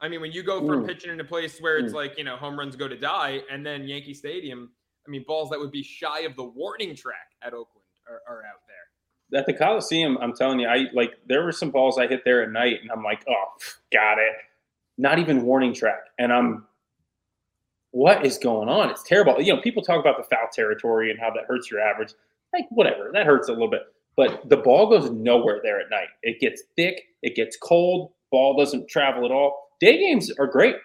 I 0.00 0.08
mean, 0.08 0.22
when 0.22 0.32
you 0.32 0.42
go 0.42 0.66
from 0.66 0.84
Mm. 0.84 0.86
pitching 0.86 1.10
in 1.12 1.20
a 1.20 1.24
place 1.24 1.58
where 1.60 1.76
it's 1.76 1.92
Mm. 1.92 1.96
like, 1.96 2.16
you 2.16 2.24
know, 2.24 2.36
home 2.36 2.58
runs 2.58 2.76
go 2.76 2.88
to 2.88 2.96
die, 2.96 3.42
and 3.50 3.64
then 3.66 3.86
Yankee 3.86 4.14
Stadium, 4.14 4.70
I 5.08 5.10
mean, 5.10 5.24
balls 5.26 5.48
that 5.50 5.58
would 5.58 5.70
be 5.72 5.82
shy 5.82 6.20
of 6.20 6.36
the 6.36 6.44
warning 6.44 6.94
track 6.94 7.32
at 7.42 7.54
Oakland 7.54 7.86
are, 8.06 8.20
are 8.28 8.42
out 8.44 8.60
there. 8.66 9.40
at 9.40 9.46
the 9.46 9.54
Coliseum, 9.54 10.18
I'm 10.20 10.34
telling 10.34 10.60
you, 10.60 10.68
I 10.68 10.86
like 10.92 11.14
there 11.26 11.42
were 11.42 11.52
some 11.52 11.70
balls 11.70 11.98
I 11.98 12.06
hit 12.06 12.22
there 12.24 12.42
at 12.42 12.50
night, 12.50 12.80
and 12.82 12.90
I'm 12.90 13.02
like, 13.02 13.24
oh, 13.28 13.44
got 13.92 14.18
it. 14.18 14.34
Not 14.98 15.18
even 15.18 15.42
warning 15.42 15.72
track, 15.72 16.00
and 16.18 16.32
I'm, 16.32 16.66
what 17.92 18.26
is 18.26 18.36
going 18.38 18.68
on? 18.68 18.90
It's 18.90 19.02
terrible. 19.02 19.40
You 19.40 19.54
know, 19.54 19.60
people 19.62 19.82
talk 19.82 19.98
about 20.00 20.16
the 20.18 20.24
foul 20.24 20.48
territory 20.52 21.10
and 21.10 21.18
how 21.18 21.30
that 21.30 21.44
hurts 21.46 21.70
your 21.70 21.80
average. 21.80 22.12
Like, 22.52 22.66
whatever, 22.70 23.10
that 23.12 23.24
hurts 23.26 23.48
a 23.48 23.52
little 23.52 23.70
bit, 23.70 23.82
but 24.16 24.48
the 24.48 24.56
ball 24.58 24.88
goes 24.90 25.10
nowhere 25.10 25.60
there 25.62 25.80
at 25.80 25.88
night. 25.90 26.08
It 26.22 26.40
gets 26.40 26.62
thick, 26.76 27.02
it 27.22 27.34
gets 27.34 27.56
cold. 27.56 28.12
Ball 28.30 28.56
doesn't 28.58 28.88
travel 28.88 29.24
at 29.24 29.30
all. 29.30 29.68
Day 29.80 29.98
games 29.98 30.30
are 30.38 30.46
great. 30.46 30.76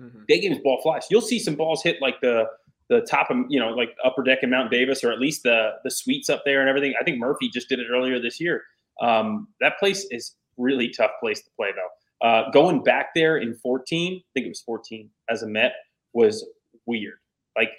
Mhm. 0.00 0.26
day 0.26 0.40
games 0.40 0.58
ball 0.64 0.80
flies. 0.82 1.06
You'll 1.10 1.20
see 1.20 1.38
some 1.38 1.56
balls 1.56 1.82
hit 1.82 2.00
like 2.00 2.20
the 2.22 2.46
the 2.90 3.00
top 3.00 3.30
of 3.30 3.38
you 3.48 3.58
know 3.58 3.70
like 3.70 3.96
upper 4.04 4.22
deck 4.22 4.40
in 4.42 4.50
Mount 4.50 4.70
Davis 4.70 5.02
or 5.02 5.10
at 5.10 5.18
least 5.18 5.44
the 5.44 5.70
the 5.84 5.90
suites 5.90 6.28
up 6.28 6.42
there 6.44 6.60
and 6.60 6.68
everything. 6.68 6.92
I 7.00 7.04
think 7.04 7.18
Murphy 7.18 7.48
just 7.48 7.68
did 7.68 7.78
it 7.78 7.86
earlier 7.90 8.20
this 8.20 8.38
year. 8.38 8.64
Um, 9.00 9.48
that 9.60 9.78
place 9.78 10.06
is 10.10 10.34
really 10.58 10.90
tough 10.90 11.12
place 11.20 11.40
to 11.40 11.50
play 11.56 11.68
though. 11.74 12.26
Uh, 12.26 12.50
going 12.50 12.82
back 12.82 13.14
there 13.14 13.38
in 13.38 13.54
14, 13.54 14.16
I 14.16 14.20
think 14.34 14.44
it 14.44 14.50
was 14.50 14.60
14 14.60 15.08
as 15.30 15.42
a 15.42 15.46
Met 15.46 15.72
was 16.12 16.44
weird. 16.84 17.14
Like 17.56 17.70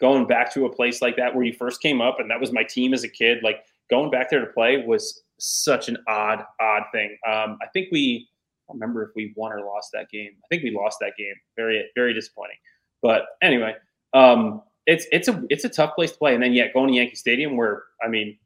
going 0.00 0.26
back 0.26 0.52
to 0.52 0.66
a 0.66 0.74
place 0.74 1.00
like 1.00 1.16
that 1.16 1.34
where 1.34 1.44
you 1.44 1.54
first 1.54 1.80
came 1.80 2.02
up 2.02 2.20
and 2.20 2.30
that 2.30 2.40
was 2.40 2.52
my 2.52 2.62
team 2.62 2.92
as 2.92 3.04
a 3.04 3.08
kid. 3.08 3.38
Like 3.42 3.60
going 3.88 4.10
back 4.10 4.28
there 4.28 4.40
to 4.40 4.52
play 4.52 4.84
was 4.84 5.22
such 5.38 5.88
an 5.88 5.96
odd 6.08 6.42
odd 6.60 6.82
thing. 6.92 7.16
Um, 7.26 7.56
I 7.62 7.66
think 7.72 7.88
we 7.92 8.28
I 8.68 8.72
remember 8.72 9.04
if 9.04 9.10
we 9.14 9.32
won 9.36 9.52
or 9.52 9.60
lost 9.60 9.90
that 9.92 10.10
game. 10.10 10.32
I 10.44 10.46
think 10.48 10.62
we 10.62 10.70
lost 10.70 10.98
that 11.00 11.12
game. 11.16 11.34
Very, 11.56 11.84
very 11.94 12.12
disappointing. 12.12 12.56
But 13.02 13.22
anyway, 13.42 13.74
um, 14.16 14.62
it's 14.86 15.06
it's 15.12 15.28
a 15.28 15.42
it's 15.50 15.64
a 15.64 15.68
tough 15.68 15.94
place 15.94 16.12
to 16.12 16.18
play. 16.18 16.34
And 16.34 16.42
then 16.42 16.52
yet 16.52 16.72
going 16.72 16.88
to 16.88 16.94
Yankee 16.94 17.16
Stadium 17.16 17.56
where 17.56 17.82
I 18.04 18.08
mean, 18.08 18.38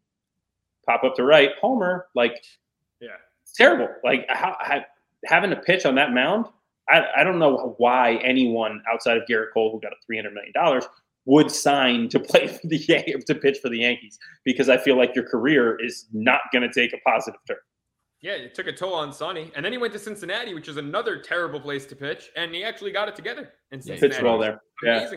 pop 0.86 1.04
up 1.04 1.14
to 1.16 1.24
right, 1.24 1.50
Homer, 1.60 2.06
like 2.14 2.42
Yeah. 3.00 3.08
it's 3.42 3.52
terrible. 3.52 3.88
Like 4.02 4.26
how, 4.28 4.56
how, 4.60 4.80
having 5.26 5.50
to 5.50 5.56
pitch 5.56 5.84
on 5.86 5.94
that 5.96 6.12
mound, 6.12 6.46
I, 6.88 7.04
I 7.18 7.24
don't 7.24 7.38
know 7.38 7.74
why 7.78 8.14
anyone 8.16 8.82
outside 8.92 9.16
of 9.18 9.24
Gerrit 9.28 9.52
Cole, 9.52 9.70
who 9.70 9.80
got 9.80 9.92
a 9.92 9.96
three 10.06 10.16
hundred 10.16 10.32
million 10.34 10.52
dollars, 10.54 10.84
would 11.26 11.50
sign 11.50 12.08
to 12.08 12.18
play 12.30 12.46
for 12.46 12.66
the 12.66 12.78
Yan- 12.78 13.20
to 13.26 13.34
pitch 13.34 13.58
for 13.58 13.68
the 13.68 13.78
Yankees 13.78 14.18
because 14.44 14.68
I 14.70 14.78
feel 14.78 14.96
like 14.96 15.14
your 15.14 15.28
career 15.28 15.78
is 15.84 16.06
not 16.12 16.40
going 16.52 16.68
to 16.68 16.72
take 16.72 16.92
a 16.94 16.98
positive 17.08 17.40
turn. 17.46 17.58
Yeah, 18.22 18.32
it 18.32 18.54
took 18.54 18.66
a 18.66 18.72
toll 18.72 18.92
on 18.94 19.12
Sonny. 19.14 19.50
And 19.54 19.64
then 19.64 19.72
he 19.72 19.78
went 19.78 19.94
to 19.94 19.98
Cincinnati, 19.98 20.52
which 20.52 20.68
is 20.68 20.76
another 20.76 21.16
terrible 21.18 21.58
place 21.58 21.86
to 21.86 21.96
pitch, 21.96 22.30
and 22.36 22.54
he 22.54 22.62
actually 22.64 22.92
got 22.92 23.08
it 23.08 23.16
together 23.16 23.52
in 23.72 23.78
Yeah, 23.80 23.94
he 23.94 24.00
Cincinnati. 24.00 24.08
Pitched 24.08 24.22
well 24.22 24.38
there. 24.38 24.60
Yeah. 24.82 25.08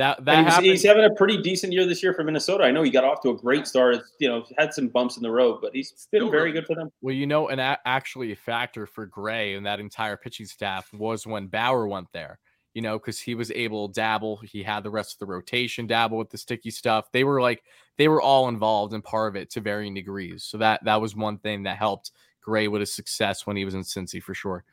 That 0.00 0.24
that 0.24 0.62
he's, 0.62 0.80
he's 0.80 0.82
having 0.82 1.04
a 1.04 1.10
pretty 1.10 1.42
decent 1.42 1.74
year 1.74 1.84
this 1.84 2.02
year 2.02 2.14
for 2.14 2.24
Minnesota. 2.24 2.64
I 2.64 2.70
know 2.70 2.82
he 2.82 2.90
got 2.90 3.04
off 3.04 3.20
to 3.20 3.28
a 3.28 3.36
great 3.36 3.66
start. 3.66 3.98
You 4.18 4.30
know, 4.30 4.46
had 4.56 4.72
some 4.72 4.88
bumps 4.88 5.18
in 5.18 5.22
the 5.22 5.30
road, 5.30 5.58
but 5.60 5.74
he's 5.74 5.90
been 6.10 6.22
Still 6.22 6.30
very 6.30 6.52
good 6.52 6.64
for 6.64 6.74
them. 6.74 6.90
Well, 7.02 7.14
you 7.14 7.26
know, 7.26 7.50
and 7.50 7.60
a- 7.60 7.78
actually 7.84 8.32
a 8.32 8.36
factor 8.36 8.86
for 8.86 9.04
Gray 9.04 9.56
and 9.56 9.66
that 9.66 9.78
entire 9.78 10.16
pitching 10.16 10.46
staff 10.46 10.90
was 10.94 11.26
when 11.26 11.48
Bauer 11.48 11.86
went 11.86 12.10
there. 12.12 12.38
You 12.72 12.80
know, 12.80 12.98
because 12.98 13.20
he 13.20 13.34
was 13.34 13.50
able 13.50 13.88
to 13.88 13.92
dabble. 13.92 14.38
He 14.38 14.62
had 14.62 14.84
the 14.84 14.90
rest 14.90 15.16
of 15.16 15.18
the 15.18 15.26
rotation 15.26 15.86
dabble 15.86 16.16
with 16.16 16.30
the 16.30 16.38
sticky 16.38 16.70
stuff. 16.70 17.12
They 17.12 17.24
were 17.24 17.42
like 17.42 17.62
they 17.98 18.08
were 18.08 18.22
all 18.22 18.48
involved 18.48 18.94
and 18.94 19.04
part 19.04 19.28
of 19.28 19.36
it 19.36 19.50
to 19.50 19.60
varying 19.60 19.92
degrees. 19.92 20.44
So 20.44 20.56
that 20.56 20.82
that 20.86 21.02
was 21.02 21.14
one 21.14 21.36
thing 21.36 21.64
that 21.64 21.76
helped 21.76 22.12
Gray 22.40 22.68
with 22.68 22.80
his 22.80 22.94
success 22.94 23.46
when 23.46 23.54
he 23.54 23.66
was 23.66 23.74
in 23.74 23.82
Cincy 23.82 24.22
for 24.22 24.32
sure. 24.32 24.64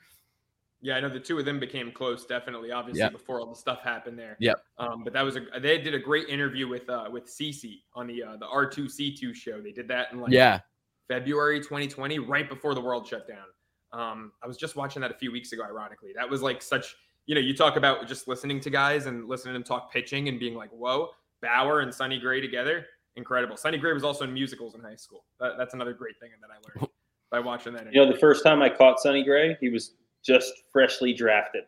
Yeah, 0.81 0.95
I 0.95 0.99
know 0.99 1.09
the 1.09 1.19
two 1.19 1.39
of 1.39 1.45
them 1.45 1.59
became 1.59 1.91
close, 1.91 2.25
definitely. 2.25 2.71
Obviously, 2.71 3.01
Yeah. 3.01 3.09
before 3.09 3.39
all 3.39 3.47
the 3.47 3.55
stuff 3.55 3.81
happened 3.81 4.17
there. 4.17 4.37
Yep. 4.39 4.63
Um, 4.77 5.03
but 5.03 5.11
that 5.13 5.23
was 5.23 5.35
a 5.35 5.41
they 5.59 5.79
did 5.79 5.95
a 5.95 5.99
great 5.99 6.29
interview 6.29 6.67
with 6.67 6.87
uh 6.89 7.07
with 7.11 7.25
CC 7.25 7.81
on 7.95 8.05
the 8.07 8.23
uh, 8.23 8.37
the 8.37 8.45
R 8.47 8.69
two 8.69 8.87
C 8.87 9.15
two 9.15 9.33
show. 9.33 9.59
They 9.61 9.71
did 9.71 9.87
that 9.87 10.11
in 10.11 10.21
like 10.21 10.31
Yeah, 10.31 10.59
February 11.07 11.59
2020, 11.59 12.19
right 12.19 12.47
before 12.47 12.75
the 12.75 12.81
world 12.81 13.07
shut 13.07 13.27
down. 13.27 13.45
Um, 13.91 14.33
I 14.43 14.47
was 14.47 14.57
just 14.57 14.75
watching 14.75 15.01
that 15.01 15.11
a 15.11 15.15
few 15.15 15.31
weeks 15.31 15.51
ago. 15.51 15.63
Ironically, 15.63 16.11
that 16.15 16.29
was 16.29 16.41
like 16.41 16.61
such 16.61 16.95
you 17.25 17.33
know 17.35 17.41
you 17.41 17.55
talk 17.55 17.75
about 17.75 18.07
just 18.07 18.27
listening 18.27 18.59
to 18.61 18.69
guys 18.69 19.05
and 19.07 19.27
listening 19.27 19.53
to 19.53 19.59
them 19.59 19.63
talk 19.63 19.91
pitching 19.91 20.27
and 20.29 20.39
being 20.39 20.53
like, 20.55 20.69
whoa, 20.69 21.09
Bauer 21.41 21.79
and 21.79 21.93
Sonny 21.93 22.19
Gray 22.19 22.39
together, 22.39 22.85
incredible. 23.15 23.57
Sonny 23.57 23.77
Gray 23.79 23.93
was 23.93 24.03
also 24.03 24.25
in 24.25 24.33
musicals 24.33 24.75
in 24.75 24.81
high 24.81 24.95
school. 24.95 25.25
That, 25.39 25.53
that's 25.57 25.73
another 25.73 25.93
great 25.93 26.19
thing 26.19 26.29
that 26.39 26.49
I 26.51 26.79
learned 26.79 26.89
by 27.31 27.39
watching 27.39 27.73
that. 27.73 27.91
You 27.91 28.05
know, 28.05 28.11
the 28.11 28.19
first 28.19 28.43
time 28.43 28.61
I 28.61 28.69
caught 28.69 28.99
Sonny 28.99 29.23
Gray, 29.23 29.57
he 29.59 29.69
was 29.69 29.95
just 30.27 30.53
freshly 30.71 31.13
drafted, 31.13 31.63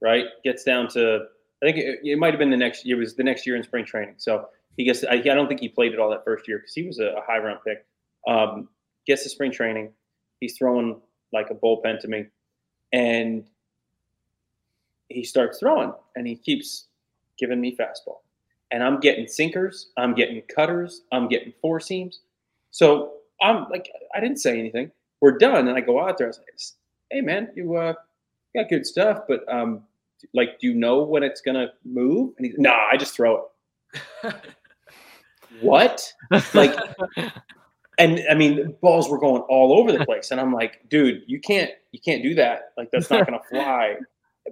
right? 0.00 0.26
Gets 0.44 0.62
down 0.62 0.88
to 0.90 1.26
I 1.62 1.66
think 1.66 1.78
it, 1.78 2.00
it 2.02 2.18
might 2.18 2.32
have 2.32 2.38
been 2.38 2.50
the 2.50 2.56
next 2.56 2.84
year. 2.84 2.96
It 2.96 3.00
was 3.00 3.14
the 3.14 3.22
next 3.22 3.46
year 3.46 3.56
in 3.56 3.62
spring 3.62 3.84
training. 3.84 4.14
So 4.18 4.48
he 4.76 4.84
gets. 4.84 5.04
I, 5.04 5.14
I 5.14 5.20
don't 5.20 5.48
think 5.48 5.60
he 5.60 5.68
played 5.68 5.92
it 5.92 6.00
all 6.00 6.10
that 6.10 6.24
first 6.24 6.48
year 6.48 6.58
because 6.58 6.74
he 6.74 6.86
was 6.86 6.98
a, 6.98 7.06
a 7.06 7.22
high 7.26 7.38
round 7.38 7.60
pick. 7.64 7.86
Um, 8.26 8.68
gets 9.06 9.22
to 9.22 9.28
spring 9.28 9.52
training. 9.52 9.92
He's 10.40 10.58
throwing 10.58 11.00
like 11.32 11.50
a 11.50 11.54
bullpen 11.54 12.00
to 12.00 12.08
me, 12.08 12.26
and 12.92 13.46
he 15.08 15.22
starts 15.24 15.58
throwing, 15.58 15.92
and 16.16 16.26
he 16.26 16.36
keeps 16.36 16.88
giving 17.38 17.60
me 17.60 17.76
fastball, 17.76 18.18
and 18.70 18.82
I'm 18.82 18.98
getting 19.00 19.26
sinkers, 19.26 19.90
I'm 19.96 20.14
getting 20.14 20.42
cutters, 20.54 21.02
I'm 21.12 21.28
getting 21.28 21.52
four 21.60 21.80
seams. 21.80 22.20
So 22.70 23.12
I'm 23.40 23.68
like, 23.70 23.88
I 24.14 24.20
didn't 24.20 24.38
say 24.38 24.58
anything. 24.58 24.90
We're 25.20 25.38
done, 25.38 25.68
and 25.68 25.76
I 25.76 25.80
go 25.80 26.00
out 26.00 26.18
there. 26.18 26.26
I 26.26 26.30
was 26.30 26.38
like, 26.38 26.48
"Hey, 27.12 27.20
man, 27.20 27.50
you 27.54 27.76
uh, 27.76 27.94
got 28.54 28.68
good 28.68 28.86
stuff, 28.86 29.20
but 29.28 29.40
um, 29.52 29.82
like, 30.34 30.58
do 30.58 30.66
you 30.66 30.74
know 30.74 31.02
when 31.02 31.22
it's 31.22 31.40
gonna 31.40 31.68
move?" 31.84 32.34
And 32.36 32.46
he's, 32.46 32.58
"Nah, 32.58 32.76
I 32.90 32.96
just 32.96 33.14
throw 33.14 33.48
it." 34.24 34.34
what? 35.60 36.12
Like, 36.54 36.74
and 37.98 38.20
I 38.30 38.34
mean, 38.34 38.74
balls 38.80 39.08
were 39.08 39.18
going 39.18 39.42
all 39.42 39.78
over 39.78 39.92
the 39.92 40.04
place, 40.04 40.30
and 40.30 40.40
I'm 40.40 40.52
like, 40.52 40.88
dude, 40.88 41.22
you 41.26 41.40
can't, 41.40 41.70
you 41.92 42.00
can't 42.00 42.22
do 42.22 42.34
that. 42.34 42.72
Like, 42.76 42.90
that's 42.90 43.10
not 43.10 43.26
gonna 43.26 43.42
fly. 43.50 43.96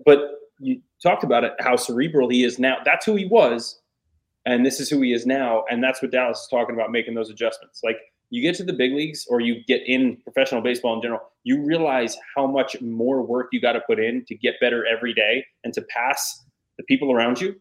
But 0.05 0.39
you 0.59 0.81
talked 1.03 1.25
about 1.25 1.45
it, 1.45 1.55
how 1.59 1.77
cerebral 1.77 2.29
he 2.29 2.45
is 2.45 2.59
now. 2.59 2.79
That's 2.85 3.07
who 3.07 3.17
he 3.17 3.27
was, 3.27 3.81
and 4.47 4.65
this 4.65 4.81
is 4.81 4.91
who 4.91 5.01
he 5.01 5.13
is 5.13 5.27
now, 5.27 5.65
and 5.71 5.83
that's 5.83 6.03
what 6.03 6.11
Dallas 6.11 6.41
is 6.41 6.49
talking 6.49 6.75
about 6.75 6.91
making 6.91 7.15
those 7.15 7.31
adjustments. 7.31 7.81
Like, 7.83 7.99
you 8.31 8.41
get 8.41 8.55
to 8.57 8.65
the 8.65 8.73
big 8.73 8.93
leagues 8.93 9.27
or 9.29 9.41
you 9.41 9.63
get 9.67 9.83
in 9.87 10.17
professional 10.23 10.61
baseball 10.61 10.95
in 10.95 11.03
general, 11.03 11.21
you 11.43 11.63
realize 11.65 12.17
how 12.35 12.47
much 12.47 12.81
more 12.81 13.23
work 13.23 13.49
you 13.53 13.61
got 13.61 13.73
to 13.73 13.81
put 13.81 13.99
in 13.99 14.25
to 14.27 14.37
get 14.37 14.55
better 14.61 14.87
every 14.87 15.13
day 15.13 15.45
and 15.65 15.75
to 15.75 15.83
pass 15.83 16.45
the 16.79 16.85
people 16.85 17.13
around 17.13 17.41
you, 17.41 17.61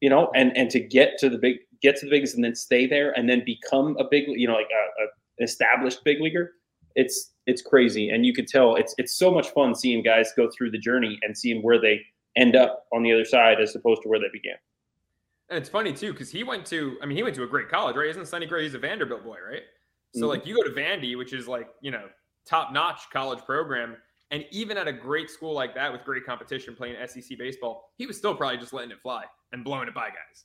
you 0.00 0.10
know, 0.10 0.30
and 0.34 0.56
and 0.56 0.70
to 0.70 0.80
get 0.80 1.18
to 1.18 1.28
the 1.28 1.38
big 1.38 1.56
get 1.82 1.96
to 1.96 2.06
the 2.06 2.10
bigs 2.10 2.34
and 2.34 2.44
then 2.44 2.54
stay 2.54 2.86
there 2.86 3.12
and 3.18 3.28
then 3.28 3.42
become 3.44 3.96
a 3.98 4.04
big, 4.10 4.24
you 4.28 4.46
know, 4.46 4.54
like 4.54 4.68
a, 4.70 5.02
a 5.02 5.06
an 5.38 5.44
established 5.44 6.04
big 6.04 6.20
leaguer. 6.20 6.52
It's 6.94 7.32
it's 7.46 7.62
crazy, 7.62 8.10
and 8.10 8.26
you 8.26 8.34
could 8.34 8.46
tell 8.46 8.76
it's 8.76 8.94
it's 8.98 9.14
so 9.14 9.30
much 9.30 9.48
fun 9.50 9.74
seeing 9.74 10.02
guys 10.02 10.32
go 10.36 10.50
through 10.56 10.70
the 10.70 10.78
journey 10.78 11.18
and 11.22 11.36
seeing 11.36 11.62
where 11.62 11.80
they 11.80 12.00
end 12.36 12.54
up 12.56 12.84
on 12.92 13.02
the 13.02 13.12
other 13.12 13.24
side 13.24 13.60
as 13.60 13.74
opposed 13.74 14.02
to 14.02 14.08
where 14.08 14.20
they 14.20 14.28
began. 14.32 14.56
And 15.48 15.58
it's 15.58 15.68
funny 15.68 15.92
too 15.92 16.12
because 16.12 16.30
he 16.30 16.44
went 16.44 16.64
to, 16.66 16.96
I 17.02 17.06
mean, 17.06 17.16
he 17.16 17.24
went 17.24 17.34
to 17.36 17.42
a 17.42 17.46
great 17.46 17.68
college, 17.68 17.96
right? 17.96 18.08
Isn't 18.08 18.26
Sonny 18.26 18.46
Gray? 18.46 18.64
He's 18.64 18.74
a 18.74 18.78
Vanderbilt 18.78 19.24
boy, 19.24 19.38
right? 19.44 19.62
So 20.14 20.22
Mhm. 20.26 20.28
like 20.28 20.46
you 20.46 20.54
go 20.56 20.62
to 20.62 20.70
Vandy, 20.70 21.16
which 21.16 21.32
is 21.32 21.46
like 21.48 21.68
you 21.80 21.90
know 21.90 22.08
top 22.46 22.72
notch 22.72 23.08
college 23.12 23.40
program, 23.44 23.96
and 24.30 24.44
even 24.50 24.76
at 24.76 24.88
a 24.88 24.92
great 24.92 25.30
school 25.30 25.52
like 25.52 25.74
that 25.74 25.92
with 25.92 26.04
great 26.04 26.24
competition, 26.24 26.74
playing 26.74 26.96
SEC 27.06 27.36
baseball, 27.38 27.92
he 27.96 28.06
was 28.06 28.16
still 28.16 28.34
probably 28.34 28.58
just 28.58 28.72
letting 28.72 28.90
it 28.90 29.00
fly 29.00 29.24
and 29.52 29.62
blowing 29.64 29.88
it 29.88 29.94
by 29.94 30.08
guys. 30.08 30.44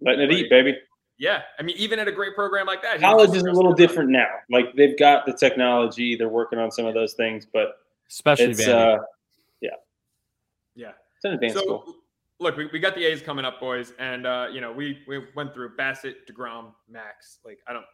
Letting 0.00 0.20
it 0.30 0.32
eat, 0.32 0.50
baby. 0.50 0.78
Yeah, 1.18 1.42
I 1.58 1.62
mean, 1.62 1.76
even 1.76 1.98
at 1.98 2.08
a 2.08 2.12
great 2.12 2.34
program 2.34 2.66
like 2.66 2.82
that, 2.82 2.98
College 3.00 3.30
is 3.36 3.42
a 3.42 3.52
little 3.52 3.68
it 3.68 3.72
out. 3.72 3.76
different 3.78 4.10
now. 4.10 4.28
Like 4.50 4.74
they've 4.74 4.98
got 4.98 5.26
the 5.26 5.32
technology, 5.32 6.16
they're 6.16 6.28
working 6.28 6.58
on 6.58 6.70
some 6.70 6.86
of 6.86 6.94
those 6.94 7.12
things, 7.14 7.46
but 7.46 7.76
Especially 8.08 8.46
it's 8.46 8.62
Vandy. 8.66 8.98
uh, 8.98 9.02
Yeah. 9.60 9.70
Yeah. 10.74 10.92
It's 11.16 11.24
an 11.24 11.34
advanced 11.34 11.58
school. 11.58 11.96
Look, 12.40 12.56
we, 12.56 12.66
we 12.72 12.80
got 12.80 12.94
the 12.96 13.04
A's 13.04 13.22
coming 13.22 13.44
up, 13.44 13.60
boys, 13.60 13.92
and 14.00 14.26
uh, 14.26 14.48
you 14.50 14.60
know 14.60 14.72
we 14.72 15.00
we 15.06 15.20
went 15.36 15.54
through 15.54 15.76
Bassitt, 15.76 16.26
Degrom, 16.28 16.72
Max. 16.88 17.38
Like 17.44 17.58
I 17.68 17.72
don't 17.72 17.84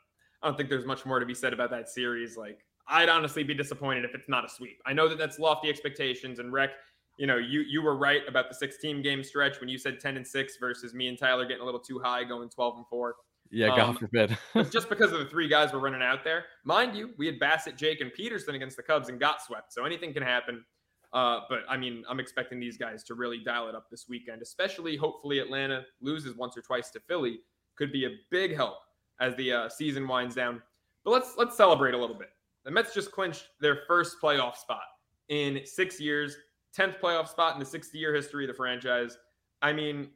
I 0.43 0.49
don't 0.49 0.57
think 0.57 0.69
there's 0.69 0.85
much 0.85 1.05
more 1.05 1.19
to 1.19 1.27
be 1.27 1.35
said 1.35 1.53
about 1.53 1.71
that 1.71 1.89
series. 1.89 2.37
Like 2.37 2.65
I'd 2.87 3.09
honestly 3.09 3.43
be 3.43 3.55
disappointed 3.55 4.05
if 4.05 4.15
it's 4.15 4.29
not 4.29 4.45
a 4.45 4.49
sweep. 4.49 4.81
I 4.87 4.93
know 4.93 5.09
that 5.09 5.19
that's 5.19 5.39
lofty 5.39 5.69
expectations, 5.69 6.39
and 6.39 6.53
Rec, 6.53 6.71
you 7.19 7.27
know 7.27 7.37
you 7.37 7.61
you 7.61 7.83
were 7.83 7.97
right 7.97 8.23
about 8.29 8.49
the 8.49 8.55
16 8.55 9.03
game 9.03 9.23
stretch 9.25 9.61
when 9.61 9.69
you 9.69 9.79
said 9.79 10.01
10 10.01 10.17
and 10.17 10.27
six 10.27 10.57
versus 10.59 10.95
me 10.95 11.09
and 11.09 11.19
Tyler 11.19 11.47
getting 11.47 11.63
a 11.63 11.65
little 11.65 11.81
too 11.81 11.99
high, 11.99 12.25
going 12.25 12.49
12 12.49 12.77
and 12.79 12.87
four. 12.87 13.17
yeah, 13.51 13.69
God 13.69 13.81
um, 13.81 13.97
forbid. 13.97 14.39
Just 14.71 14.89
because 14.89 15.13
of 15.13 15.19
the 15.19 15.27
three 15.27 15.49
guys 15.49 15.73
we're 15.73 15.81
running 15.81 16.03
out 16.03 16.25
there, 16.25 16.45
mind 16.65 16.95
you, 16.95 17.11
we 17.19 17.27
had 17.27 17.39
Bassitt, 17.39 17.77
Jake, 17.77 18.01
and 18.01 18.13
Peterson 18.13 18.55
against 18.55 18.77
the 18.77 18.83
Cubs 18.83 19.09
and 19.09 19.19
got 19.19 19.43
swept. 19.43 19.73
So 19.73 19.85
anything 19.85 20.13
can 20.13 20.23
happen. 20.23 20.65
Uh, 21.13 21.41
but 21.49 21.61
I 21.69 21.77
mean, 21.79 22.05
I'm 22.09 22.21
expecting 22.21 22.61
these 22.61 22.77
guys 22.77 23.03
to 23.05 23.15
really 23.15 23.39
dial 23.39 23.69
it 23.69 23.75
up 23.75 23.89
this 23.91 24.07
weekend, 24.09 24.43
especially 24.43 24.95
hopefully 24.97 25.39
Atlanta 25.39 25.83
loses 26.03 26.37
once 26.37 26.57
or 26.57 26.63
twice 26.63 26.91
to 26.91 27.01
Philly. 27.01 27.41
Could 27.77 27.93
be 27.93 28.05
a 28.05 28.11
big 28.31 28.55
help 28.55 28.79
as 29.21 29.35
the 29.37 29.53
uh, 29.53 29.69
season 29.69 30.07
winds 30.07 30.35
down. 30.35 30.63
But 31.05 31.11
let's 31.11 31.35
let's 31.37 31.57
celebrate 31.57 31.95
a 31.95 31.99
little 31.99 32.17
bit. 32.17 32.29
The 32.65 32.71
Mets 32.71 32.93
just 32.93 33.13
clinched 33.13 33.49
their 33.61 33.81
first 33.87 34.17
playoff 34.23 34.57
spot 34.57 34.83
in 35.29 35.61
six 35.65 36.01
years, 36.01 36.37
tenth 36.75 36.97
playoff 37.03 37.29
spot 37.29 37.55
in 37.55 37.61
the 37.61 37.65
60-year 37.65 38.15
history 38.15 38.45
of 38.45 38.49
the 38.49 38.55
franchise. 38.55 39.17
I 39.63 39.73
mean, 39.73 40.09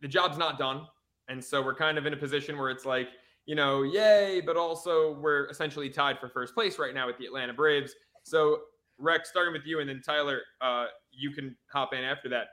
the 0.00 0.08
job's 0.08 0.38
not 0.38 0.58
done. 0.58 0.86
And 1.28 1.42
so 1.42 1.62
we're 1.62 1.74
kind 1.74 1.98
of 1.98 2.06
in 2.06 2.12
a 2.12 2.16
position 2.16 2.58
where 2.58 2.70
it's 2.70 2.84
like, 2.84 3.08
you 3.46 3.54
know, 3.54 3.82
yay, 3.82 4.42
but 4.44 4.56
also 4.56 5.18
we're 5.20 5.46
essentially 5.48 5.90
tied 5.90 6.18
for 6.18 6.28
first 6.28 6.54
place 6.54 6.78
right 6.78 6.94
now 6.94 7.06
with 7.06 7.18
the 7.18 7.26
Atlanta 7.26 7.52
Braves. 7.52 7.94
So, 8.22 8.60
Rex, 8.98 9.28
starting 9.28 9.52
with 9.52 9.64
you, 9.64 9.80
and 9.80 9.88
then 9.88 10.02
Tyler, 10.04 10.40
uh, 10.60 10.86
you 11.12 11.30
can 11.30 11.56
hop 11.72 11.94
in 11.94 12.02
after 12.02 12.28
that. 12.30 12.48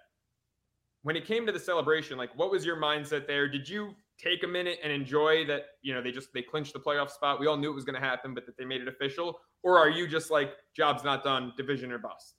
When 1.04 1.16
it 1.16 1.26
came 1.26 1.46
to 1.46 1.52
the 1.52 1.60
celebration, 1.60 2.18
like, 2.18 2.36
what 2.36 2.52
was 2.52 2.66
your 2.66 2.78
mindset 2.78 3.28
there? 3.28 3.48
Did 3.48 3.68
you 3.68 3.94
take 4.18 4.44
a 4.44 4.48
minute 4.48 4.80
and 4.84 4.92
enjoy 4.92 5.46
that? 5.48 5.64
You 5.82 5.94
know, 5.94 6.02
they 6.02 6.12
just 6.12 6.30
they 6.34 6.42
clinched 6.42 6.74
the 6.74 6.80
playoff 6.80 7.10
spot. 7.10 7.40
We 7.40 7.48
all 7.48 7.58
knew 7.58 7.72
it 7.72 7.76
was 7.76 7.86
going 7.86 8.00
to 8.00 8.06
happen, 8.06 8.34
but 8.34 8.46
that 8.46 8.58
they 8.58 8.66
made 8.66 8.82
it 8.82 8.88
official. 8.88 9.40
Or 9.64 9.78
are 9.78 9.90
you 9.90 10.08
just 10.08 10.32
like, 10.32 10.52
job's 10.76 11.04
not 11.04 11.24
done, 11.24 11.54
division 11.58 11.92
or 11.92 11.98
bust? 11.98 12.36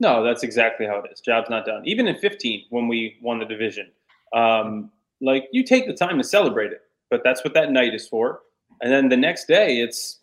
No, 0.00 0.22
that's 0.22 0.42
exactly 0.42 0.86
how 0.86 0.98
it 0.98 1.10
is. 1.12 1.20
Job's 1.20 1.50
not 1.50 1.66
done. 1.66 1.82
Even 1.84 2.06
in 2.06 2.16
15, 2.16 2.66
when 2.70 2.86
we 2.86 3.16
won 3.20 3.38
the 3.38 3.44
division, 3.44 3.90
um, 4.32 4.90
like 5.20 5.44
you 5.52 5.64
take 5.64 5.86
the 5.86 5.94
time 5.94 6.18
to 6.18 6.24
celebrate 6.24 6.70
it, 6.72 6.82
but 7.10 7.22
that's 7.24 7.42
what 7.42 7.54
that 7.54 7.72
night 7.72 7.94
is 7.94 8.06
for. 8.06 8.40
And 8.80 8.92
then 8.92 9.08
the 9.08 9.16
next 9.16 9.46
day, 9.46 9.78
it's 9.78 10.20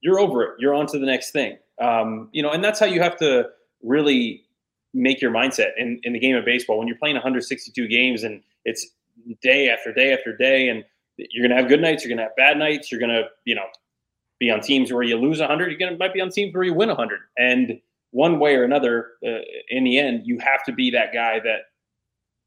you're 0.00 0.18
over 0.18 0.42
it. 0.42 0.50
You're 0.58 0.74
on 0.74 0.86
to 0.88 0.98
the 0.98 1.06
next 1.06 1.30
thing. 1.30 1.56
Um, 1.80 2.28
you 2.32 2.42
know, 2.42 2.50
and 2.50 2.62
that's 2.62 2.78
how 2.78 2.86
you 2.86 3.00
have 3.00 3.16
to 3.18 3.48
really 3.82 4.44
make 4.92 5.20
your 5.20 5.30
mindset 5.30 5.70
in, 5.78 6.00
in 6.02 6.12
the 6.12 6.18
game 6.18 6.36
of 6.36 6.44
baseball. 6.44 6.78
When 6.78 6.88
you're 6.88 6.98
playing 6.98 7.16
162 7.16 7.88
games 7.88 8.22
and 8.22 8.42
it's 8.64 8.86
day 9.42 9.68
after 9.68 9.92
day 9.92 10.12
after 10.12 10.36
day, 10.36 10.68
and 10.68 10.84
you're 11.16 11.46
gonna 11.46 11.60
have 11.60 11.68
good 11.68 11.80
nights, 11.80 12.04
you're 12.04 12.10
gonna 12.10 12.22
have 12.22 12.36
bad 12.36 12.58
nights, 12.58 12.90
you're 12.90 13.00
gonna, 13.00 13.24
you 13.44 13.54
know, 13.54 13.66
be 14.38 14.50
on 14.50 14.60
teams 14.60 14.92
where 14.92 15.02
you 15.02 15.16
lose 15.16 15.40
100. 15.40 15.70
You're 15.70 15.78
gonna 15.78 15.98
might 15.98 16.14
be 16.14 16.20
on 16.20 16.30
teams 16.30 16.54
where 16.54 16.64
you 16.64 16.74
win 16.74 16.88
100, 16.88 17.20
and 17.38 17.80
one 18.12 18.38
way 18.38 18.56
or 18.56 18.64
another, 18.64 19.12
uh, 19.24 19.38
in 19.68 19.84
the 19.84 19.98
end, 19.98 20.22
you 20.24 20.38
have 20.38 20.64
to 20.64 20.72
be 20.72 20.90
that 20.90 21.12
guy 21.12 21.38
that 21.40 21.60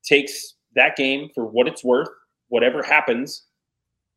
takes 0.03 0.55
that 0.75 0.95
game 0.95 1.29
for 1.33 1.45
what 1.45 1.67
it's 1.67 1.83
worth. 1.83 2.09
Whatever 2.49 2.83
happens, 2.83 3.43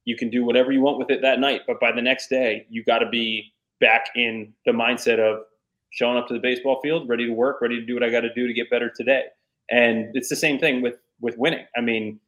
you 0.04 0.16
can 0.16 0.30
do 0.30 0.44
whatever 0.44 0.72
you 0.72 0.80
want 0.80 0.98
with 0.98 1.10
it 1.10 1.22
that 1.22 1.40
night. 1.40 1.62
But 1.66 1.80
by 1.80 1.92
the 1.92 2.02
next 2.02 2.28
day, 2.28 2.66
you 2.68 2.82
got 2.84 2.98
to 2.98 3.08
be 3.08 3.52
back 3.80 4.06
in 4.16 4.52
the 4.64 4.72
mindset 4.72 5.18
of 5.18 5.44
showing 5.90 6.16
up 6.16 6.26
to 6.28 6.34
the 6.34 6.40
baseball 6.40 6.80
field, 6.82 7.08
ready 7.08 7.26
to 7.26 7.32
work, 7.32 7.60
ready 7.60 7.78
to 7.78 7.86
do 7.86 7.94
what 7.94 8.02
I 8.02 8.10
got 8.10 8.20
to 8.20 8.32
do 8.34 8.46
to 8.46 8.52
get 8.52 8.68
better 8.70 8.90
today. 8.90 9.24
And 9.70 10.10
it's 10.14 10.28
the 10.28 10.36
same 10.36 10.58
thing 10.58 10.82
with 10.82 10.96
with 11.20 11.36
winning. 11.38 11.64
I 11.76 11.80
mean, 11.80 12.20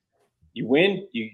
you 0.55 0.66
win, 0.66 1.07
you 1.12 1.30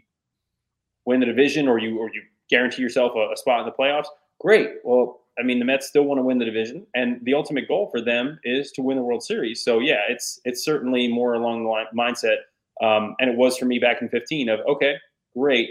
win 1.05 1.21
the 1.21 1.27
division, 1.27 1.69
or 1.69 1.79
you 1.79 1.99
or 1.99 2.11
you 2.13 2.23
guarantee 2.51 2.83
yourself 2.83 3.13
a, 3.17 3.33
a 3.33 3.37
spot 3.37 3.61
in 3.61 3.67
the 3.67 3.73
playoffs. 3.73 4.07
Great. 4.41 4.77
Well, 4.85 5.21
I 5.39 5.43
mean, 5.43 5.59
the 5.59 5.65
Mets 5.65 5.87
still 5.87 6.05
want 6.05 6.19
to 6.19 6.23
win 6.23 6.39
the 6.39 6.45
division, 6.45 6.87
and 6.95 7.21
the 7.25 7.35
ultimate 7.35 7.67
goal 7.67 7.89
for 7.91 8.01
them 8.01 8.39
is 8.45 8.71
to 8.73 8.83
win 8.83 8.97
the 8.97 9.03
World 9.03 9.23
Series. 9.23 9.65
So 9.65 9.81
yeah, 9.81 10.03
it's 10.09 10.41
it's 10.45 10.65
certainly 10.65 11.09
more 11.09 11.35
along 11.35 11.65
the 11.65 11.71
line, 11.71 11.87
mindset, 11.97 12.37
um, 12.83 13.17
and 13.19 13.31
it 13.31 13.37
was 13.37 13.57
for 13.57 13.65
me 13.65 13.79
back 13.79 14.03
in 14.03 14.09
15 14.09 14.49
of 14.49 14.61
okay, 14.69 14.95
great, 15.37 15.71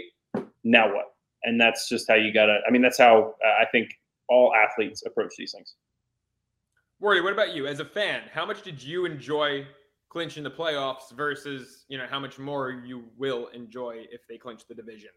now 0.64 0.92
what? 0.92 1.14
And 1.44 1.60
that's 1.60 1.88
just 1.88 2.08
how 2.08 2.14
you 2.14 2.32
gotta. 2.32 2.60
I 2.66 2.70
mean, 2.70 2.82
that's 2.82 2.98
how 2.98 3.34
uh, 3.44 3.62
I 3.62 3.66
think 3.70 3.90
all 4.28 4.52
athletes 4.54 5.02
approach 5.06 5.32
these 5.36 5.52
things. 5.52 5.74
Wardy, 7.02 7.22
what 7.22 7.32
about 7.32 7.54
you? 7.54 7.66
As 7.66 7.80
a 7.80 7.84
fan, 7.84 8.22
how 8.32 8.46
much 8.46 8.62
did 8.62 8.82
you 8.82 9.04
enjoy 9.04 9.66
clinching 10.14 10.44
the 10.44 10.50
playoffs 10.50 11.10
versus, 11.14 11.84
you 11.88 11.98
know, 11.98 12.06
how 12.08 12.20
much 12.20 12.38
more 12.38 12.70
you 12.70 13.02
will 13.18 13.48
enjoy 13.48 14.06
if 14.12 14.20
they 14.28 14.38
clinch 14.38 14.62
the 14.68 14.74
division? 14.74 15.10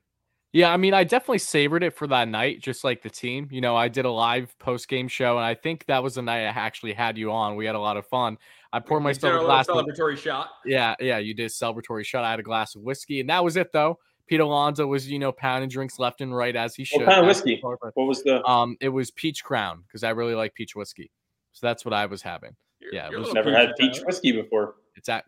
Yeah, 0.53 0.71
I 0.73 0.77
mean, 0.77 0.95
I 0.95 1.03
definitely 1.03 1.37
savored 1.37 1.83
it 1.83 1.93
for 1.95 2.07
that 2.07 2.27
night, 2.27 2.61
just 2.61 2.83
like 2.83 3.03
the 3.03 3.09
team. 3.11 3.47
You 3.51 3.61
know, 3.61 3.75
I 3.75 3.89
did 3.89 4.05
a 4.05 4.09
live 4.11 4.57
post 4.57 4.87
game 4.87 5.07
show, 5.07 5.37
and 5.37 5.45
I 5.45 5.53
think 5.53 5.85
that 5.85 6.01
was 6.01 6.15
the 6.15 6.23
night 6.23 6.39
I 6.39 6.45
actually 6.45 6.93
had 6.93 7.15
you 7.15 7.31
on. 7.31 7.55
We 7.57 7.67
had 7.67 7.75
a 7.75 7.79
lot 7.79 7.95
of 7.95 8.07
fun. 8.07 8.37
I 8.73 8.79
poured 8.79 9.03
You 9.03 9.13
did 9.13 9.21
myself 9.21 9.23
a 9.23 9.27
a 9.27 9.31
little 9.33 9.47
glass. 9.47 9.67
Of, 9.69 9.75
celebratory 9.75 10.17
shot. 10.17 10.49
yeah, 10.65 10.95
yeah, 10.99 11.19
you 11.19 11.35
did 11.35 11.43
a 11.45 11.49
celebratory 11.49 12.03
shot. 12.05 12.23
I 12.23 12.31
had 12.31 12.39
a 12.39 12.43
glass 12.43 12.75
of 12.75 12.81
whiskey, 12.81 13.19
and 13.19 13.29
that 13.29 13.43
was 13.43 13.55
it, 13.55 13.71
though. 13.71 13.99
Pete 14.25 14.39
Alonso 14.39 14.87
was, 14.87 15.07
you 15.09 15.19
know, 15.19 15.31
pounding 15.31 15.69
drinks 15.69 15.99
left 15.99 16.21
and 16.21 16.35
right 16.35 16.55
as 16.55 16.73
he 16.75 16.83
should. 16.85 17.01
What 17.01 17.07
kind 17.07 17.19
of 17.21 17.27
whiskey? 17.27 17.59
the. 17.61 17.91
What 17.93 18.07
was 18.07 18.23
the? 18.23 18.43
Um, 18.45 18.77
it 18.81 18.89
was 18.89 19.11
peach 19.11 19.43
crown 19.43 19.83
because 19.87 20.03
I 20.03 20.09
really 20.09 20.33
like 20.33 20.53
peach 20.55 20.75
whiskey, 20.75 21.11
so 21.53 21.67
that's 21.67 21.85
what 21.85 21.93
I 21.93 22.07
was 22.07 22.21
having. 22.23 22.55
You're- 22.79 22.95
Yeah, 22.95 23.07
it 23.07 23.11
you're 23.11 23.17
a 23.19 23.21
was 23.21 23.27
little 23.33 23.43
Never 23.51 23.55
had 23.57 23.75
peach 23.77 23.95
Tyler. 23.95 24.05
whiskey 24.07 24.31
before. 24.31 24.75
It's 24.97 25.09
at 25.09 25.25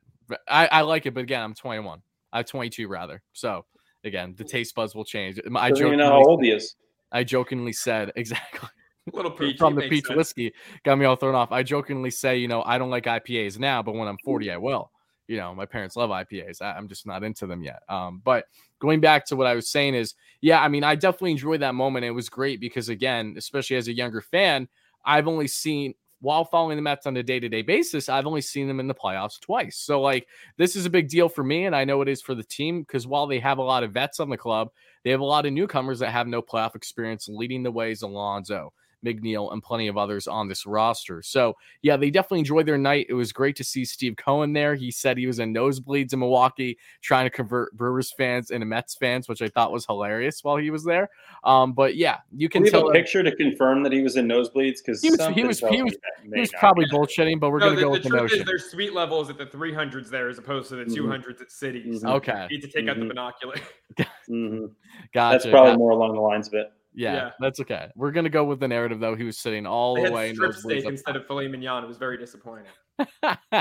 I, 0.47 0.67
I 0.67 0.82
like 0.82 1.05
it, 1.05 1.13
but 1.13 1.22
again, 1.22 1.41
I'm 1.41 1.53
21. 1.53 2.01
I'm 2.34 2.43
22 2.43 2.88
rather. 2.88 3.22
So 3.34 3.65
again, 4.03 4.36
the 4.38 4.43
taste 4.43 4.76
buds 4.76 4.95
will 4.95 5.05
change. 5.05 5.39
I 5.55 5.70
Doesn't 5.70 5.97
know 5.97 6.05
how 6.05 6.20
jokingly, 6.20 6.32
old 6.32 6.43
he 6.43 6.51
is. 6.51 6.76
I 7.11 7.24
jokingly 7.24 7.74
said 7.74 8.11
exactly. 8.15 8.70
little 9.13 9.32
peach 9.32 9.57
from 9.57 9.76
the 9.76 9.89
peach 9.89 10.05
sense. 10.05 10.17
whiskey 10.17 10.53
got 10.84 10.97
me 10.97 11.05
all 11.05 11.15
thrown 11.15 11.36
off. 11.36 11.51
I 11.51 11.63
jokingly 11.63 12.11
say, 12.11 12.38
you 12.38 12.47
know, 12.47 12.61
I 12.63 12.78
don't 12.78 12.91
like 12.91 13.05
IPAs 13.05 13.57
now, 13.57 13.82
but 13.82 13.95
when 13.95 14.07
I'm 14.07 14.17
40, 14.24 14.51
I 14.51 14.57
will. 14.57 14.91
You 15.28 15.38
know, 15.38 15.53
my 15.53 15.65
parents 15.65 15.95
love 15.95 16.09
IPAs. 16.09 16.61
I, 16.61 16.78
am 16.78 16.88
just 16.88 17.05
not 17.05 17.24
into 17.24 17.45
them 17.45 17.61
yet. 17.61 17.82
Um, 17.88 18.22
but 18.24 18.45
going 18.80 18.99
back 18.99 19.26
to 19.28 19.36
what 19.36 19.45
I 19.45 19.53
was 19.53 19.70
saying 19.70 19.93
is, 19.93 20.15
yeah, 20.41 20.59
I 20.61 20.67
mean, 20.67 20.84
I 20.84 20.95
definitely 20.95 21.32
enjoyed 21.32 21.61
that 21.61 21.76
moment. 21.76 22.05
It 22.05 22.11
was 22.11 22.30
great 22.30 22.59
because, 22.59 22.89
again, 22.89 23.36
especially 23.38 23.76
as 23.78 23.88
a 23.88 23.93
younger 23.93 24.22
fan, 24.22 24.67
I've 25.05 25.28
only 25.28 25.47
seen 25.47 25.93
while 26.22 26.43
following 26.43 26.76
the 26.76 26.82
Mets 26.82 27.05
on 27.05 27.15
a 27.17 27.24
day 27.24 27.39
to 27.39 27.49
day 27.49 27.61
basis, 27.61 28.09
I've 28.09 28.28
only 28.28 28.41
seen 28.41 28.67
them 28.67 28.80
in 28.80 28.88
the 28.88 28.93
playoffs 28.93 29.39
twice. 29.39 29.78
So, 29.78 30.01
like, 30.01 30.28
this 30.57 30.76
is 30.76 30.86
a 30.86 30.89
big 30.89 31.07
deal 31.07 31.30
for 31.30 31.43
me. 31.43 31.65
And 31.65 31.76
I 31.76 31.86
know 31.86 32.01
it 32.01 32.09
is 32.09 32.22
for 32.22 32.36
the 32.36 32.43
team 32.43 32.82
because 32.82 33.07
while 33.07 33.28
they 33.28 33.39
have 33.39 33.57
a 33.57 33.63
lot 33.63 33.84
of 33.84 33.93
vets 33.93 34.20
on 34.20 34.30
the 34.30 34.38
club, 34.38 34.70
they 35.03 35.11
have 35.11 35.22
a 35.22 35.26
lot 35.26 35.45
of 35.45 35.53
newcomers 35.53 35.99
that 35.99 36.11
have 36.11 36.28
no 36.28 36.41
playoff 36.41 36.76
experience. 36.76 37.28
Leading 37.30 37.63
the 37.63 37.72
way 37.72 37.91
is 37.91 38.01
Alonso. 38.01 38.74
McNeil, 39.06 39.52
and 39.54 39.62
plenty 39.62 39.88
of 39.88 39.97
others 39.97 40.28
on 40.28 40.47
this 40.47 40.66
roster. 40.66 41.22
So, 41.22 41.56
yeah, 41.82 41.97
they 41.97 42.10
definitely 42.10 42.39
enjoyed 42.39 42.66
their 42.66 42.78
night. 42.78 43.08
It 43.10 43.14
was 43.14 43.32
great 43.32 43.56
to 43.58 43.64
see 43.64 43.86
Steve 43.86 44.16
Cohen 44.18 44.54
there. 44.54 44.76
He 44.76 44.91
said 44.91 45.18
he 45.18 45.28
was 45.28 45.39
in 45.39 45.54
nosebleeds 45.54 46.14
in 46.14 46.20
Milwaukee 46.20 46.78
trying 47.02 47.26
to 47.26 47.30
convert 47.30 47.76
Brewers 47.76 48.12
fans 48.12 48.52
into 48.52 48.66
Mets 48.66 48.95
fans, 48.95 49.28
which 49.28 49.41
I 49.41 49.47
thought 49.50 49.72
was 49.72 49.86
hilarious 49.86 50.43
while 50.43 50.58
he 50.58 50.70
was 50.70 50.84
there. 50.84 51.10
Um, 51.43 51.74
but 51.74 51.95
yeah, 51.95 52.18
you 52.36 52.50
can, 52.50 52.66
tell 52.66 52.89
a 52.89 52.93
picture 52.93 53.24
to 53.24 53.36
confirm 53.36 53.84
that 53.84 53.91
he 53.91 54.02
was 54.02 54.18
in 54.18 54.28
nosebleeds 54.28 54.78
because 54.86 55.02
he 55.02 55.10
was 55.12 55.28
he 55.34 55.43
was 55.43 55.60
he 55.60 55.82
was, 55.82 55.95
he 56.34 56.39
was 56.39 56.52
probably 56.60 56.86
bullshitting, 56.86 57.39
but 57.39 57.50
we're 57.52 57.60
no, 57.60 57.68
gonna 57.68 57.76
the, 57.78 57.82
go 57.82 57.89
with 57.91 58.04
the, 58.04 58.10
the 58.10 58.16
notion. 58.18 58.39
Is 58.39 58.45
there's 58.45 58.66
suite 58.66 58.93
levels 58.93 59.30
at 59.30 59.38
the 59.38 59.45
300s 59.45 60.10
there 60.10 60.30
as 60.30 60.38
opposed 60.38 60.70
to 60.70 60.76
the 60.76 60.86
mm-hmm. 60.86 61.12
200s 61.12 61.41
at 61.41 61.52
cities. 61.52 62.04
Mm-hmm. 62.04 62.08
Okay, 62.08 62.47
you 62.50 62.58
need 62.58 62.62
to 62.62 62.68
take 62.68 62.86
mm-hmm. 62.86 62.89
out 62.89 62.95
the 62.95 63.02
mm-hmm. 63.02 63.08
binocular. 63.10 63.56
mm-hmm. 64.30 64.66
Gotcha. 65.14 65.38
That's 65.38 65.45
probably 65.45 65.78
more 65.78 65.91
along 65.91 66.14
the 66.14 66.22
lines 66.22 66.47
of 66.47 66.54
it. 66.56 66.72
Yeah, 66.94 67.14
yeah, 67.14 67.32
that's 67.40 67.60
okay. 67.60 67.90
We're 67.96 68.12
gonna 68.12 68.30
go 68.30 68.44
with 68.44 68.60
the 68.60 68.68
narrative 68.68 69.00
though. 69.00 69.16
He 69.16 69.24
was 69.24 69.38
sitting 69.38 69.66
all 69.66 69.96
they 69.96 70.06
the 70.06 70.12
way. 70.12 70.34
Strip 70.34 70.54
steak 70.56 70.86
instead 70.86 71.16
of 71.16 71.28
filet 71.28 71.48
mignon. 71.48 71.84
It 71.84 71.88
was 71.88 71.98
very 71.98 72.18
disappointing. 72.18 72.66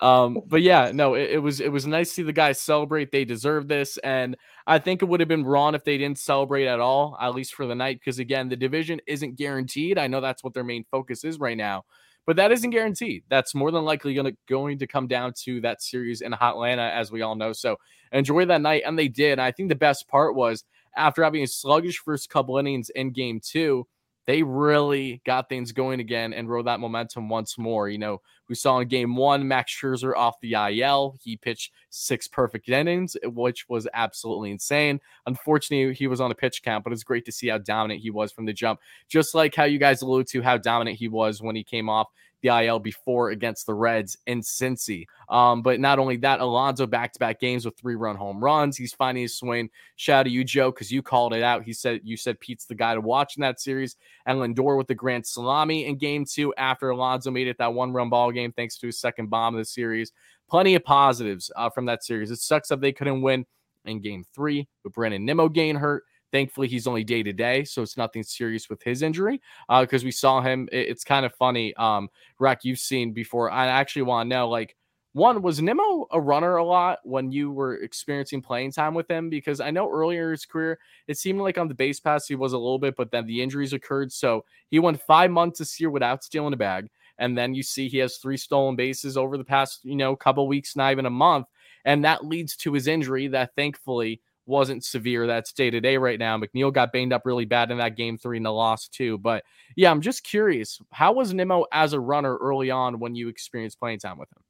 um, 0.00 0.38
but 0.46 0.62
yeah, 0.62 0.90
no, 0.92 1.14
it, 1.14 1.30
it, 1.32 1.38
was 1.38 1.60
it 1.60 1.70
was 1.70 1.86
nice 1.86 2.08
to 2.08 2.14
see 2.14 2.22
the 2.22 2.32
guys 2.32 2.60
celebrate. 2.60 3.12
They 3.12 3.24
deserve 3.24 3.68
this, 3.68 3.98
and 3.98 4.36
I 4.66 4.78
think 4.78 5.02
it 5.02 5.04
would 5.06 5.20
have 5.20 5.28
been 5.28 5.44
wrong 5.44 5.74
if 5.74 5.84
they 5.84 5.98
didn't 5.98 6.18
celebrate 6.18 6.66
at 6.66 6.80
all, 6.80 7.16
at 7.20 7.34
least 7.34 7.54
for 7.54 7.66
the 7.66 7.74
night, 7.74 8.00
because 8.00 8.18
again, 8.18 8.48
the 8.48 8.56
division 8.56 9.00
isn't 9.06 9.36
guaranteed. 9.36 9.98
I 9.98 10.06
know 10.06 10.20
that's 10.20 10.42
what 10.42 10.54
their 10.54 10.64
main 10.64 10.84
focus 10.90 11.22
is 11.24 11.38
right 11.38 11.56
now, 11.56 11.84
but 12.26 12.36
that 12.36 12.52
isn't 12.52 12.70
guaranteed. 12.70 13.24
That's 13.28 13.54
more 13.54 13.70
than 13.70 13.84
likely 13.84 14.14
going 14.14 14.32
to 14.32 14.36
going 14.48 14.78
to 14.78 14.86
come 14.86 15.06
down 15.06 15.32
to 15.44 15.60
that 15.60 15.82
series 15.82 16.20
in 16.20 16.34
Atlanta, 16.34 16.90
as 16.90 17.12
we 17.12 17.22
all 17.22 17.36
know. 17.36 17.52
So 17.52 17.76
enjoy 18.10 18.46
that 18.46 18.60
night, 18.60 18.82
and 18.86 18.98
they 18.98 19.08
did. 19.08 19.38
I 19.38 19.52
think 19.52 19.68
the 19.68 19.74
best 19.74 20.08
part 20.08 20.34
was 20.34 20.64
after 20.96 21.22
having 21.22 21.42
a 21.42 21.46
sluggish 21.46 21.98
first 21.98 22.28
couple 22.28 22.58
innings 22.58 22.90
in 22.90 23.12
game 23.12 23.40
two, 23.40 23.86
they 24.26 24.42
really 24.42 25.20
got 25.26 25.48
things 25.48 25.72
going 25.72 25.98
again 25.98 26.32
and 26.32 26.48
rode 26.48 26.66
that 26.66 26.78
momentum 26.78 27.28
once 27.28 27.58
more. 27.58 27.88
You 27.88 27.98
know, 27.98 28.20
we 28.48 28.54
saw 28.54 28.78
in 28.78 28.88
game 28.88 29.16
one, 29.16 29.48
Max 29.48 29.72
Scherzer 29.72 30.14
off 30.14 30.38
the 30.40 30.54
IL. 30.54 31.16
He 31.20 31.36
pitched 31.36 31.72
six 31.90 32.28
perfect 32.28 32.68
innings, 32.68 33.16
which 33.24 33.68
was 33.68 33.88
absolutely 33.94 34.52
insane. 34.52 35.00
Unfortunately, 35.26 35.94
he 35.94 36.06
was 36.06 36.20
on 36.20 36.30
a 36.30 36.36
pitch 36.36 36.62
count, 36.62 36.84
but 36.84 36.92
it's 36.92 37.02
great 37.02 37.24
to 37.24 37.32
see 37.32 37.48
how 37.48 37.58
dominant 37.58 38.00
he 38.00 38.10
was 38.10 38.30
from 38.30 38.44
the 38.44 38.52
jump. 38.52 38.80
Just 39.08 39.34
like 39.34 39.54
how 39.54 39.64
you 39.64 39.78
guys 39.78 40.02
alluded 40.02 40.28
to 40.28 40.42
how 40.42 40.56
dominant 40.56 40.98
he 40.98 41.08
was 41.08 41.42
when 41.42 41.56
he 41.56 41.64
came 41.64 41.88
off 41.88 42.08
the 42.42 42.48
IL 42.48 42.78
before 42.78 43.30
against 43.30 43.66
the 43.66 43.74
Reds 43.74 44.16
in 44.26 44.40
Cincy. 44.40 45.06
Um, 45.28 45.62
but 45.62 45.80
not 45.80 45.98
only 45.98 46.16
that, 46.18 46.40
Alonso 46.40 46.86
back 46.86 47.12
to 47.12 47.18
back 47.18 47.40
games 47.40 47.64
with 47.64 47.76
three 47.76 47.94
run 47.94 48.16
home 48.16 48.42
runs. 48.42 48.76
He's 48.76 48.92
finding 48.92 49.22
his 49.22 49.36
swing. 49.36 49.70
Shout 49.96 50.20
out 50.20 50.22
to 50.24 50.30
you, 50.30 50.44
Joe, 50.44 50.70
because 50.70 50.90
you 50.90 51.02
called 51.02 51.34
it 51.34 51.42
out. 51.42 51.62
He 51.62 51.72
said 51.72 52.00
you 52.04 52.16
said 52.16 52.40
Pete's 52.40 52.66
the 52.66 52.74
guy 52.74 52.94
to 52.94 53.00
watch 53.00 53.36
in 53.36 53.40
that 53.42 53.60
series. 53.60 53.96
And 54.26 54.38
Lindor 54.38 54.76
with 54.76 54.88
the 54.88 54.94
grand 54.94 55.26
salami 55.26 55.86
in 55.86 55.96
game 55.96 56.24
two 56.24 56.52
after 56.56 56.90
Alonso 56.90 57.30
made 57.30 57.48
it 57.48 57.58
that 57.58 57.72
one 57.72 57.92
run 57.92 58.10
ball 58.10 58.32
game 58.32 58.52
thanks 58.52 58.76
to 58.78 58.86
his 58.86 58.98
second 58.98 59.30
bomb 59.30 59.54
of 59.54 59.58
the 59.58 59.64
series. 59.64 60.12
Plenty 60.50 60.74
of 60.74 60.84
positives 60.84 61.50
uh, 61.56 61.70
from 61.70 61.86
that 61.86 62.04
series. 62.04 62.30
It 62.30 62.40
sucks 62.40 62.68
that 62.68 62.80
they 62.80 62.92
couldn't 62.92 63.22
win 63.22 63.46
in 63.84 64.00
game 64.00 64.24
three 64.34 64.68
with 64.84 64.92
Brandon 64.92 65.24
Nimmo 65.24 65.48
getting 65.48 65.76
hurt. 65.76 66.04
Thankfully, 66.32 66.66
he's 66.66 66.86
only 66.86 67.04
day 67.04 67.22
to 67.22 67.32
day, 67.32 67.62
so 67.62 67.82
it's 67.82 67.96
nothing 67.96 68.22
serious 68.22 68.68
with 68.68 68.82
his 68.82 69.02
injury. 69.02 69.40
Because 69.68 70.02
uh, 70.02 70.06
we 70.06 70.10
saw 70.10 70.40
him, 70.40 70.68
it, 70.72 70.88
it's 70.88 71.04
kind 71.04 71.26
of 71.26 71.34
funny. 71.34 71.74
Um, 71.76 72.08
Rec, 72.38 72.64
you've 72.64 72.78
seen 72.78 73.12
before. 73.12 73.50
I 73.50 73.66
actually 73.66 74.02
want 74.02 74.28
to 74.28 74.36
know, 74.36 74.48
like, 74.48 74.74
one 75.14 75.42
was 75.42 75.60
Nimmo 75.60 76.06
a 76.10 76.18
runner 76.18 76.56
a 76.56 76.64
lot 76.64 77.00
when 77.04 77.30
you 77.30 77.50
were 77.50 77.76
experiencing 77.76 78.40
playing 78.40 78.72
time 78.72 78.94
with 78.94 79.10
him? 79.10 79.28
Because 79.28 79.60
I 79.60 79.70
know 79.70 79.90
earlier 79.90 80.28
in 80.28 80.30
his 80.30 80.46
career, 80.46 80.78
it 81.06 81.18
seemed 81.18 81.40
like 81.40 81.58
on 81.58 81.68
the 81.68 81.74
base 81.74 82.00
pass 82.00 82.26
he 82.26 82.34
was 82.34 82.54
a 82.54 82.58
little 82.58 82.78
bit, 82.78 82.96
but 82.96 83.10
then 83.10 83.26
the 83.26 83.42
injuries 83.42 83.74
occurred. 83.74 84.10
So 84.10 84.46
he 84.70 84.78
went 84.78 85.02
five 85.02 85.30
months 85.30 85.58
this 85.58 85.78
year 85.78 85.90
without 85.90 86.24
stealing 86.24 86.54
a 86.54 86.56
bag. 86.56 86.88
And 87.18 87.36
then 87.36 87.54
you 87.54 87.62
see 87.62 87.88
he 87.88 87.98
has 87.98 88.16
three 88.16 88.38
stolen 88.38 88.74
bases 88.74 89.18
over 89.18 89.36
the 89.36 89.44
past, 89.44 89.84
you 89.84 89.96
know, 89.96 90.16
couple 90.16 90.48
weeks, 90.48 90.76
not 90.76 90.92
even 90.92 91.04
a 91.04 91.10
month. 91.10 91.46
And 91.84 92.04
that 92.04 92.24
leads 92.24 92.56
to 92.56 92.72
his 92.72 92.86
injury 92.86 93.28
that 93.28 93.54
thankfully 93.54 94.22
wasn't 94.52 94.84
severe. 94.84 95.26
That's 95.26 95.52
day 95.52 95.70
to 95.70 95.80
day 95.80 95.96
right 95.96 96.18
now. 96.18 96.38
McNeil 96.38 96.72
got 96.72 96.92
banged 96.92 97.12
up 97.12 97.22
really 97.24 97.46
bad 97.46 97.70
in 97.70 97.78
that 97.78 97.96
game 97.96 98.18
three 98.18 98.36
and 98.36 98.46
the 98.46 98.52
loss 98.52 98.86
too. 98.86 99.18
But 99.18 99.42
yeah, 99.74 99.90
I'm 99.90 100.02
just 100.02 100.22
curious. 100.22 100.78
How 100.92 101.12
was 101.12 101.34
Nimmo 101.34 101.64
as 101.72 101.94
a 101.94 102.00
runner 102.00 102.36
early 102.36 102.70
on 102.70 103.00
when 103.00 103.14
you 103.16 103.28
experienced 103.28 103.80
playing 103.80 103.98
time 103.98 104.18
with 104.18 104.28
him? 104.30 104.42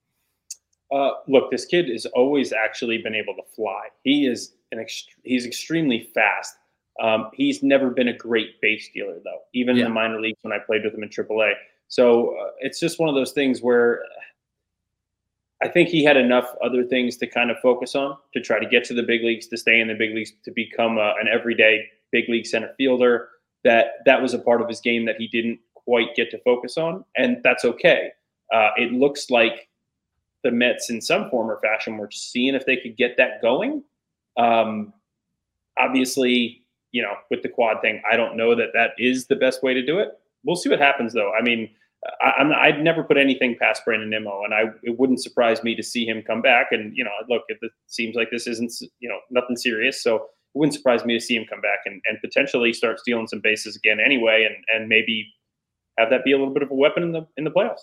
Uh, 0.94 1.12
look, 1.26 1.50
this 1.50 1.64
kid 1.64 1.88
has 1.88 2.04
always 2.06 2.52
actually 2.52 2.98
been 2.98 3.14
able 3.14 3.34
to 3.34 3.42
fly. 3.54 3.84
He 4.02 4.26
is 4.26 4.54
an 4.72 4.78
ext- 4.78 5.06
he's 5.22 5.46
extremely 5.46 6.10
fast. 6.12 6.54
Um, 7.00 7.30
he's 7.32 7.62
never 7.62 7.88
been 7.88 8.08
a 8.08 8.16
great 8.16 8.60
base 8.60 8.90
dealer 8.92 9.18
though, 9.24 9.40
even 9.54 9.76
yeah. 9.76 9.84
in 9.84 9.88
the 9.88 9.94
minor 9.94 10.20
leagues 10.20 10.38
when 10.42 10.52
I 10.52 10.58
played 10.58 10.84
with 10.84 10.92
him 10.92 11.02
in 11.02 11.08
AAA. 11.08 11.52
So 11.88 12.36
uh, 12.36 12.50
it's 12.60 12.80
just 12.80 12.98
one 12.98 13.08
of 13.08 13.14
those 13.14 13.32
things 13.32 13.62
where 13.62 14.02
I 15.62 15.68
think 15.68 15.88
he 15.88 16.02
had 16.02 16.16
enough 16.16 16.54
other 16.62 16.84
things 16.84 17.16
to 17.18 17.26
kind 17.26 17.50
of 17.50 17.56
focus 17.60 17.94
on 17.94 18.16
to 18.34 18.40
try 18.40 18.58
to 18.58 18.66
get 18.66 18.84
to 18.84 18.94
the 18.94 19.02
big 19.02 19.22
leagues, 19.22 19.46
to 19.48 19.56
stay 19.56 19.80
in 19.80 19.88
the 19.88 19.94
big 19.94 20.14
leagues, 20.14 20.32
to 20.44 20.50
become 20.50 20.98
a, 20.98 21.14
an 21.20 21.28
everyday 21.32 21.86
big 22.10 22.28
league 22.28 22.46
center 22.46 22.74
fielder. 22.76 23.28
That 23.64 23.86
that 24.06 24.20
was 24.20 24.34
a 24.34 24.40
part 24.40 24.60
of 24.60 24.68
his 24.68 24.80
game 24.80 25.06
that 25.06 25.16
he 25.18 25.28
didn't 25.28 25.60
quite 25.74 26.16
get 26.16 26.30
to 26.32 26.38
focus 26.38 26.76
on, 26.76 27.04
and 27.16 27.38
that's 27.44 27.64
okay. 27.64 28.10
Uh, 28.52 28.70
it 28.76 28.92
looks 28.92 29.30
like 29.30 29.68
the 30.42 30.50
Mets, 30.50 30.90
in 30.90 31.00
some 31.00 31.30
form 31.30 31.48
or 31.48 31.60
fashion, 31.60 31.96
were 31.96 32.10
seeing 32.10 32.54
if 32.54 32.66
they 32.66 32.76
could 32.76 32.96
get 32.96 33.16
that 33.16 33.40
going. 33.40 33.84
Um, 34.36 34.92
obviously, 35.78 36.62
you 36.90 37.02
know, 37.02 37.14
with 37.30 37.42
the 37.42 37.48
quad 37.48 37.80
thing, 37.80 38.02
I 38.10 38.16
don't 38.16 38.36
know 38.36 38.56
that 38.56 38.70
that 38.74 38.90
is 38.98 39.26
the 39.26 39.36
best 39.36 39.62
way 39.62 39.74
to 39.74 39.86
do 39.86 40.00
it. 40.00 40.18
We'll 40.44 40.56
see 40.56 40.68
what 40.68 40.80
happens, 40.80 41.12
though. 41.12 41.32
I 41.32 41.42
mean, 41.42 41.70
I, 42.20 42.50
I'd 42.60 42.82
never 42.82 43.02
put 43.02 43.16
anything 43.16 43.56
past 43.58 43.84
Brandon 43.84 44.10
Nimmo, 44.10 44.42
and 44.44 44.54
I 44.54 44.64
it 44.82 44.98
wouldn't 44.98 45.22
surprise 45.22 45.62
me 45.62 45.74
to 45.74 45.82
see 45.82 46.04
him 46.04 46.22
come 46.22 46.42
back. 46.42 46.68
And 46.72 46.96
you 46.96 47.04
know, 47.04 47.10
look, 47.28 47.42
it, 47.48 47.58
it 47.62 47.72
seems 47.86 48.16
like 48.16 48.30
this 48.30 48.46
isn't 48.46 48.72
you 49.00 49.08
know 49.08 49.18
nothing 49.30 49.56
serious, 49.56 50.02
so 50.02 50.16
it 50.16 50.22
wouldn't 50.54 50.74
surprise 50.74 51.04
me 51.04 51.14
to 51.18 51.24
see 51.24 51.36
him 51.36 51.46
come 51.48 51.60
back 51.60 51.80
and, 51.84 52.00
and 52.08 52.18
potentially 52.20 52.72
start 52.72 52.98
stealing 52.98 53.28
some 53.28 53.40
bases 53.40 53.76
again 53.76 53.98
anyway, 54.04 54.44
and 54.44 54.64
and 54.74 54.88
maybe 54.88 55.32
have 55.98 56.10
that 56.10 56.24
be 56.24 56.32
a 56.32 56.38
little 56.38 56.54
bit 56.54 56.62
of 56.62 56.70
a 56.70 56.74
weapon 56.74 57.02
in 57.02 57.12
the 57.12 57.26
in 57.36 57.44
the 57.44 57.50
playoffs. 57.50 57.82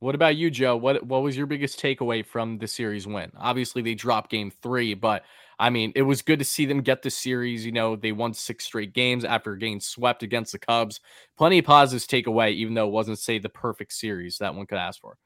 What 0.00 0.14
about 0.14 0.36
you, 0.36 0.50
Joe? 0.50 0.76
What 0.76 1.04
what 1.04 1.22
was 1.22 1.36
your 1.36 1.46
biggest 1.46 1.80
takeaway 1.80 2.24
from 2.24 2.56
the 2.56 2.66
series 2.66 3.06
win? 3.06 3.30
Obviously, 3.36 3.82
they 3.82 3.94
dropped 3.94 4.30
game 4.30 4.50
three, 4.50 4.94
but 4.94 5.24
I 5.58 5.68
mean, 5.68 5.92
it 5.94 6.02
was 6.02 6.22
good 6.22 6.38
to 6.38 6.44
see 6.44 6.64
them 6.64 6.80
get 6.80 7.02
the 7.02 7.10
series. 7.10 7.66
You 7.66 7.72
know, 7.72 7.96
they 7.96 8.12
won 8.12 8.32
six 8.32 8.64
straight 8.64 8.94
games 8.94 9.26
after 9.26 9.54
getting 9.56 9.78
swept 9.78 10.22
against 10.22 10.52
the 10.52 10.58
Cubs. 10.58 11.00
Plenty 11.36 11.58
of 11.58 11.66
positives 11.66 12.06
take 12.06 12.26
away, 12.26 12.52
even 12.52 12.72
though 12.72 12.86
it 12.86 12.92
wasn't, 12.92 13.18
say, 13.18 13.38
the 13.38 13.50
perfect 13.50 13.92
series 13.92 14.38
that 14.38 14.54
one 14.54 14.64
could 14.64 14.78
ask 14.78 14.98
for. 15.02 15.18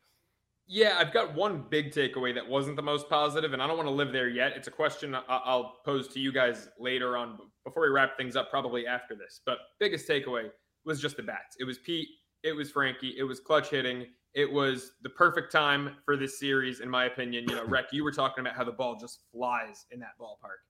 Yeah, 0.66 0.96
I've 0.98 1.12
got 1.12 1.34
one 1.34 1.66
big 1.70 1.92
takeaway 1.92 2.34
that 2.34 2.48
wasn't 2.48 2.74
the 2.74 2.82
most 2.82 3.08
positive, 3.08 3.52
and 3.52 3.62
I 3.62 3.68
don't 3.68 3.76
want 3.76 3.88
to 3.88 3.94
live 3.94 4.12
there 4.12 4.28
yet. 4.28 4.54
It's 4.56 4.66
a 4.66 4.72
question 4.72 5.16
I'll 5.28 5.76
pose 5.84 6.08
to 6.08 6.20
you 6.20 6.32
guys 6.32 6.68
later 6.80 7.16
on 7.16 7.38
before 7.64 7.82
we 7.84 7.90
wrap 7.90 8.16
things 8.16 8.34
up, 8.34 8.50
probably 8.50 8.88
after 8.88 9.14
this. 9.14 9.40
But 9.46 9.58
biggest 9.78 10.08
takeaway 10.08 10.48
was 10.84 11.00
just 11.00 11.16
the 11.16 11.22
bats. 11.22 11.56
It 11.60 11.64
was 11.64 11.78
Pete, 11.78 12.08
it 12.44 12.54
was 12.54 12.70
Frankie, 12.70 13.14
it 13.18 13.24
was 13.24 13.40
clutch 13.40 13.70
hitting, 13.70 14.06
it 14.34 14.50
was 14.50 14.92
the 15.02 15.08
perfect 15.08 15.50
time 15.50 15.96
for 16.04 16.16
this 16.16 16.38
series, 16.38 16.80
in 16.80 16.90
my 16.90 17.06
opinion. 17.06 17.46
You 17.48 17.56
know, 17.56 17.64
Rec, 17.64 17.92
you 17.92 18.04
were 18.04 18.12
talking 18.12 18.44
about 18.44 18.54
how 18.54 18.64
the 18.64 18.72
ball 18.72 18.96
just 19.00 19.20
flies 19.32 19.86
in 19.90 19.98
that 20.00 20.18
ballpark. 20.20 20.60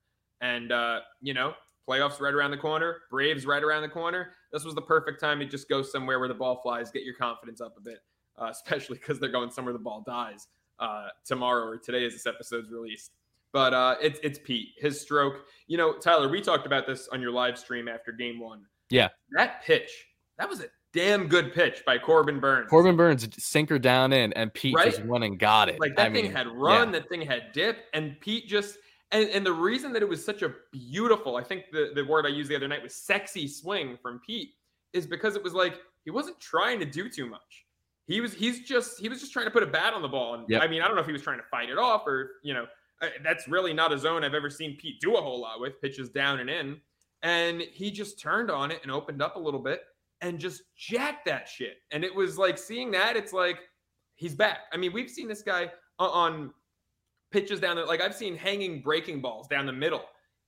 And, 0.41 0.71
uh, 0.71 1.01
you 1.21 1.33
know, 1.33 1.53
playoffs 1.87 2.21
right 2.21 2.33
around 2.33 2.51
the 2.51 2.57
corner, 2.57 3.01
Braves 3.09 3.45
right 3.45 3.63
around 3.63 3.81
the 3.81 3.89
corner. 3.89 4.31
This 4.53 4.63
was 4.63 4.73
the 4.73 4.81
perfect 4.81 5.19
time 5.19 5.39
to 5.39 5.45
just 5.45 5.67
go 5.67 5.81
somewhere 5.81 6.19
where 6.19 6.27
the 6.27 6.33
ball 6.33 6.61
flies, 6.61 6.91
get 6.91 7.03
your 7.03 7.15
confidence 7.15 7.59
up 7.59 7.75
a 7.77 7.81
bit, 7.81 7.99
uh, 8.39 8.45
especially 8.51 8.97
because 8.97 9.19
they're 9.19 9.29
going 9.29 9.51
somewhere 9.51 9.73
the 9.73 9.79
ball 9.79 10.03
dies 10.05 10.47
uh, 10.79 11.07
tomorrow 11.25 11.65
or 11.65 11.77
today 11.77 12.05
as 12.05 12.13
this 12.13 12.25
episode's 12.25 12.69
released. 12.69 13.11
But 13.51 13.73
uh, 13.73 13.95
it's 14.01 14.19
it's 14.21 14.37
Pete, 14.37 14.73
his 14.77 14.99
stroke. 14.99 15.45
You 15.67 15.77
know, 15.77 15.93
Tyler, 15.93 16.27
we 16.27 16.41
talked 16.41 16.65
about 16.65 16.85
this 16.85 17.07
on 17.07 17.21
your 17.21 17.31
live 17.31 17.57
stream 17.57 17.87
after 17.87 18.11
game 18.11 18.37
one. 18.37 18.65
Yeah. 18.89 19.07
That 19.31 19.63
pitch, 19.63 20.07
that 20.37 20.49
was 20.49 20.59
a 20.59 20.65
damn 20.95 21.27
good 21.27 21.53
pitch 21.53 21.83
by 21.85 21.97
Corbin 21.97 22.39
Burnes. 22.39 22.69
Corbin 22.69 22.95
Burnes 22.95 23.27
sinker 23.37 23.77
down 23.77 24.13
in, 24.13 24.33
and 24.33 24.51
Pete 24.53 24.73
right? 24.73 24.89
just 24.89 25.05
went 25.05 25.23
and 25.23 25.37
got 25.37 25.69
it. 25.69 25.79
Like 25.79 25.95
that 25.97 26.07
I 26.07 26.13
thing 26.13 26.23
mean, 26.23 26.31
had 26.31 26.47
run, 26.47 26.87
yeah. 26.87 26.99
that 26.99 27.09
thing 27.09 27.21
had 27.21 27.51
dip, 27.53 27.85
and 27.93 28.19
Pete 28.21 28.47
just 28.47 28.77
And, 29.11 29.29
and 29.29 29.45
the 29.45 29.53
reason 29.53 29.93
that 29.93 30.01
it 30.01 30.09
was 30.09 30.25
such 30.25 30.41
a 30.41 30.53
beautiful, 30.71 31.37
I 31.37 31.43
think 31.43 31.65
the, 31.71 31.91
the 31.93 32.03
word 32.03 32.25
I 32.25 32.29
used 32.29 32.49
the 32.49 32.55
other 32.55 32.67
night 32.67 32.81
was 32.81 32.95
sexy 32.95 33.47
swing 33.47 33.97
from 34.01 34.19
Pete, 34.25 34.49
is 34.93 35.05
because 35.05 35.35
it 35.35 35.43
was 35.43 35.53
like 35.53 35.79
he 36.05 36.11
wasn't 36.11 36.39
trying 36.39 36.79
to 36.79 36.85
do 36.85 37.09
too 37.09 37.27
much. 37.27 37.65
He 38.07 38.21
was 38.21 38.33
he's 38.33 38.61
just 38.61 38.99
he 38.99 39.09
was 39.09 39.19
just 39.19 39.33
trying 39.33 39.45
to 39.45 39.51
put 39.51 39.63
a 39.63 39.67
bat 39.67 39.93
on 39.93 40.01
the 40.01 40.07
ball. 40.07 40.35
And 40.35 40.45
Yep. 40.49 40.61
I 40.61 40.67
mean, 40.67 40.81
I 40.81 40.87
don't 40.87 40.95
know 40.95 41.01
if 41.01 41.07
he 41.07 41.13
was 41.13 41.21
trying 41.21 41.39
to 41.39 41.45
fight 41.49 41.69
it 41.69 41.77
off 41.77 42.05
or 42.07 42.31
you 42.43 42.53
know, 42.53 42.65
that's 43.23 43.47
really 43.47 43.73
not 43.73 43.91
a 43.91 43.97
zone 43.97 44.23
I've 44.23 44.33
ever 44.33 44.49
seen 44.49 44.77
Pete 44.77 44.99
do 45.01 45.15
a 45.17 45.21
whole 45.21 45.41
lot 45.41 45.59
with 45.59 45.81
pitches 45.81 46.09
down 46.09 46.39
and 46.39 46.49
in. 46.49 46.77
And 47.23 47.61
he 47.61 47.89
just 47.91 48.19
turned 48.19 48.51
on 48.51 48.71
it 48.71 48.79
and 48.83 48.91
opened 48.91 49.21
up 49.21 49.35
a 49.35 49.39
little 49.39 49.59
bit 49.59 49.81
and 50.21 50.39
just 50.39 50.63
jacked 50.77 51.25
that 51.25 51.47
shit. 51.47 51.77
And 51.91 52.03
it 52.03 52.13
was 52.13 52.37
like 52.37 52.57
seeing 52.57 52.91
that, 52.91 53.15
it's 53.15 53.33
like 53.33 53.59
he's 54.15 54.35
back. 54.35 54.59
I 54.71 54.77
mean, 54.77 54.93
we've 54.93 55.09
seen 55.09 55.27
this 55.27 55.41
guy 55.41 55.71
uh, 55.99 56.09
on 56.09 56.53
pitches 57.31 57.59
down 57.59 57.75
there. 57.75 57.85
like 57.85 58.01
I've 58.01 58.15
seen 58.15 58.35
hanging 58.37 58.81
breaking 58.81 59.21
balls 59.21 59.47
down 59.47 59.65
the 59.65 59.73
middle 59.73 60.03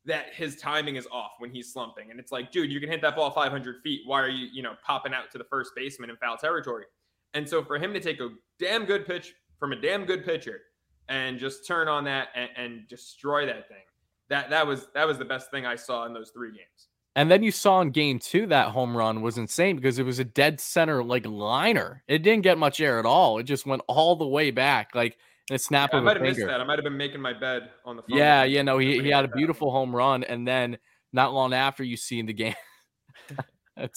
that 0.05 0.33
his 0.33 0.55
timing 0.55 0.95
is 0.95 1.05
off 1.11 1.31
when 1.39 1.51
he's 1.51 1.71
slumping. 1.73 2.11
And 2.11 2.19
it's 2.19 2.31
like, 2.31 2.51
dude, 2.51 2.71
you 2.71 2.79
can 2.79 2.89
hit 2.89 3.01
that 3.01 3.15
ball 3.15 3.29
500 3.29 3.81
feet. 3.83 4.01
Why 4.05 4.21
are 4.21 4.29
you, 4.29 4.47
you 4.53 4.63
know, 4.63 4.73
popping 4.85 5.13
out 5.13 5.29
to 5.31 5.37
the 5.37 5.43
first 5.43 5.71
baseman 5.75 6.09
in 6.09 6.15
foul 6.15 6.37
territory? 6.37 6.85
And 7.33 7.47
so 7.47 7.63
for 7.63 7.77
him 7.77 7.93
to 7.93 7.99
take 7.99 8.21
a 8.21 8.29
damn 8.57 8.85
good 8.85 9.05
pitch 9.05 9.33
from 9.59 9.73
a 9.73 9.75
damn 9.75 10.05
good 10.05 10.25
pitcher 10.25 10.61
and 11.09 11.37
just 11.37 11.67
turn 11.67 11.89
on 11.89 12.05
that 12.05 12.29
and, 12.35 12.49
and 12.55 12.87
destroy 12.87 13.45
that 13.45 13.67
thing, 13.67 13.83
that 14.29 14.49
that 14.49 14.65
was 14.65 14.87
that 14.93 15.05
was 15.07 15.17
the 15.17 15.25
best 15.25 15.51
thing 15.51 15.65
I 15.65 15.75
saw 15.75 16.05
in 16.05 16.13
those 16.13 16.31
three 16.31 16.51
games. 16.51 16.87
And 17.17 17.31
then 17.31 17.41
you 17.41 17.49
saw 17.49 17.81
in 17.81 17.89
game 17.89 18.19
two 18.19 18.45
that 18.45 18.69
home 18.69 18.95
run 18.95 19.23
was 19.23 19.39
insane 19.39 19.75
because 19.75 19.97
it 19.97 20.03
was 20.05 20.19
a 20.19 20.23
dead 20.23 20.61
center 20.61 21.03
like 21.03 21.25
liner. 21.25 22.03
It 22.07 22.19
didn't 22.19 22.43
get 22.43 22.59
much 22.59 22.79
air 22.79 22.99
at 22.99 23.07
all. 23.07 23.39
It 23.39 23.43
just 23.43 23.65
went 23.65 23.81
all 23.87 24.15
the 24.15 24.27
way 24.27 24.51
back, 24.51 24.93
like 24.93 25.17
a 25.49 25.57
snap 25.57 25.95
I 25.95 25.97
of 25.97 26.03
might 26.03 26.17
a 26.17 26.19
have 26.19 26.27
missed 26.27 26.45
that. 26.45 26.61
I 26.61 26.63
might 26.63 26.77
have 26.77 26.83
been 26.83 26.95
making 26.95 27.19
my 27.19 27.33
bed 27.33 27.71
on 27.85 27.95
the 27.95 28.03
phone. 28.03 28.19
Yeah, 28.19 28.43
yeah, 28.43 28.61
no, 28.61 28.77
he, 28.77 29.01
he 29.01 29.09
had 29.09 29.25
a 29.25 29.29
beautiful 29.29 29.71
home 29.71 29.95
run, 29.95 30.25
and 30.25 30.47
then 30.47 30.77
not 31.11 31.33
long 31.33 31.53
after 31.53 31.83
you 31.83 31.97
see 31.97 32.19
in 32.19 32.27
the 32.27 32.33
game. 32.33 32.53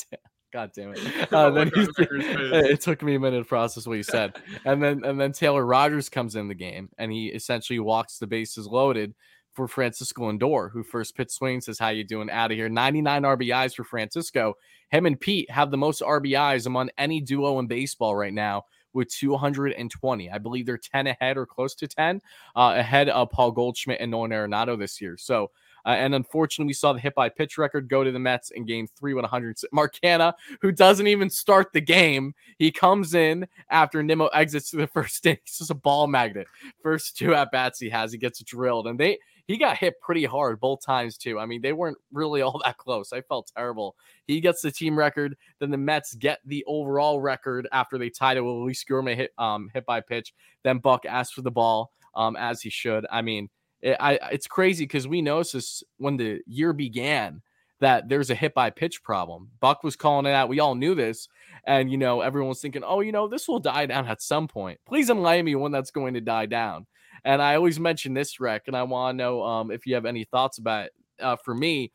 God 0.52 0.70
damn 0.74 0.94
it! 0.94 1.00
Uh, 1.32 1.50
then 1.50 1.68
Look 1.68 1.76
on 1.76 1.82
you 1.82 1.92
the 1.92 2.62
see- 2.62 2.70
it 2.72 2.80
took 2.80 3.02
me 3.02 3.16
a 3.16 3.20
minute 3.20 3.38
to 3.38 3.44
process 3.44 3.86
what 3.86 3.98
you 3.98 4.02
said, 4.02 4.36
and 4.64 4.82
then 4.82 5.04
and 5.04 5.20
then 5.20 5.32
Taylor 5.32 5.66
Rogers 5.66 6.08
comes 6.08 6.36
in 6.36 6.48
the 6.48 6.54
game, 6.54 6.88
and 6.96 7.12
he 7.12 7.26
essentially 7.26 7.78
walks 7.80 8.18
the 8.18 8.26
bases 8.26 8.66
loaded 8.66 9.14
for 9.52 9.68
Francisco 9.68 10.30
Lindor, 10.30 10.70
who 10.70 10.82
first 10.82 11.16
pitch 11.16 11.30
swing 11.30 11.60
says, 11.60 11.78
"How 11.78 11.88
you 11.88 12.04
doing? 12.04 12.30
Out 12.30 12.50
of 12.50 12.56
here." 12.56 12.68
Ninety 12.68 13.02
nine 13.02 13.22
RBIs 13.22 13.74
for 13.74 13.84
Francisco. 13.84 14.54
Him 14.90 15.06
and 15.06 15.18
Pete 15.18 15.50
have 15.50 15.70
the 15.70 15.76
most 15.76 16.02
RBIs 16.02 16.66
among 16.66 16.90
any 16.98 17.20
duo 17.20 17.58
in 17.58 17.66
baseball 17.66 18.16
right 18.16 18.32
now 18.32 18.64
with 18.92 19.08
220. 19.10 20.30
I 20.30 20.38
believe 20.38 20.66
they're 20.66 20.78
10 20.78 21.06
ahead 21.06 21.36
or 21.36 21.46
close 21.46 21.74
to 21.76 21.86
10 21.86 22.20
uh, 22.56 22.74
ahead 22.76 23.08
of 23.08 23.30
Paul 23.30 23.52
Goldschmidt 23.52 24.00
and 24.00 24.10
Nolan 24.10 24.30
Arenado 24.30 24.78
this 24.78 25.00
year. 25.00 25.16
So, 25.16 25.50
uh, 25.86 25.90
and 25.90 26.14
unfortunately, 26.14 26.68
we 26.68 26.74
saw 26.74 26.92
the 26.92 27.00
hit 27.00 27.14
by 27.14 27.28
pitch 27.28 27.56
record 27.56 27.88
go 27.88 28.04
to 28.04 28.12
the 28.12 28.18
Mets 28.18 28.50
in 28.50 28.66
game 28.66 28.86
three 28.98 29.14
with 29.14 29.22
100. 29.22 29.58
Mark 29.72 29.96
Canha, 30.02 30.34
who 30.60 30.72
doesn't 30.72 31.06
even 31.06 31.30
start 31.30 31.72
the 31.72 31.80
game, 31.80 32.34
he 32.58 32.70
comes 32.70 33.14
in 33.14 33.46
after 33.70 34.02
Nimmo 34.02 34.26
exits 34.28 34.70
to 34.70 34.76
the 34.76 34.86
first 34.92 35.24
inning. 35.24 35.38
He's 35.44 35.58
just 35.58 35.70
a 35.70 35.74
ball 35.74 36.06
magnet. 36.06 36.46
First 36.82 37.16
two 37.16 37.34
at 37.34 37.50
bats 37.50 37.78
he 37.78 37.88
has, 37.88 38.12
he 38.12 38.18
gets 38.18 38.42
drilled. 38.42 38.88
And 38.88 38.98
they, 38.98 39.18
he 39.50 39.56
got 39.56 39.78
hit 39.78 40.00
pretty 40.00 40.24
hard 40.24 40.60
both 40.60 40.80
times, 40.80 41.18
too. 41.18 41.36
I 41.40 41.44
mean, 41.44 41.60
they 41.60 41.72
weren't 41.72 41.98
really 42.12 42.40
all 42.40 42.60
that 42.64 42.76
close. 42.76 43.12
I 43.12 43.20
felt 43.22 43.50
terrible. 43.56 43.96
He 44.28 44.40
gets 44.40 44.62
the 44.62 44.70
team 44.70 44.96
record. 44.96 45.36
Then 45.58 45.72
the 45.72 45.76
Mets 45.76 46.14
get 46.14 46.38
the 46.46 46.62
overall 46.68 47.20
record 47.20 47.66
after 47.72 47.98
they 47.98 48.10
tied 48.10 48.36
it 48.36 48.42
with 48.42 48.54
Luis 48.54 48.84
Guillorme 48.84 49.16
hit, 49.16 49.32
um, 49.38 49.68
hit 49.74 49.84
by 49.86 50.02
pitch. 50.02 50.32
Then 50.62 50.78
Buck 50.78 51.04
asked 51.04 51.34
for 51.34 51.42
the 51.42 51.50
ball, 51.50 51.90
um, 52.14 52.36
as 52.36 52.62
he 52.62 52.70
should. 52.70 53.06
I 53.10 53.22
mean, 53.22 53.50
it, 53.82 53.96
I, 53.98 54.20
it's 54.30 54.46
crazy 54.46 54.84
because 54.84 55.08
we 55.08 55.20
noticed 55.20 55.82
when 55.96 56.16
the 56.16 56.40
year 56.46 56.72
began 56.72 57.42
that 57.80 58.08
there's 58.08 58.30
a 58.30 58.36
hit 58.36 58.54
by 58.54 58.70
pitch 58.70 59.02
problem. 59.02 59.48
Buck 59.58 59.82
was 59.82 59.96
calling 59.96 60.26
it 60.26 60.34
out. 60.34 60.48
We 60.48 60.60
all 60.60 60.76
knew 60.76 60.94
this. 60.94 61.28
And, 61.64 61.90
you 61.90 61.98
know, 61.98 62.20
everyone 62.20 62.50
was 62.50 62.60
thinking, 62.60 62.84
oh, 62.84 63.00
you 63.00 63.10
know, 63.10 63.26
this 63.26 63.48
will 63.48 63.58
die 63.58 63.86
down 63.86 64.06
at 64.06 64.22
some 64.22 64.46
point. 64.46 64.78
Please 64.86 65.10
enlighten 65.10 65.46
me 65.46 65.56
when 65.56 65.72
that's 65.72 65.90
going 65.90 66.14
to 66.14 66.20
die 66.20 66.46
down. 66.46 66.86
And 67.24 67.42
I 67.42 67.54
always 67.54 67.80
mention 67.80 68.14
this, 68.14 68.40
Rec, 68.40 68.66
and 68.66 68.76
I 68.76 68.82
want 68.82 69.14
to 69.14 69.24
know 69.24 69.42
um, 69.42 69.70
if 69.70 69.86
you 69.86 69.94
have 69.94 70.06
any 70.06 70.24
thoughts 70.24 70.58
about 70.58 70.86
it. 70.86 70.92
Uh, 71.20 71.36
for 71.36 71.54
me, 71.54 71.92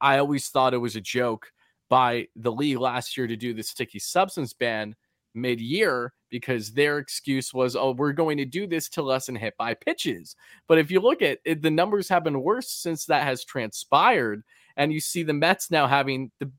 I 0.00 0.18
always 0.18 0.48
thought 0.48 0.74
it 0.74 0.78
was 0.78 0.96
a 0.96 1.00
joke 1.00 1.50
by 1.88 2.26
the 2.36 2.50
league 2.52 2.78
last 2.78 3.16
year 3.16 3.26
to 3.26 3.36
do 3.36 3.52
the 3.52 3.62
sticky 3.62 3.98
substance 3.98 4.52
ban 4.52 4.96
mid 5.34 5.60
year 5.60 6.12
because 6.30 6.72
their 6.72 6.98
excuse 6.98 7.52
was, 7.52 7.76
oh, 7.76 7.92
we're 7.92 8.12
going 8.12 8.38
to 8.38 8.44
do 8.44 8.66
this 8.66 8.88
to 8.88 9.02
lessen 9.02 9.34
hit 9.34 9.54
by 9.58 9.74
pitches. 9.74 10.34
But 10.66 10.78
if 10.78 10.90
you 10.90 11.00
look 11.00 11.20
at 11.22 11.38
it, 11.44 11.60
the 11.62 11.70
numbers 11.70 12.08
have 12.08 12.24
been 12.24 12.42
worse 12.42 12.70
since 12.70 13.04
that 13.06 13.24
has 13.24 13.44
transpired. 13.44 14.42
And 14.76 14.92
you 14.92 15.00
see 15.00 15.22
the 15.22 15.34
Mets 15.34 15.70
now 15.70 15.86
having 15.86 16.30
the 16.38 16.50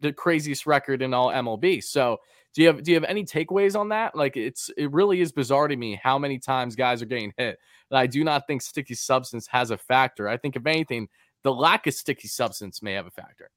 the 0.00 0.12
craziest 0.12 0.66
record 0.66 1.00
in 1.00 1.14
all 1.14 1.30
MLB. 1.30 1.82
So 1.82 2.18
do 2.54 2.62
you 2.62 2.68
have 2.68 2.82
do 2.82 2.90
you 2.90 2.96
have 2.96 3.04
any 3.04 3.24
takeaways 3.24 3.78
on 3.78 3.88
that? 3.90 4.14
Like 4.14 4.36
it's 4.36 4.70
it 4.76 4.90
really 4.92 5.20
is 5.20 5.32
bizarre 5.32 5.68
to 5.68 5.76
me 5.76 5.98
how 6.02 6.18
many 6.18 6.38
times 6.38 6.76
guys 6.76 7.00
are 7.02 7.06
getting 7.06 7.32
hit. 7.36 7.58
And 7.90 7.98
I 7.98 8.06
do 8.06 8.24
not 8.24 8.46
think 8.46 8.62
sticky 8.62 8.94
substance 8.94 9.46
has 9.48 9.70
a 9.70 9.78
factor. 9.78 10.28
I 10.28 10.36
think 10.36 10.56
if 10.56 10.66
anything, 10.66 11.08
the 11.42 11.52
lack 11.52 11.86
of 11.86 11.94
sticky 11.94 12.28
substance 12.28 12.82
may 12.82 12.92
have 12.92 13.06
a 13.06 13.10
factor. 13.10 13.50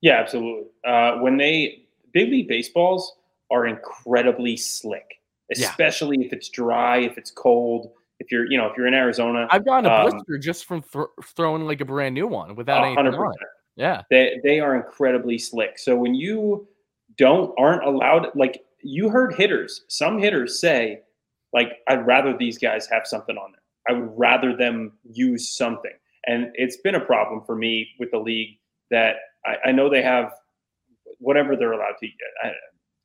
Yeah, 0.00 0.20
absolutely. 0.20 0.68
Uh, 0.84 1.18
when 1.18 1.36
they 1.36 1.86
big 2.12 2.30
league 2.30 2.48
baseballs 2.48 3.16
are 3.50 3.66
incredibly 3.66 4.56
slick, 4.56 5.20
Yeah. 5.54 5.68
especially 5.68 6.24
if 6.24 6.32
it's 6.32 6.48
dry, 6.48 6.98
if 6.98 7.18
it's 7.18 7.30
cold. 7.30 7.92
If 8.20 8.30
you're, 8.30 8.50
you 8.50 8.56
know, 8.56 8.66
if 8.66 8.76
you're 8.76 8.86
in 8.86 8.94
Arizona, 8.94 9.48
I've 9.50 9.64
gotten 9.64 9.90
a 9.90 9.94
Um, 9.94 10.10
blister 10.10 10.38
just 10.38 10.64
from 10.66 10.82
thro- 10.82 11.10
throwing 11.36 11.66
like 11.66 11.80
a 11.80 11.84
brand 11.84 12.14
new 12.14 12.26
one 12.28 12.54
without 12.54 12.84
anything 12.84 13.04
hundred 13.04 13.18
on 13.18 13.32
it. 13.32 13.48
Yeah. 13.76 14.02
They 14.08 14.40
they 14.44 14.60
are 14.60 14.76
incredibly 14.76 15.36
slick. 15.36 15.78
So 15.78 15.96
when 15.96 16.14
you 16.14 16.66
don't 17.16 17.52
aren't 17.58 17.84
allowed, 17.84 18.28
like 18.34 18.62
you 18.82 19.08
heard 19.08 19.34
hitters, 19.34 19.82
some 19.88 20.18
hitters 20.18 20.60
say, 20.60 21.00
like 21.52 21.68
I'd 21.88 22.06
rather 22.06 22.36
these 22.36 22.58
guys 22.58 22.86
have 22.88 23.06
something 23.06 23.36
on 23.36 23.52
there. 23.52 23.60
I 23.88 24.00
would 24.00 24.12
rather 24.16 24.56
them 24.56 24.92
use 25.04 25.56
something, 25.56 25.92
and 26.26 26.48
it's 26.54 26.78
been 26.78 26.94
a 26.94 27.00
problem 27.04 27.42
for 27.46 27.54
me 27.54 27.88
with 27.98 28.10
the 28.10 28.18
league 28.18 28.58
that 28.90 29.16
I, 29.46 29.68
I 29.68 29.72
know 29.72 29.88
they 29.90 30.02
have 30.02 30.32
whatever 31.18 31.56
they're 31.56 31.72
allowed 31.72 31.94
to. 32.00 32.06
I, 32.42 32.52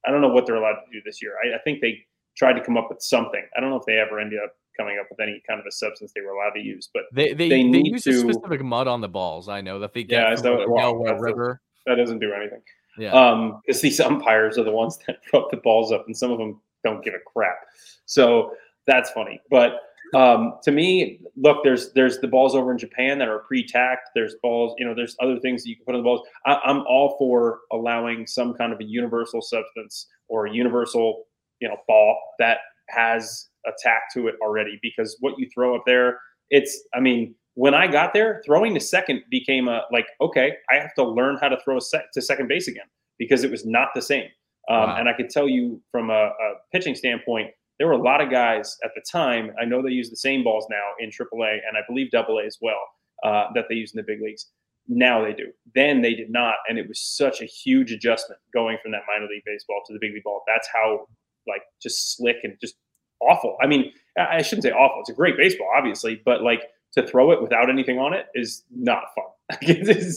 I 0.05 0.11
don't 0.11 0.21
know 0.21 0.29
what 0.29 0.45
they're 0.45 0.55
allowed 0.55 0.75
to 0.85 0.91
do 0.91 0.99
this 1.05 1.21
year. 1.21 1.33
I, 1.43 1.55
I 1.55 1.59
think 1.59 1.81
they 1.81 1.99
tried 2.37 2.53
to 2.53 2.63
come 2.63 2.77
up 2.77 2.87
with 2.89 3.01
something. 3.01 3.43
I 3.57 3.59
don't 3.59 3.69
know 3.69 3.75
if 3.77 3.85
they 3.85 3.97
ever 3.97 4.19
ended 4.19 4.39
up 4.43 4.53
coming 4.79 4.97
up 4.99 5.07
with 5.09 5.19
any 5.19 5.41
kind 5.47 5.59
of 5.59 5.65
a 5.65 5.71
substance 5.71 6.13
they 6.15 6.21
were 6.21 6.31
allowed 6.31 6.51
to 6.51 6.61
use, 6.61 6.89
but 6.93 7.03
They 7.13 7.33
they, 7.33 7.49
They 7.49 7.69
they, 7.69 7.81
use 7.83 8.03
to- 8.03 8.11
a 8.11 8.13
specific 8.33 8.63
mud 8.63 8.87
on 8.87 9.01
the 9.01 9.09
balls. 9.09 9.49
I 9.49 9.59
know 9.61 9.79
that 9.79 9.93
they 9.93 10.03
get 10.03 10.21
Yeah, 10.29 10.35
from 10.35 10.43
the 10.43 10.65
well, 10.69 10.93
Delaware 10.93 11.21
River. 11.21 11.61
that 11.85 11.95
doesn't 11.95 12.19
do 12.19 12.31
anything. 12.31 12.61
Yeah. 12.97 13.11
Um, 13.11 13.61
because 13.65 13.81
these 13.81 13.99
umpires 13.99 14.57
are 14.57 14.63
the 14.63 14.71
ones 14.71 14.99
that 15.07 15.19
throw 15.29 15.47
the 15.51 15.57
balls 15.57 15.91
up, 15.91 16.05
and 16.05 16.15
some 16.15 16.31
of 16.31 16.37
them 16.37 16.59
don't 16.83 17.03
give 17.03 17.13
a 17.13 17.31
crap. 17.33 17.57
So 18.05 18.53
that's 18.87 19.11
funny. 19.11 19.39
But 19.49 19.81
um, 20.15 20.55
to 20.63 20.71
me, 20.71 21.19
look, 21.35 21.63
there's 21.63 21.93
there's 21.93 22.19
the 22.19 22.27
balls 22.27 22.55
over 22.55 22.71
in 22.71 22.77
Japan 22.77 23.19
that 23.19 23.27
are 23.27 23.39
pre-tacked. 23.39 24.09
There's 24.15 24.35
balls, 24.41 24.73
you 24.77 24.85
know, 24.85 24.95
there's 24.95 25.15
other 25.21 25.39
things 25.39 25.63
that 25.63 25.69
you 25.69 25.75
can 25.75 25.85
put 25.85 25.95
on 25.95 26.01
the 26.01 26.03
balls. 26.03 26.27
I, 26.45 26.59
I'm 26.65 26.81
all 26.87 27.15
for 27.17 27.59
allowing 27.71 28.25
some 28.25 28.53
kind 28.53 28.73
of 28.73 28.79
a 28.79 28.83
universal 28.83 29.41
substance 29.41 30.07
or 30.27 30.47
a 30.47 30.53
universal, 30.53 31.25
you 31.59 31.67
know, 31.67 31.77
ball 31.87 32.17
that 32.39 32.59
has 32.89 33.49
a 33.67 33.71
tack 33.83 34.03
to 34.13 34.27
it 34.27 34.35
already. 34.41 34.79
Because 34.81 35.17
what 35.19 35.35
you 35.37 35.47
throw 35.53 35.75
up 35.75 35.83
there, 35.85 36.19
it's, 36.49 36.81
I 36.95 36.99
mean, 36.99 37.35
when 37.59 37.73
I 37.73 37.87
got 37.87 38.13
there, 38.13 38.41
throwing 38.45 38.73
to 38.73 38.79
second 38.79 39.21
became 39.29 39.67
a 39.67 39.81
like, 39.91 40.07
okay, 40.21 40.53
I 40.71 40.75
have 40.75 40.93
to 40.93 41.03
learn 41.03 41.37
how 41.41 41.49
to 41.49 41.57
throw 41.59 41.77
sec- 41.79 42.09
to 42.13 42.21
second 42.21 42.47
base 42.47 42.69
again 42.69 42.85
because 43.17 43.43
it 43.43 43.51
was 43.51 43.65
not 43.65 43.89
the 43.93 44.01
same. 44.01 44.29
Um, 44.69 44.77
Wow. 44.77 44.95
And 44.97 45.09
I 45.09 45.13
could 45.13 45.29
tell 45.29 45.49
you 45.49 45.81
from 45.91 46.09
a, 46.09 46.31
a 46.43 46.53
pitching 46.71 46.95
standpoint, 46.95 47.49
there 47.77 47.87
were 47.87 47.93
a 47.93 48.01
lot 48.01 48.21
of 48.21 48.31
guys 48.31 48.77
at 48.85 48.91
the 48.95 49.01
time. 49.11 49.51
I 49.61 49.65
know 49.65 49.81
they 49.81 49.89
use 49.89 50.09
the 50.09 50.15
same 50.15 50.41
balls 50.41 50.67
now 50.69 50.91
in 50.99 51.09
AAA 51.09 51.59
and 51.67 51.75
I 51.75 51.81
believe 51.85 52.07
AA 52.13 52.45
as 52.45 52.57
well 52.61 52.79
uh, 53.25 53.47
that 53.55 53.65
they 53.67 53.75
use 53.75 53.93
in 53.93 53.97
the 53.97 54.03
big 54.07 54.21
leagues. 54.21 54.45
Now 54.87 55.21
they 55.21 55.33
do. 55.33 55.47
Then 55.75 56.01
they 56.01 56.13
did 56.13 56.29
not, 56.29 56.55
and 56.69 56.79
it 56.79 56.87
was 56.87 57.01
such 57.01 57.41
a 57.41 57.45
huge 57.45 57.91
adjustment 57.91 58.39
going 58.53 58.77
from 58.81 58.91
that 58.93 59.01
minor 59.05 59.27
league 59.29 59.43
baseball 59.45 59.81
to 59.85 59.93
the 59.93 59.99
big 59.99 60.13
league 60.13 60.23
ball. 60.23 60.43
That's 60.47 60.69
how 60.73 61.07
like 61.45 61.63
just 61.81 62.15
slick 62.15 62.37
and 62.43 62.53
just 62.61 62.75
awful. 63.19 63.57
I 63.61 63.67
mean, 63.67 63.91
I 64.17 64.41
shouldn't 64.43 64.63
say 64.63 64.71
awful. 64.71 65.01
It's 65.01 65.09
a 65.09 65.13
great 65.13 65.35
baseball, 65.35 65.67
obviously, 65.75 66.21
but 66.23 66.41
like 66.41 66.61
to 66.93 67.05
throw 67.05 67.31
it 67.31 67.41
without 67.41 67.69
anything 67.69 67.99
on 67.99 68.13
it 68.13 68.27
is 68.35 68.63
not 68.71 69.03
fun. 69.15 69.59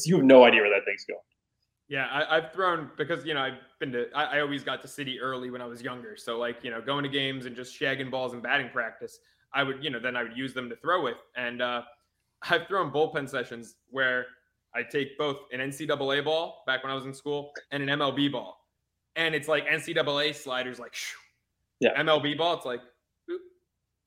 You 0.04 0.16
have 0.16 0.24
no 0.24 0.44
idea 0.44 0.60
where 0.60 0.70
that 0.70 0.84
thing's 0.84 1.04
going. 1.04 1.20
Yeah, 1.88 2.06
I, 2.06 2.36
I've 2.36 2.52
thrown 2.52 2.90
because 2.96 3.24
you 3.24 3.34
know 3.34 3.40
I've 3.40 3.58
been 3.78 3.92
to. 3.92 4.06
I, 4.14 4.38
I 4.38 4.40
always 4.40 4.64
got 4.64 4.80
to 4.82 4.88
Citi 4.88 5.16
early 5.20 5.50
when 5.50 5.60
I 5.60 5.66
was 5.66 5.82
younger, 5.82 6.16
so 6.16 6.38
like 6.38 6.62
you 6.62 6.70
know 6.70 6.80
going 6.80 7.02
to 7.02 7.08
games 7.08 7.44
and 7.44 7.54
just 7.54 7.78
shagging 7.78 8.10
balls 8.10 8.32
and 8.32 8.42
batting 8.42 8.70
practice. 8.70 9.18
I 9.52 9.62
would 9.62 9.84
you 9.84 9.90
know 9.90 9.98
then 9.98 10.16
I 10.16 10.22
would 10.22 10.36
use 10.36 10.54
them 10.54 10.70
to 10.70 10.76
throw 10.76 11.02
with, 11.02 11.18
and 11.36 11.60
uh, 11.60 11.82
I've 12.50 12.66
thrown 12.66 12.90
bullpen 12.90 13.28
sessions 13.28 13.76
where 13.90 14.26
I 14.74 14.82
take 14.82 15.18
both 15.18 15.38
an 15.52 15.60
NCAA 15.60 16.24
ball 16.24 16.62
back 16.66 16.82
when 16.82 16.90
I 16.90 16.94
was 16.94 17.04
in 17.04 17.12
school 17.12 17.52
and 17.70 17.82
an 17.82 17.98
MLB 17.98 18.32
ball, 18.32 18.56
and 19.16 19.34
it's 19.34 19.48
like 19.48 19.66
NCAA 19.66 20.34
sliders 20.34 20.78
like, 20.78 20.94
shoo. 20.94 21.18
Yeah. 21.80 22.00
MLB 22.00 22.38
ball 22.38 22.56
it's 22.56 22.64
like, 22.64 22.80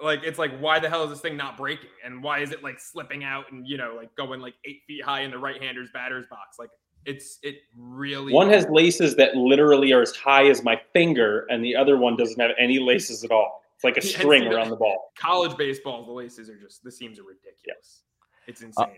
like 0.02 0.22
it's 0.24 0.38
like 0.40 0.58
why 0.60 0.78
the 0.80 0.90
hell 0.90 1.04
is 1.04 1.10
this 1.10 1.22
thing 1.22 1.38
not 1.38 1.56
breaking 1.58 1.90
and 2.04 2.22
why 2.22 2.40
is 2.40 2.52
it 2.52 2.62
like 2.64 2.80
slipping 2.80 3.24
out 3.24 3.50
and 3.52 3.66
you 3.68 3.78
know 3.78 3.94
like 3.96 4.14
going 4.16 4.42
like 4.42 4.54
eight 4.66 4.82
feet 4.88 5.04
high 5.04 5.22
in 5.22 5.32
the 5.32 5.38
right 5.38 5.62
hander's 5.62 5.90
batter's 5.94 6.26
box 6.28 6.58
like 6.60 6.70
it's 7.06 7.38
it 7.44 7.58
really 7.78 8.34
One 8.34 8.50
has 8.50 8.66
laces 8.70 9.16
that 9.18 9.36
literally 9.36 9.94
are 9.94 10.02
as 10.02 10.16
high 10.16 10.48
as 10.50 10.64
my 10.64 10.82
finger, 10.92 11.46
and 11.52 11.64
the 11.64 11.76
other 11.76 11.98
one 12.00 12.18
doesn't 12.18 12.40
have 12.42 12.50
any 12.58 12.80
laces 12.80 13.24
at 13.24 13.30
all. 13.30 13.62
It's 13.76 13.84
like 13.84 13.98
a 13.98 14.02
string 14.02 14.42
it's- 14.42 14.56
around 14.56 14.70
the 14.72 14.76
ball. 14.76 15.12
college 15.16 15.56
baseball 15.56 16.04
the 16.04 16.12
laces 16.12 16.50
are 16.50 16.58
just 16.60 16.84
the 16.84 16.92
seams 16.92 17.20
are 17.20 17.24
ridiculous 17.24 18.02
it's 18.48 18.64
Uh, 18.64 18.66
insane 18.66 18.98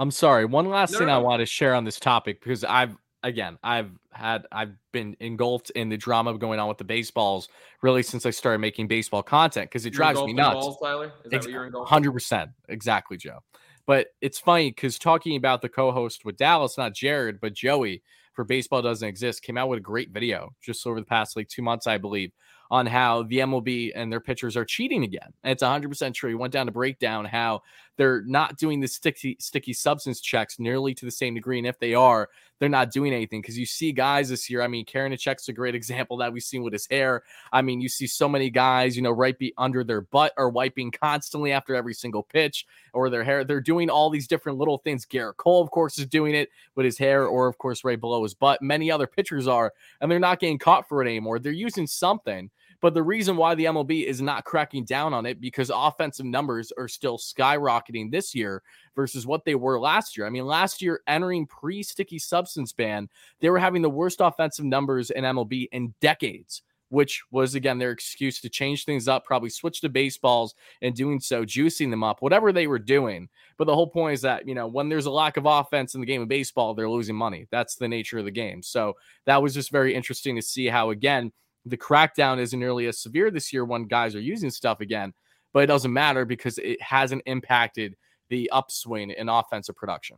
I'm 0.00 0.10
sorry. 0.12 0.44
One 0.44 0.68
last 0.68 0.92
No, 0.92 0.98
thing 0.98 1.06
no, 1.08 1.14
I 1.14 1.18
want 1.18 1.40
to 1.40 1.46
share 1.46 1.74
on 1.74 1.84
this 1.84 1.98
topic 1.98 2.40
because 2.40 2.62
I've 2.64 2.96
again 3.22 3.58
I've 3.62 3.90
had 4.12 4.46
I've 4.52 4.74
been 4.92 5.16
engulfed 5.20 5.70
in 5.70 5.88
the 5.88 5.96
drama 5.96 6.36
going 6.38 6.60
on 6.60 6.68
with 6.68 6.78
the 6.78 6.84
baseballs 6.84 7.48
really 7.82 8.02
since 8.02 8.26
I 8.26 8.30
started 8.30 8.58
making 8.58 8.88
baseball 8.88 9.22
content 9.22 9.70
because 9.70 9.86
it 9.86 9.92
You're 9.92 9.98
drives 9.98 10.22
me 10.22 10.32
nuts. 10.32 10.54
balls, 10.54 10.78
tyler 10.82 11.12
is 11.24 11.30
that 11.30 11.40
what 11.42 11.50
you're? 11.50 11.84
Hundred 11.84 12.12
percent, 12.12 12.50
exactly, 12.68 13.16
Joe. 13.16 13.40
But 13.86 14.08
it's 14.20 14.38
funny 14.38 14.70
because 14.70 14.98
talking 14.98 15.36
about 15.36 15.62
the 15.62 15.68
co-host 15.70 16.24
with 16.24 16.36
Dallas, 16.36 16.76
not 16.76 16.94
Jared, 16.94 17.40
but 17.40 17.54
Joey 17.54 18.02
for 18.34 18.44
Baseball 18.44 18.82
Doesn't 18.82 19.08
Exist, 19.08 19.42
came 19.42 19.56
out 19.56 19.70
with 19.70 19.78
a 19.78 19.82
great 19.82 20.10
video 20.10 20.50
just 20.60 20.86
over 20.86 21.00
the 21.00 21.06
past 21.06 21.36
like 21.36 21.48
two 21.48 21.62
months, 21.62 21.86
I 21.86 21.96
believe, 21.96 22.30
on 22.70 22.84
how 22.84 23.22
the 23.22 23.38
MLB 23.38 23.92
and 23.94 24.12
their 24.12 24.20
pitchers 24.20 24.58
are 24.58 24.64
cheating 24.66 25.04
again. 25.04 25.32
And 25.42 25.52
it's 25.52 25.62
100% 25.62 26.12
true. 26.12 26.28
He 26.28 26.34
went 26.34 26.52
down 26.52 26.66
to 26.66 26.72
break 26.72 26.98
down 26.98 27.24
how 27.24 27.62
they're 27.98 28.22
not 28.22 28.56
doing 28.56 28.80
the 28.80 28.86
sticky 28.86 29.36
sticky 29.40 29.72
substance 29.72 30.20
checks 30.20 30.58
nearly 30.58 30.94
to 30.94 31.04
the 31.04 31.10
same 31.10 31.34
degree. 31.34 31.58
And 31.58 31.66
if 31.66 31.78
they 31.80 31.94
are, 31.94 32.30
they're 32.58 32.68
not 32.68 32.92
doing 32.92 33.12
anything 33.12 33.42
because 33.42 33.58
you 33.58 33.66
see 33.66 33.90
guys 33.90 34.28
this 34.28 34.48
year. 34.48 34.62
I 34.62 34.68
mean, 34.68 34.86
Karinachek's 34.86 35.48
a 35.48 35.52
great 35.52 35.74
example 35.74 36.16
that 36.18 36.32
we've 36.32 36.42
seen 36.42 36.62
with 36.62 36.72
his 36.72 36.86
hair. 36.88 37.24
I 37.52 37.60
mean, 37.60 37.80
you 37.80 37.88
see 37.88 38.06
so 38.06 38.28
many 38.28 38.50
guys, 38.50 38.96
you 38.96 39.02
know, 39.02 39.10
right 39.10 39.36
be 39.36 39.52
under 39.58 39.82
their 39.82 40.00
butt 40.00 40.32
are 40.36 40.48
wiping 40.48 40.92
constantly 40.92 41.52
after 41.52 41.74
every 41.74 41.92
single 41.92 42.22
pitch 42.22 42.66
or 42.92 43.10
their 43.10 43.24
hair. 43.24 43.42
They're 43.44 43.60
doing 43.60 43.90
all 43.90 44.10
these 44.10 44.28
different 44.28 44.58
little 44.58 44.78
things. 44.78 45.04
Gerrit 45.04 45.36
Cole, 45.36 45.60
of 45.60 45.70
course, 45.72 45.98
is 45.98 46.06
doing 46.06 46.36
it 46.36 46.50
with 46.76 46.84
his 46.84 46.98
hair, 46.98 47.26
or 47.26 47.48
of 47.48 47.58
course, 47.58 47.82
right 47.82 48.00
below 48.00 48.22
his 48.22 48.34
butt. 48.34 48.62
Many 48.62 48.92
other 48.92 49.08
pitchers 49.08 49.48
are, 49.48 49.72
and 50.00 50.10
they're 50.10 50.20
not 50.20 50.38
getting 50.38 50.58
caught 50.58 50.88
for 50.88 51.02
it 51.02 51.08
anymore. 51.08 51.40
They're 51.40 51.52
using 51.52 51.88
something. 51.88 52.50
But 52.80 52.94
the 52.94 53.02
reason 53.02 53.36
why 53.36 53.54
the 53.54 53.64
MLB 53.64 54.04
is 54.04 54.22
not 54.22 54.44
cracking 54.44 54.84
down 54.84 55.12
on 55.12 55.26
it 55.26 55.40
because 55.40 55.70
offensive 55.74 56.26
numbers 56.26 56.72
are 56.78 56.88
still 56.88 57.18
skyrocketing 57.18 58.10
this 58.10 58.34
year 58.34 58.62
versus 58.94 59.26
what 59.26 59.44
they 59.44 59.56
were 59.56 59.80
last 59.80 60.16
year. 60.16 60.26
I 60.26 60.30
mean, 60.30 60.46
last 60.46 60.80
year 60.80 61.00
entering 61.06 61.46
pre-sticky 61.46 62.20
substance 62.20 62.72
ban, 62.72 63.08
they 63.40 63.50
were 63.50 63.58
having 63.58 63.82
the 63.82 63.90
worst 63.90 64.20
offensive 64.20 64.64
numbers 64.64 65.10
in 65.10 65.24
MLB 65.24 65.68
in 65.72 65.92
decades, 66.00 66.62
which 66.90 67.22
was 67.32 67.56
again 67.56 67.78
their 67.78 67.90
excuse 67.90 68.40
to 68.40 68.48
change 68.48 68.84
things 68.84 69.08
up, 69.08 69.24
probably 69.24 69.50
switch 69.50 69.80
to 69.80 69.88
baseballs 69.88 70.54
and 70.80 70.94
doing 70.94 71.18
so, 71.18 71.44
juicing 71.44 71.90
them 71.90 72.04
up, 72.04 72.22
whatever 72.22 72.52
they 72.52 72.68
were 72.68 72.78
doing. 72.78 73.28
But 73.56 73.64
the 73.64 73.74
whole 73.74 73.88
point 73.88 74.14
is 74.14 74.22
that, 74.22 74.46
you 74.46 74.54
know, 74.54 74.68
when 74.68 74.88
there's 74.88 75.06
a 75.06 75.10
lack 75.10 75.36
of 75.36 75.46
offense 75.46 75.94
in 75.94 76.00
the 76.00 76.06
game 76.06 76.22
of 76.22 76.28
baseball, 76.28 76.74
they're 76.74 76.88
losing 76.88 77.16
money. 77.16 77.48
That's 77.50 77.74
the 77.74 77.88
nature 77.88 78.18
of 78.18 78.24
the 78.24 78.30
game. 78.30 78.62
So 78.62 78.96
that 79.24 79.42
was 79.42 79.52
just 79.52 79.72
very 79.72 79.96
interesting 79.96 80.36
to 80.36 80.42
see 80.42 80.66
how 80.66 80.90
again 80.90 81.32
the 81.68 81.76
crackdown 81.76 82.38
isn't 82.38 82.58
nearly 82.58 82.86
as 82.86 82.98
severe 82.98 83.30
this 83.30 83.52
year 83.52 83.64
when 83.64 83.84
guys 83.84 84.14
are 84.14 84.20
using 84.20 84.50
stuff 84.50 84.80
again, 84.80 85.12
but 85.52 85.62
it 85.62 85.66
doesn't 85.66 85.92
matter 85.92 86.24
because 86.24 86.58
it 86.58 86.80
hasn't 86.82 87.22
impacted 87.26 87.96
the 88.28 88.50
upswing 88.52 89.10
in 89.10 89.28
offensive 89.28 89.76
production. 89.76 90.16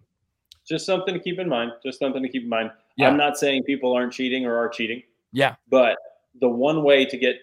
Just 0.66 0.86
something 0.86 1.14
to 1.14 1.20
keep 1.20 1.38
in 1.38 1.48
mind. 1.48 1.72
Just 1.84 1.98
something 1.98 2.22
to 2.22 2.28
keep 2.28 2.42
in 2.42 2.48
mind. 2.48 2.70
Yeah. 2.96 3.08
I'm 3.08 3.16
not 3.16 3.36
saying 3.36 3.64
people 3.64 3.92
aren't 3.92 4.12
cheating 4.12 4.46
or 4.46 4.56
are 4.56 4.68
cheating, 4.68 5.02
Yeah. 5.32 5.56
but 5.68 5.96
the 6.40 6.48
one 6.48 6.82
way 6.84 7.04
to 7.04 7.16
get 7.16 7.36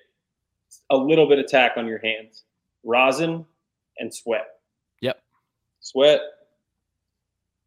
a 0.89 0.97
little 0.97 1.28
bit 1.28 1.39
of 1.39 1.47
tack 1.47 1.74
on 1.78 1.88
your 1.88 1.99
hands, 1.99 2.43
rosin 2.84 3.45
and 3.99 4.14
sweat. 4.14 4.47
Yep. 5.01 5.22
Sweat. 5.80 6.22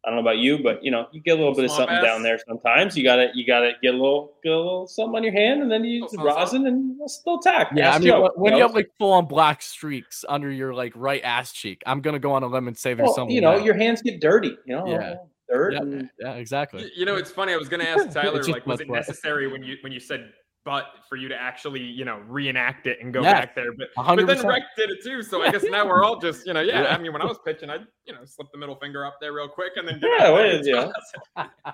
I 0.03 0.09
don't 0.09 0.15
know 0.15 0.21
about 0.21 0.39
you, 0.39 0.57
but 0.63 0.83
you 0.83 0.89
know, 0.89 1.07
you 1.11 1.21
get 1.21 1.33
a 1.33 1.35
little 1.35 1.53
bit 1.53 1.65
of 1.65 1.71
something 1.71 1.95
ass. 1.95 2.03
down 2.03 2.23
there 2.23 2.39
sometimes. 2.47 2.97
You 2.97 3.03
gotta 3.03 3.29
you 3.35 3.45
gotta 3.45 3.73
get 3.83 3.93
a 3.93 3.97
little 3.97 4.33
get 4.43 4.51
a 4.51 4.57
little 4.57 4.87
something 4.87 5.15
on 5.17 5.23
your 5.23 5.33
hand 5.33 5.61
and 5.61 5.71
then 5.71 5.83
you 5.83 6.01
use 6.01 6.15
rosin 6.17 6.65
and 6.65 6.99
a 6.99 7.03
little 7.25 7.39
tack. 7.39 7.69
Yeah, 7.75 7.91
I 7.93 7.99
mean, 7.99 8.07
Joe, 8.07 8.21
when- 8.21 8.31
when 8.35 8.51
you 8.53 8.57
you 8.57 8.61
know? 8.63 8.67
have 8.67 8.75
like 8.75 8.89
full 8.97 9.11
on 9.11 9.25
black 9.27 9.61
streaks 9.61 10.25
under 10.27 10.49
your 10.51 10.73
like 10.73 10.93
right 10.95 11.21
ass 11.23 11.51
cheek, 11.51 11.83
I'm 11.85 12.01
gonna 12.01 12.17
go 12.19 12.31
on 12.33 12.41
a 12.41 12.47
lemon 12.47 12.69
and 12.69 12.77
say 12.77 12.95
there's 12.95 13.07
Well, 13.07 13.13
something. 13.15 13.35
you 13.35 13.41
know, 13.41 13.57
there. 13.57 13.65
your 13.65 13.75
hands 13.75 14.01
get 14.01 14.19
dirty, 14.19 14.57
you 14.65 14.75
know, 14.75 14.87
Yeah. 14.87 15.15
dirt 15.47 15.73
yeah, 15.73 15.79
and 15.81 16.09
yeah, 16.19 16.33
exactly. 16.33 16.83
Y- 16.83 16.89
You 16.95 17.05
know, 17.05 17.15
it's 17.15 17.29
funny. 17.31 17.53
I 17.53 17.57
was 17.57 17.69
going 17.69 17.81
to 17.81 17.87
ask 17.89 18.09
Tyler, 18.13 18.41
like, 18.43 18.65
was 18.65 18.79
it 18.81 18.89
necessary 18.89 19.47
when 19.51 19.61
you 19.63 19.77
when 19.81 19.91
you 19.91 19.99
said 19.99 20.31
"but" 20.65 20.85
for 21.09 21.15
you 21.15 21.27
to 21.29 21.35
actually, 21.35 21.81
you 21.81 22.05
know, 22.05 22.19
reenact 22.27 22.87
it 22.87 22.99
and 23.01 23.13
go 23.13 23.21
Yeah, 23.21 23.33
back 23.41 23.55
there? 23.55 23.73
But 23.77 23.87
A 23.97 24.03
hundred 24.03 24.27
but 24.27 24.37
then. 24.37 24.47
Rex 24.47 24.65
did 24.77 24.89
it 24.89 25.03
too. 25.03 25.21
So 25.23 25.41
I 25.41 25.51
guess 25.51 25.63
now 25.63 25.85
we're 25.87 26.03
all 26.03 26.19
just, 26.19 26.45
you 26.47 26.53
know, 26.53 26.61
yeah. 26.61 26.83
Yeah. 26.83 26.95
I 26.95 26.97
mean, 26.97 27.13
when 27.13 27.21
I 27.21 27.25
was 27.25 27.39
pitching, 27.45 27.69
I'd 27.69 27.85
you 28.05 28.13
know 28.13 28.23
slip 28.25 28.47
the 28.51 28.57
middle 28.57 28.75
finger 28.75 29.05
up 29.05 29.17
there 29.21 29.33
real 29.33 29.47
quick 29.49 29.73
and 29.75 29.87
then 29.87 29.99
get 29.99 30.09
Yeah, 30.19 30.25
out 30.27 30.31
what 30.33 30.37
there 30.39 30.51
is- 30.59 30.67
and 30.67 30.91
yeah. 31.37 31.47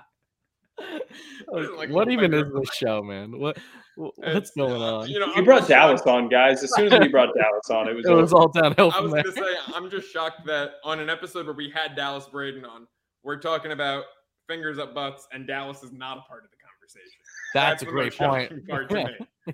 Like 1.76 1.90
what 1.90 2.08
even 2.10 2.32
is 2.34 2.44
up. 2.44 2.52
this 2.62 2.74
show, 2.74 3.02
man? 3.02 3.36
What 3.38 3.58
what's 3.96 4.18
It's, 4.22 4.50
going 4.52 4.80
uh, 4.80 4.98
on? 4.98 5.08
You 5.08 5.18
know, 5.18 5.34
You 5.34 5.42
brought 5.44 5.66
Dallas 5.66 6.00
shocked- 6.00 6.08
on, 6.08 6.28
guys. 6.28 6.62
As 6.62 6.72
soon 6.74 6.92
as 6.92 7.00
we 7.00 7.08
brought 7.08 7.30
Dallas 7.34 7.68
on, 7.70 7.88
it 7.88 7.94
was, 7.96 8.06
It 8.08 8.12
was 8.12 8.32
all 8.32 8.48
downhill 8.48 8.90
I 8.92 8.94
from 8.94 9.04
was 9.04 9.12
there. 9.14 9.22
going 9.24 9.34
to 9.34 9.42
say, 9.42 9.72
I'm 9.74 9.90
just 9.90 10.12
shocked 10.12 10.46
that 10.46 10.74
on 10.84 11.00
an 11.00 11.10
episode 11.10 11.46
where 11.46 11.54
we 11.54 11.68
had 11.70 11.96
Dallas 11.96 12.26
Braden 12.28 12.64
on, 12.64 12.86
we're 13.24 13.40
talking 13.40 13.72
about 13.72 14.04
fingers 14.46 14.78
up 14.78 14.94
butts, 14.94 15.26
and 15.32 15.46
Dallas 15.48 15.82
is 15.82 15.90
not 15.92 16.18
a 16.18 16.20
part 16.22 16.44
of 16.44 16.50
the 16.50 16.56
conversation. 16.62 17.18
That's, 17.54 17.82
a 17.82 17.86
great 17.86 18.16
point. 18.16 18.50
shocking 18.50 18.66
part 18.66 18.90
to 18.90 19.10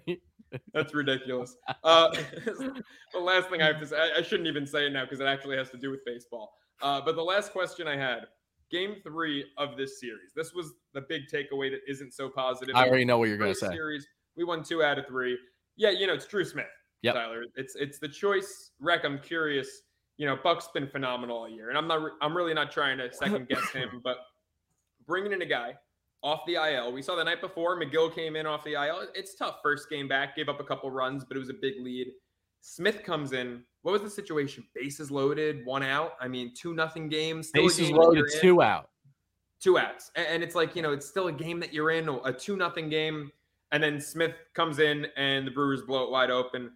me. 0.07 0.21
That's 0.73 0.95
ridiculous. 0.95 1.57
Uh, 1.83 2.11
the 3.13 3.19
last 3.19 3.51
thing 3.51 3.63
I 3.63 3.67
have 3.67 3.81
to 3.81 3.87
say, 3.87 3.97
I, 3.97 4.19
I 4.19 4.23
shouldn't 4.23 4.49
even 4.49 4.67
say 4.67 4.87
it 4.87 4.93
now 4.93 5.05
because 5.05 5.21
it 5.21 5.27
actually 5.27 5.57
has 5.57 5.71
to 5.71 5.77
do 5.77 5.91
with 5.91 6.05
baseball. 6.05 6.53
Uh, 6.83 7.01
but 7.05 7.17
the 7.17 7.23
last 7.23 7.53
question 7.53 7.89
I 7.89 7.97
had, 7.97 8.27
game 8.71 8.97
three 9.03 9.45
of 9.59 9.77
this 9.77 10.01
series. 10.01 10.33
This 10.35 10.53
was 10.53 10.73
the 10.93 11.03
big 11.03 11.23
takeaway 11.33 11.71
that 11.71 11.81
isn't 11.89 12.13
so 12.13 12.29
positive. 12.29 12.75
I 12.75 12.87
already 12.89 13.05
know 13.05 13.19
what 13.19 13.29
you're 13.29 13.39
gonna 13.39 13.55
say. 13.55 13.69
Series, 13.69 14.07
we 14.37 14.45
won 14.45 14.63
two 14.63 14.83
out 14.83 14.99
of 14.99 15.07
three. 15.07 15.39
Yeah, 15.77 15.91
you 15.91 16.07
know 16.07 16.15
it's 16.15 16.27
Drew 16.27 16.45
Smith. 16.45 16.67
Yep. 17.03 17.15
Tyler, 17.15 17.45
it's 17.57 17.75
it's 17.77 17.99
the 17.99 18.09
choice. 18.09 18.71
Rec, 18.81 19.05
I'm 19.05 19.19
curious. 19.19 19.83
You 20.17 20.27
know, 20.27 20.37
Buck's 20.43 20.69
been 20.73 20.89
phenomenal 20.89 21.37
all 21.37 21.49
year, 21.49 21.69
and 21.69 21.79
I'm 21.79 21.87
not. 21.87 22.13
I'm 22.21 22.37
really 22.37 22.55
not 22.55 22.71
trying 22.71 22.99
to 22.99 23.13
second 23.13 23.49
guess 23.49 23.69
him, 23.71 24.01
but 24.05 24.19
bringing 25.07 25.33
in 25.33 25.43
a 25.43 25.47
guy 25.47 25.75
off 26.25 26.45
the 26.47 26.55
IL. 26.55 26.91
We 26.93 27.03
saw 27.03 27.15
the 27.15 27.23
night 27.23 27.41
before 27.41 27.79
Megill 27.79 28.13
came 28.13 28.35
in 28.35 28.47
off 28.47 28.65
the 28.65 28.73
IL. 28.73 29.07
It's 29.15 29.37
tough. 29.37 29.59
First 29.63 29.89
game 29.91 30.09
back, 30.09 30.35
gave 30.35 30.49
up 30.49 30.59
a 30.59 30.65
couple 30.65 30.91
runs, 30.91 31.25
but 31.25 31.37
it 31.37 31.41
was 31.41 31.51
a 31.51 31.55
big 31.55 31.75
lead. 31.81 32.09
Smith 32.63 33.05
comes 33.05 33.33
in. 33.33 33.63
What 33.83 33.93
was 33.93 34.03
the 34.03 34.11
situation? 34.11 34.65
Bases 34.75 35.11
loaded, 35.11 35.65
one 35.67 35.83
out. 35.83 36.15
I 36.19 36.27
mean, 36.27 36.53
two 36.57 36.75
nothing 36.75 37.11
games. 37.11 37.51
Bases 37.53 37.89
game 37.89 37.97
loaded, 37.97 38.25
two 38.41 38.63
out. 38.63 38.89
two 39.61 39.79
outs 39.79 40.11
and, 40.17 40.27
and 40.27 40.43
it's 40.43 40.55
like 40.55 40.75
you 40.75 40.83
know 40.83 40.93
it's 40.93 41.07
still 41.07 41.29
a 41.29 41.33
game 41.33 41.61
that 41.61 41.73
you're 41.73 41.91
in 41.91 42.09
a 42.25 42.33
two 42.33 42.57
nothing 42.57 42.89
game 42.89 43.31
and 43.73 43.83
then 43.83 44.01
smith 44.01 44.35
comes 44.53 44.79
in 44.79 45.07
and 45.17 45.47
the 45.47 45.51
brewers 45.51 45.81
blow 45.83 46.05
it 46.05 46.11
wide 46.11 46.31
open 46.31 46.71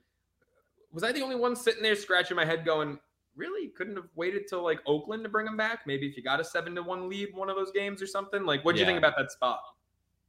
was 0.92 1.04
i 1.04 1.12
the 1.12 1.20
only 1.20 1.36
one 1.36 1.54
sitting 1.54 1.82
there 1.82 1.96
scratching 1.96 2.36
my 2.36 2.46
head 2.46 2.64
going 2.64 2.98
really 3.38 3.68
couldn't 3.68 3.96
have 3.96 4.08
waited 4.16 4.46
till 4.48 4.62
like 4.62 4.80
oakland 4.86 5.22
to 5.22 5.28
bring 5.28 5.46
him 5.46 5.56
back 5.56 5.86
maybe 5.86 6.06
if 6.06 6.16
you 6.16 6.22
got 6.22 6.40
a 6.40 6.44
seven 6.44 6.74
to 6.74 6.82
one 6.82 7.08
lead 7.08 7.28
one 7.34 7.48
of 7.48 7.56
those 7.56 7.70
games 7.70 8.02
or 8.02 8.06
something 8.06 8.44
like 8.44 8.64
what 8.64 8.74
do 8.74 8.80
you 8.80 8.86
think 8.86 8.98
about 8.98 9.14
that 9.16 9.32
spot 9.32 9.60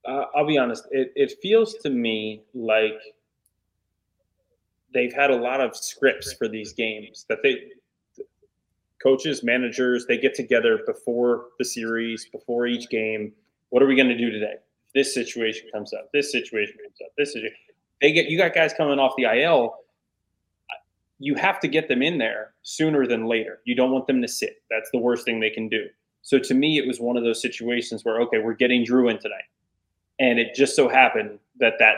uh, 0.05 0.25
I'll 0.35 0.47
be 0.47 0.57
honest. 0.57 0.87
It, 0.91 1.11
it 1.15 1.33
feels 1.41 1.75
to 1.75 1.89
me 1.89 2.41
like 2.53 2.99
they've 4.93 5.13
had 5.13 5.29
a 5.29 5.35
lot 5.35 5.61
of 5.61 5.75
scripts 5.75 6.33
for 6.33 6.47
these 6.47 6.73
games 6.73 7.25
that 7.29 7.39
they 7.43 7.71
coaches, 9.01 9.43
managers, 9.43 10.05
they 10.07 10.17
get 10.17 10.35
together 10.35 10.81
before 10.85 11.47
the 11.57 11.63
series, 11.63 12.25
before 12.25 12.67
each 12.67 12.89
game. 12.89 13.31
What 13.69 13.81
are 13.81 13.85
we 13.85 13.95
going 13.95 14.09
to 14.09 14.17
do 14.17 14.29
today? 14.29 14.55
This 14.93 15.13
situation 15.13 15.69
comes 15.71 15.93
up. 15.93 16.09
This 16.11 16.31
situation 16.31 16.75
comes 16.83 16.97
up. 17.03 17.11
This 17.17 17.35
is 17.35 17.43
they 18.01 18.11
get 18.11 18.27
you 18.27 18.37
got 18.37 18.53
guys 18.53 18.73
coming 18.73 18.99
off 18.99 19.13
the 19.17 19.25
IL. 19.25 19.75
You 21.19 21.35
have 21.35 21.59
to 21.59 21.67
get 21.67 21.87
them 21.89 22.01
in 22.01 22.17
there 22.17 22.53
sooner 22.63 23.05
than 23.05 23.27
later. 23.27 23.59
You 23.65 23.75
don't 23.75 23.91
want 23.91 24.07
them 24.07 24.21
to 24.21 24.27
sit. 24.27 24.63
That's 24.69 24.89
the 24.91 24.99
worst 24.99 25.25
thing 25.25 25.39
they 25.39 25.49
can 25.49 25.67
do. 25.67 25.85
So 26.21 26.39
to 26.39 26.53
me, 26.53 26.77
it 26.77 26.87
was 26.87 26.99
one 26.99 27.17
of 27.17 27.23
those 27.23 27.41
situations 27.41 28.03
where 28.03 28.21
okay, 28.21 28.39
we're 28.39 28.53
getting 28.53 28.83
Drew 28.83 29.09
in 29.09 29.19
tonight 29.19 29.43
and 30.19 30.37
it 30.37 30.53
just 30.53 30.75
so 30.75 30.89
happened 30.89 31.39
that 31.59 31.73
that 31.79 31.95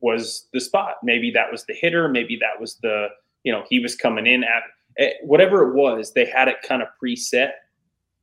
was 0.00 0.46
the 0.52 0.60
spot. 0.60 0.96
Maybe 1.02 1.30
that 1.32 1.50
was 1.50 1.64
the 1.64 1.74
hitter. 1.74 2.08
Maybe 2.08 2.38
that 2.40 2.60
was 2.60 2.76
the 2.76 3.08
you 3.44 3.52
know 3.52 3.64
he 3.68 3.80
was 3.80 3.96
coming 3.96 4.26
in 4.26 4.44
at 4.44 4.62
eh, 4.98 5.12
whatever 5.22 5.68
it 5.68 5.74
was. 5.74 6.12
They 6.12 6.26
had 6.26 6.48
it 6.48 6.56
kind 6.62 6.82
of 6.82 6.88
preset, 7.02 7.52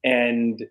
and 0.03 0.67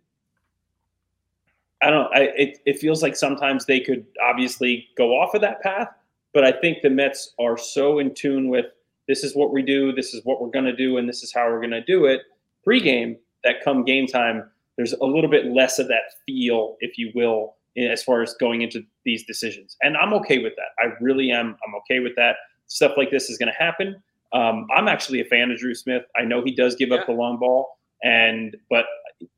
I 1.82 1.90
don't. 1.90 2.14
I 2.14 2.20
it, 2.36 2.58
it 2.64 2.78
feels 2.78 3.02
like 3.02 3.16
sometimes 3.16 3.66
they 3.66 3.80
could 3.80 4.06
obviously 4.22 4.88
go 4.96 5.18
off 5.18 5.34
of 5.34 5.40
that 5.42 5.60
path, 5.60 5.88
but 6.32 6.44
I 6.44 6.52
think 6.52 6.82
the 6.82 6.90
Mets 6.90 7.34
are 7.38 7.58
so 7.58 7.98
in 7.98 8.14
tune 8.14 8.48
with 8.48 8.66
this 9.08 9.24
is 9.24 9.34
what 9.34 9.52
we 9.52 9.62
do, 9.62 9.92
this 9.92 10.14
is 10.14 10.20
what 10.24 10.40
we're 10.40 10.50
going 10.50 10.64
to 10.64 10.76
do, 10.76 10.96
and 10.98 11.08
this 11.08 11.22
is 11.22 11.32
how 11.32 11.48
we're 11.50 11.60
going 11.60 11.70
to 11.70 11.84
do 11.84 12.06
it 12.06 12.22
pregame 12.66 13.16
that 13.42 13.56
come 13.62 13.84
game 13.84 14.06
time. 14.06 14.48
There's 14.76 14.92
a 14.94 15.04
little 15.04 15.30
bit 15.30 15.46
less 15.46 15.78
of 15.78 15.86
that 15.88 16.02
feel, 16.26 16.76
if 16.80 16.96
you 16.98 17.12
will, 17.14 17.56
as 17.76 18.02
far 18.02 18.22
as 18.22 18.34
going 18.40 18.62
into 18.62 18.82
these 19.04 19.24
decisions. 19.26 19.76
And 19.82 19.96
I'm 19.96 20.12
okay 20.14 20.38
with 20.38 20.54
that. 20.56 20.68
I 20.78 20.92
really 21.00 21.30
am. 21.30 21.56
I'm 21.66 21.74
okay 21.80 22.00
with 22.00 22.16
that. 22.16 22.36
Stuff 22.66 22.92
like 22.96 23.10
this 23.10 23.28
is 23.30 23.36
going 23.38 23.52
to 23.52 23.58
happen. 23.58 24.02
Um, 24.32 24.66
I'm 24.74 24.88
actually 24.88 25.20
a 25.20 25.24
fan 25.26 25.50
of 25.50 25.58
Drew 25.58 25.74
Smith. 25.74 26.02
I 26.16 26.22
know 26.24 26.42
he 26.42 26.54
does 26.54 26.74
give 26.74 26.88
Yeah. 26.88 26.96
up 26.96 27.06
the 27.06 27.12
long 27.12 27.38
ball, 27.38 27.78
and 28.02 28.56
but 28.70 28.86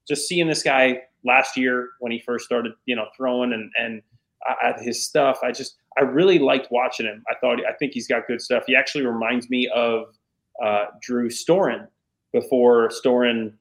just 0.08 0.26
seeing 0.28 0.46
this 0.46 0.62
guy 0.62 1.02
last 1.24 1.56
year 1.56 1.90
when 2.00 2.12
he 2.12 2.18
first 2.20 2.44
started, 2.46 2.72
you 2.86 2.96
know, 2.96 3.06
throwing 3.16 3.52
and 3.52 3.70
and 3.78 4.02
uh, 4.48 4.80
his 4.80 5.04
stuff, 5.04 5.40
I 5.42 5.50
just 5.50 5.76
I 5.98 6.02
really 6.02 6.38
liked 6.38 6.68
watching 6.70 7.06
him. 7.06 7.22
I 7.30 7.34
thought 7.40 7.58
I 7.66 7.72
think 7.74 7.92
he's 7.92 8.06
got 8.06 8.26
good 8.26 8.40
stuff. 8.40 8.64
He 8.66 8.76
actually 8.76 9.06
reminds 9.06 9.48
me 9.48 9.68
of 9.74 10.14
uh, 10.62 10.86
Drew 11.00 11.28
Storen 11.28 11.86
before 12.32 12.88
Storen 12.88 13.52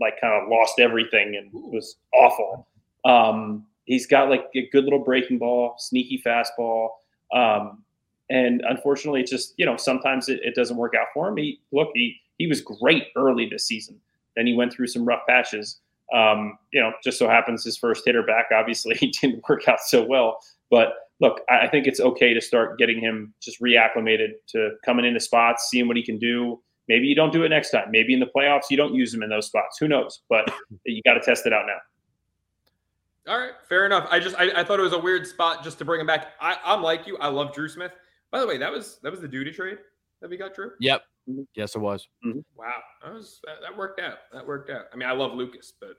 like 0.00 0.20
kind 0.20 0.42
of 0.42 0.48
lost 0.48 0.80
everything 0.80 1.36
and 1.36 1.50
was 1.52 1.96
awful. 2.14 2.66
Um, 3.04 3.66
he's 3.84 4.06
got 4.06 4.30
like 4.30 4.46
a 4.54 4.68
good 4.70 4.84
little 4.84 4.98
breaking 4.98 5.38
ball, 5.38 5.74
sneaky 5.78 6.22
fastball. 6.24 6.90
Um, 7.32 7.82
and 8.30 8.62
unfortunately, 8.68 9.20
it's 9.20 9.30
just 9.30 9.54
you 9.56 9.66
know 9.66 9.76
sometimes 9.76 10.28
it, 10.28 10.40
it 10.42 10.54
doesn't 10.54 10.76
work 10.76 10.94
out 10.98 11.08
for 11.12 11.28
him. 11.28 11.36
He 11.36 11.60
look 11.72 11.90
he 11.94 12.16
he 12.38 12.46
was 12.46 12.60
great 12.60 13.08
early 13.16 13.46
this 13.48 13.64
season. 13.64 14.00
Then 14.36 14.46
he 14.46 14.54
went 14.54 14.72
through 14.72 14.86
some 14.86 15.04
rough 15.04 15.22
patches. 15.28 15.80
Um, 16.14 16.58
you 16.72 16.80
know, 16.80 16.92
just 17.02 17.18
so 17.18 17.28
happens 17.28 17.64
his 17.64 17.76
first 17.76 18.04
hitter 18.04 18.22
back 18.22 18.46
obviously 18.52 18.94
didn't 19.20 19.44
work 19.48 19.68
out 19.68 19.80
so 19.80 20.04
well. 20.04 20.38
But 20.70 20.94
look, 21.22 21.40
I, 21.48 21.60
I 21.60 21.68
think 21.70 21.86
it's 21.86 22.00
okay 22.00 22.34
to 22.34 22.40
start 22.40 22.78
getting 22.78 23.00
him 23.00 23.32
just 23.40 23.62
reacclimated 23.62 24.32
to 24.48 24.72
coming 24.84 25.06
into 25.06 25.20
spots, 25.20 25.68
seeing 25.70 25.86
what 25.88 25.96
he 25.96 26.02
can 26.02 26.18
do. 26.18 26.60
Maybe 26.88 27.06
you 27.06 27.14
don't 27.14 27.32
do 27.32 27.44
it 27.44 27.48
next 27.48 27.70
time. 27.70 27.90
Maybe 27.90 28.12
in 28.12 28.20
the 28.20 28.26
playoffs 28.26 28.64
you 28.68 28.76
don't 28.76 28.92
use 28.92 29.14
him 29.14 29.22
in 29.22 29.30
those 29.30 29.46
spots. 29.46 29.78
Who 29.78 29.88
knows? 29.88 30.20
But 30.28 30.52
you 30.84 31.00
got 31.06 31.14
to 31.14 31.20
test 31.20 31.46
it 31.46 31.52
out 31.52 31.64
now. 31.66 33.32
All 33.32 33.38
right, 33.38 33.52
fair 33.68 33.86
enough. 33.86 34.08
I 34.10 34.18
just 34.18 34.34
I, 34.36 34.50
I 34.60 34.64
thought 34.64 34.80
it 34.80 34.82
was 34.82 34.94
a 34.94 34.98
weird 34.98 35.28
spot 35.28 35.62
just 35.62 35.78
to 35.78 35.84
bring 35.84 36.00
him 36.00 36.08
back. 36.08 36.32
I, 36.40 36.56
I'm 36.64 36.82
like 36.82 37.06
you. 37.06 37.16
I 37.18 37.28
love 37.28 37.54
Drew 37.54 37.68
Smith. 37.68 37.92
By 38.32 38.40
the 38.40 38.46
way, 38.48 38.58
that 38.58 38.72
was 38.72 38.98
that 39.04 39.12
was 39.12 39.20
the 39.20 39.28
Duda 39.28 39.54
trade 39.54 39.78
that 40.20 40.28
we 40.28 40.36
got 40.36 40.54
Drew. 40.56 40.72
Yep. 40.80 41.02
Mhm. 41.30 41.46
Yes, 41.54 41.76
it 41.76 41.78
was. 41.78 42.08
Wow, 42.56 42.72
that 43.04 43.12
was 43.14 43.38
that, 43.44 43.58
that 43.62 43.78
worked 43.78 44.00
out. 44.00 44.18
That 44.32 44.44
worked 44.44 44.70
out. 44.70 44.86
I 44.92 44.96
mean, 44.96 45.08
I 45.08 45.12
love 45.12 45.34
Lucas, 45.34 45.72
but 45.78 45.90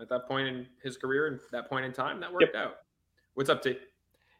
at 0.00 0.08
that 0.08 0.26
point 0.26 0.48
in 0.48 0.66
his 0.82 0.96
career 0.96 1.28
and 1.28 1.38
that 1.52 1.68
point 1.68 1.84
in 1.84 1.92
time, 1.92 2.18
that 2.18 2.32
worked 2.32 2.56
out. 2.56 2.78
What's 3.34 3.48
up, 3.48 3.62
T? 3.62 3.78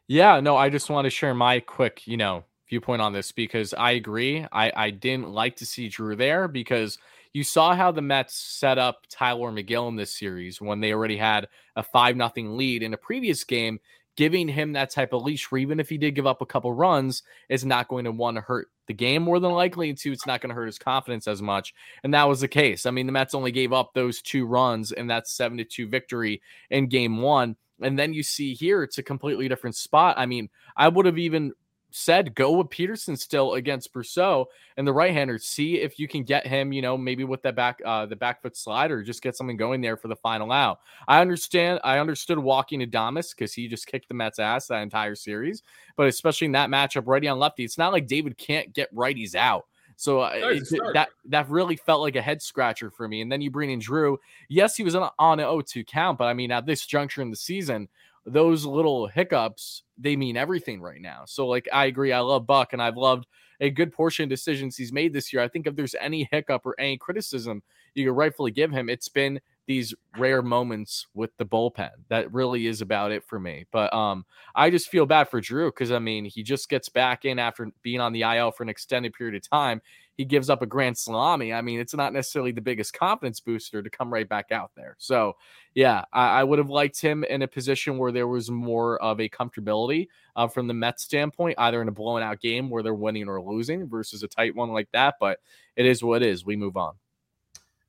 Yeah, 0.07 0.39
no, 0.39 0.57
I 0.57 0.69
just 0.69 0.89
want 0.89 1.05
to 1.05 1.09
share 1.09 1.33
my 1.33 1.59
quick, 1.59 2.05
you 2.05 2.17
know, 2.17 2.43
viewpoint 2.69 3.01
on 3.01 3.13
this 3.13 3.31
because 3.31 3.73
I 3.73 3.91
agree. 3.91 4.45
I 4.51 4.71
I 4.75 4.89
didn't 4.91 5.29
like 5.29 5.55
to 5.57 5.65
see 5.65 5.87
Drew 5.89 6.15
there 6.15 6.47
because 6.47 6.97
you 7.33 7.43
saw 7.43 7.73
how 7.75 7.91
the 7.91 8.01
Mets 8.01 8.35
set 8.35 8.77
up 8.77 9.05
Tylor 9.09 9.51
Megill 9.51 9.87
in 9.89 9.95
this 9.95 10.15
series 10.17 10.61
when 10.61 10.81
they 10.81 10.93
already 10.93 11.17
had 11.17 11.47
a 11.75 11.83
five 11.83 12.15
nothing 12.15 12.57
lead 12.57 12.83
in 12.83 12.93
a 12.93 12.97
previous 12.97 13.43
game. 13.43 13.79
Giving 14.15 14.47
him 14.47 14.73
that 14.73 14.91
type 14.91 15.11
of 15.11 15.23
leash, 15.23 15.49
where 15.51 15.59
even 15.59 15.79
if 15.79 15.89
he 15.89 15.97
did 15.97 16.13
give 16.13 16.27
up 16.27 16.39
a 16.39 16.45
couple 16.45 16.71
runs, 16.71 17.23
is 17.49 17.65
not 17.65 17.87
going 17.87 18.05
to 18.05 18.11
to 18.11 18.41
hurt 18.41 18.67
the 18.85 18.93
game 18.93 19.23
more 19.23 19.39
than 19.39 19.51
likely. 19.53 19.89
And 19.89 19.97
two, 19.97 20.11
it's 20.11 20.27
not 20.27 20.39
going 20.39 20.49
to 20.49 20.53
hurt 20.55 20.67
his 20.67 20.77
confidence 20.77 21.27
as 21.27 21.41
much. 21.41 21.73
And 22.03 22.13
that 22.13 22.27
was 22.29 22.39
the 22.39 22.47
case. 22.47 22.85
I 22.85 22.91
mean, 22.91 23.07
the 23.07 23.11
Mets 23.11 23.33
only 23.33 23.51
gave 23.51 23.73
up 23.73 23.95
those 23.95 24.21
two 24.21 24.45
runs 24.45 24.91
in 24.91 25.07
that 25.07 25.27
seven 25.27 25.57
to 25.57 25.63
two 25.63 25.87
victory 25.87 26.43
in 26.69 26.89
game 26.89 27.23
one. 27.23 27.55
And 27.81 27.97
then 27.97 28.13
you 28.13 28.23
see 28.23 28.53
here, 28.53 28.83
it's 28.83 28.97
a 28.97 29.03
completely 29.03 29.47
different 29.47 29.75
spot. 29.75 30.15
I 30.17 30.25
mean, 30.25 30.49
I 30.77 30.87
would 30.87 31.05
have 31.05 31.17
even 31.17 31.53
said 31.95 32.33
go 32.33 32.53
with 32.57 32.69
Peterson 32.69 33.15
still 33.15 33.53
against 33.53 33.93
Brosseau 33.93 34.47
and 34.77 34.87
the 34.87 34.93
right 34.93 35.13
hander. 35.13 35.37
See 35.37 35.79
if 35.79 35.99
you 35.99 36.07
can 36.07 36.23
get 36.23 36.45
him, 36.45 36.73
you 36.73 36.81
know, 36.81 36.97
maybe 36.97 37.23
with 37.23 37.43
that 37.43 37.55
back 37.55 37.79
uh 37.85 38.05
the 38.07 38.15
back 38.15 38.41
foot 38.41 38.57
slider, 38.57 39.03
just 39.03 39.21
get 39.21 39.35
something 39.35 39.57
going 39.57 39.79
there 39.79 39.95
for 39.95 40.07
the 40.07 40.15
final 40.15 40.51
out. 40.51 40.79
I 41.07 41.21
understand 41.21 41.79
I 41.83 41.99
understood 41.99 42.39
walking 42.39 42.81
Adames 42.81 43.35
because 43.35 43.53
he 43.53 43.67
just 43.67 43.85
kicked 43.85 44.07
the 44.07 44.15
Mets 44.15 44.39
ass 44.39 44.67
that 44.67 44.81
entire 44.81 45.15
series, 45.15 45.61
but 45.95 46.07
especially 46.07 46.45
in 46.45 46.53
that 46.53 46.69
matchup, 46.69 47.03
righty 47.05 47.27
on 47.27 47.37
lefty, 47.37 47.63
it's 47.63 47.77
not 47.77 47.93
like 47.93 48.07
David 48.07 48.37
can't 48.37 48.73
get 48.73 48.93
righties 48.93 49.35
out. 49.35 49.65
So 50.03 50.19
uh, 50.19 50.35
No, 50.41 50.49
he's 50.53 50.71
a 50.73 50.75
it- 50.75 50.93
that 50.93 51.09
that 51.25 51.49
really 51.49 51.77
felt 51.77 52.01
like 52.01 52.15
a 52.15 52.21
head 52.21 52.41
scratcher 52.41 52.89
for 52.91 53.07
me. 53.07 53.21
And 53.21 53.31
then 53.31 53.41
you 53.41 53.49
bring 53.49 53.71
in 53.71 53.79
Drew. 53.79 54.19
Yes, 54.49 54.75
he 54.75 54.83
was 54.83 54.95
on, 54.95 55.09
on 55.17 55.39
an 55.39 55.45
0-2 55.45 55.85
count, 55.87 56.17
but 56.17 56.25
I 56.25 56.33
mean 56.33 56.51
at 56.51 56.65
this 56.65 56.85
juncture 56.85 57.21
in 57.21 57.29
the 57.29 57.37
season, 57.37 57.87
those 58.25 58.65
little 58.65 59.07
hiccups 59.07 59.83
they 59.97 60.15
mean 60.15 60.35
everything 60.37 60.81
right 60.81 61.01
now. 61.01 61.23
So 61.25 61.47
like 61.47 61.67
I 61.71 61.85
agree, 61.85 62.11
I 62.11 62.19
love 62.19 62.45
Buck 62.45 62.73
and 62.73 62.81
I've 62.81 62.97
loved 62.97 63.27
a 63.61 63.69
good 63.69 63.93
portion 63.93 64.23
of 64.23 64.29
decisions 64.29 64.75
he's 64.75 64.91
made 64.91 65.13
this 65.13 65.31
year. 65.31 65.41
I 65.41 65.47
think 65.47 65.67
if 65.67 65.75
there's 65.75 65.95
any 66.01 66.27
hiccup 66.31 66.65
or 66.65 66.75
any 66.79 66.97
criticism 66.97 67.63
you 67.95 68.05
could 68.05 68.17
rightfully 68.17 68.51
give 68.51 68.71
him, 68.71 68.89
it's 68.89 69.07
been 69.07 69.39
these 69.65 69.93
rare 70.17 70.41
moments 70.41 71.07
with 71.13 71.31
the 71.37 71.45
bullpen. 71.45 71.89
That 72.09 72.31
really 72.33 72.67
is 72.67 72.81
about 72.81 73.11
it 73.11 73.23
for 73.23 73.39
me. 73.39 73.65
But 73.71 73.93
um 73.93 74.25
I 74.55 74.69
just 74.69 74.89
feel 74.89 75.05
bad 75.05 75.29
for 75.29 75.41
Drew 75.41 75.71
because 75.71 75.91
I 75.91 75.99
mean 75.99 76.25
he 76.25 76.43
just 76.43 76.69
gets 76.69 76.89
back 76.89 77.25
in 77.25 77.39
after 77.39 77.71
being 77.81 78.01
on 78.01 78.13
the 78.13 78.23
IL 78.23 78.51
for 78.51 78.63
an 78.63 78.69
extended 78.69 79.13
period 79.13 79.35
of 79.35 79.49
time. 79.49 79.81
He 80.15 80.25
gives 80.25 80.49
up 80.49 80.61
a 80.61 80.67
grand 80.67 80.95
salami. 80.95 81.53
I 81.53 81.61
mean, 81.61 81.79
it's 81.79 81.95
not 81.95 82.13
necessarily 82.13 82.51
the 82.51 82.61
biggest 82.61 82.93
confidence 82.93 83.39
booster 83.39 83.81
to 83.81 83.89
come 83.89 84.13
right 84.13 84.29
back 84.29 84.51
out 84.51 84.69
there. 84.75 84.95
So 84.99 85.33
yeah, 85.73 86.03
I, 86.13 86.41
I 86.41 86.43
would 86.43 86.59
have 86.59 86.69
liked 86.69 87.01
him 87.01 87.23
in 87.23 87.41
a 87.41 87.47
position 87.47 87.97
where 87.97 88.11
there 88.11 88.27
was 88.27 88.51
more 88.51 89.01
of 89.01 89.19
a 89.19 89.29
comfortability 89.29 90.07
uh, 90.35 90.47
from 90.47 90.67
the 90.67 90.73
Mets 90.75 91.03
standpoint, 91.03 91.55
either 91.57 91.81
in 91.81 91.87
a 91.87 91.91
blown 91.91 92.21
out 92.21 92.39
game 92.41 92.69
where 92.69 92.83
they're 92.83 92.93
winning 92.93 93.27
or 93.27 93.41
losing 93.41 93.87
versus 93.87 94.21
a 94.21 94.27
tight 94.27 94.53
one 94.55 94.69
like 94.69 94.89
that. 94.91 95.15
But 95.19 95.39
it 95.75 95.87
is 95.87 96.03
what 96.03 96.21
it 96.21 96.27
is. 96.27 96.45
We 96.45 96.57
move 96.57 96.77
on. 96.77 96.93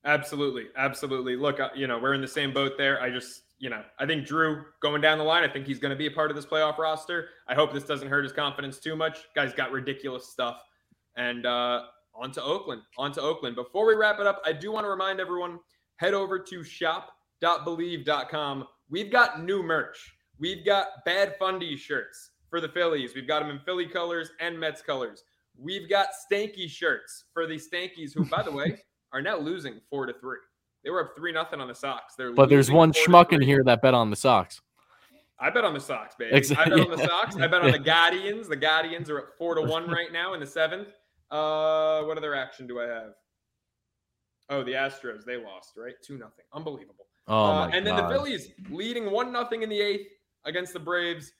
Absolutely, 0.04 0.66
absolutely. 0.76 1.36
Look, 1.36 1.60
uh, 1.60 1.70
you 1.74 1.86
know, 1.86 1.98
we're 1.98 2.12
in 2.12 2.20
the 2.20 2.28
same 2.28 2.52
boat 2.52 2.76
there. 2.76 3.00
I 3.00 3.10
just, 3.10 3.44
you 3.58 3.70
know, 3.70 3.82
I 3.98 4.04
think 4.04 4.26
Drew 4.26 4.62
going 4.80 5.00
down 5.00 5.16
the 5.16 5.24
line. 5.24 5.42
I 5.42 5.48
think 5.48 5.66
he's 5.66 5.78
going 5.78 5.90
to 5.90 5.96
be 5.96 6.06
a 6.06 6.10
part 6.10 6.30
of 6.30 6.36
this 6.36 6.44
playoff 6.44 6.76
roster. 6.76 7.30
I 7.48 7.54
hope 7.54 7.72
this 7.72 7.84
doesn't 7.84 8.08
hurt 8.08 8.22
his 8.22 8.32
confidence 8.32 8.78
too 8.78 8.96
much. 8.96 9.20
Guy's 9.34 9.54
got 9.54 9.72
ridiculous 9.72 10.28
stuff. 10.28 10.60
And 11.16 11.46
uh, 11.46 11.84
on 12.14 12.32
to 12.32 12.42
Oakland. 12.42 12.82
On 12.98 13.12
to 13.12 13.22
Oakland. 13.22 13.56
Before 13.56 13.86
we 13.86 13.94
wrap 13.94 14.20
it 14.20 14.26
up, 14.26 14.42
I 14.44 14.52
do 14.52 14.72
want 14.72 14.84
to 14.84 14.90
remind 14.90 15.20
everyone: 15.20 15.58
head 15.96 16.12
over 16.12 16.38
to 16.38 16.62
shop.bleav.com. 16.62 18.66
We've 18.90 19.10
got 19.10 19.42
new 19.42 19.62
merch. 19.62 20.14
We've 20.38 20.66
got 20.66 20.88
Bad 21.06 21.36
Fundy 21.38 21.76
shirts 21.76 22.32
for 22.50 22.60
the 22.60 22.68
Phillies. 22.68 23.14
We've 23.14 23.26
got 23.26 23.40
them 23.40 23.50
in 23.50 23.60
Philly 23.60 23.86
colors 23.86 24.30
and 24.40 24.58
Mets 24.58 24.82
colors. 24.82 25.24
We've 25.56 25.88
got 25.88 26.08
Stanky 26.30 26.68
shirts 26.68 27.24
for 27.32 27.46
the 27.46 27.54
Stankies, 27.54 28.12
who, 28.12 28.24
by 28.24 28.42
the 28.42 28.50
way, 28.50 28.82
are 29.14 29.22
now 29.22 29.38
losing 29.38 29.80
four 29.88 30.04
to 30.06 30.12
three. 30.12 30.38
They 30.82 30.90
were 30.90 31.02
up 31.02 31.16
three 31.16 31.32
nothing 31.32 31.60
on 31.60 31.68
the 31.68 31.74
Sox. 31.74 32.14
They're 32.16 32.34
But 32.34 32.50
there's 32.50 32.70
one 32.70 32.92
schmuck 32.92 33.32
in 33.32 33.40
here 33.40 33.62
that 33.64 33.80
bet 33.80 33.94
on 33.94 34.10
the 34.10 34.16
Sox. 34.16 34.60
I 35.38 35.48
bet 35.50 35.64
on 35.64 35.72
the 35.72 35.80
Sox, 35.80 36.14
baby. 36.16 36.34
Ex- 36.34 36.50
I 36.52 36.64
bet 36.68 36.80
on 36.80 36.90
the. 36.90 36.98
Sox. 36.98 37.36
I 37.36 37.46
bet 37.46 37.62
on 37.62 37.70
the 37.70 37.78
Guardians. 37.94 38.48
The 38.48 38.56
Guardians 38.56 39.08
are 39.08 39.18
at 39.18 39.24
four 39.38 39.54
to 39.54 39.62
one 39.62 39.86
right 39.90 40.12
now 40.12 40.34
in 40.34 40.40
the 40.40 40.46
seventh. 40.46 40.88
Uh, 41.30 42.02
what 42.02 42.18
other 42.18 42.34
action 42.34 42.66
do 42.66 42.80
I 42.80 42.86
have? 42.86 43.12
Oh, 44.50 44.62
the 44.62 44.72
Astros. 44.72 45.24
They 45.24 45.36
lost, 45.36 45.72
right? 45.76 45.94
Two 46.02 46.18
nothing. 46.18 46.44
Unbelievable. 46.52 47.06
Oh 47.26 47.44
Uh, 47.46 47.70
and 47.72 47.86
then 47.86 47.96
the 47.96 48.06
Phillies 48.08 48.50
leading 48.68 49.10
one 49.10 49.32
nothing 49.32 49.62
in 49.62 49.70
the 49.70 49.80
eighth 49.80 50.10
against 50.44 50.74
the 50.74 50.80
Braves. 50.80 51.32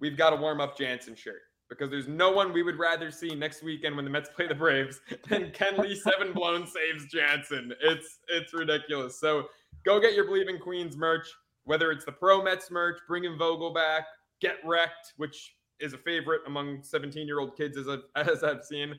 We've 0.00 0.16
got 0.16 0.32
a 0.32 0.36
warm 0.36 0.60
up 0.60 0.78
Jansen 0.78 1.14
shirt 1.14 1.42
because 1.68 1.90
there's 1.90 2.08
no 2.08 2.30
one 2.30 2.52
we 2.52 2.62
would 2.62 2.78
rather 2.78 3.10
see 3.10 3.34
next 3.34 3.62
weekend 3.62 3.96
when 3.96 4.04
the 4.04 4.10
Mets 4.10 4.30
play 4.34 4.46
the 4.46 4.54
Braves 4.54 5.00
than 5.28 5.50
Kenley 5.50 5.96
seven 5.96 6.32
blown 6.32 6.66
saves 6.66 7.06
Jansen. 7.06 7.72
It's 7.80 8.18
it's 8.28 8.52
ridiculous. 8.52 9.20
So 9.20 9.44
go 9.84 10.00
get 10.00 10.14
your 10.14 10.26
Bleav 10.26 10.48
in 10.48 10.58
Queens 10.58 10.96
merch, 10.96 11.28
whether 11.64 11.90
it's 11.90 12.04
the 12.04 12.12
Pro 12.12 12.42
Mets 12.42 12.70
merch, 12.70 12.98
bringing 13.06 13.38
Vogel 13.38 13.72
back, 13.72 14.04
Get 14.40 14.56
Wrecked, 14.64 15.14
which 15.16 15.54
is 15.80 15.92
a 15.92 15.98
favorite 15.98 16.42
among 16.46 16.82
17 16.82 17.26
year 17.26 17.40
old 17.40 17.56
kids 17.56 17.76
as 17.76 17.88
I've, 17.88 18.02
as 18.28 18.44
I've 18.44 18.64
seen. 18.64 18.94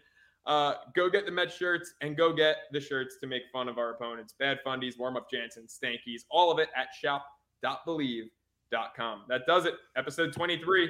Uh, 0.45 0.73
go 0.95 1.09
get 1.09 1.25
the 1.25 1.31
Mets 1.31 1.55
shirts 1.55 1.93
and 2.01 2.17
go 2.17 2.33
get 2.33 2.57
the 2.71 2.79
shirts 2.79 3.17
to 3.21 3.27
make 3.27 3.43
fun 3.51 3.67
of 3.67 3.77
our 3.77 3.91
opponents. 3.91 4.33
Bad 4.39 4.59
Fundies, 4.65 4.97
Warm 4.97 5.17
Up 5.17 5.29
Jansen, 5.29 5.67
Stankies, 5.67 6.21
all 6.31 6.51
of 6.51 6.59
it 6.59 6.69
at 6.75 6.87
shop.bleav.com. 6.99 9.23
That 9.27 9.41
does 9.45 9.65
it. 9.65 9.75
Episode 9.95 10.33
23, 10.33 10.89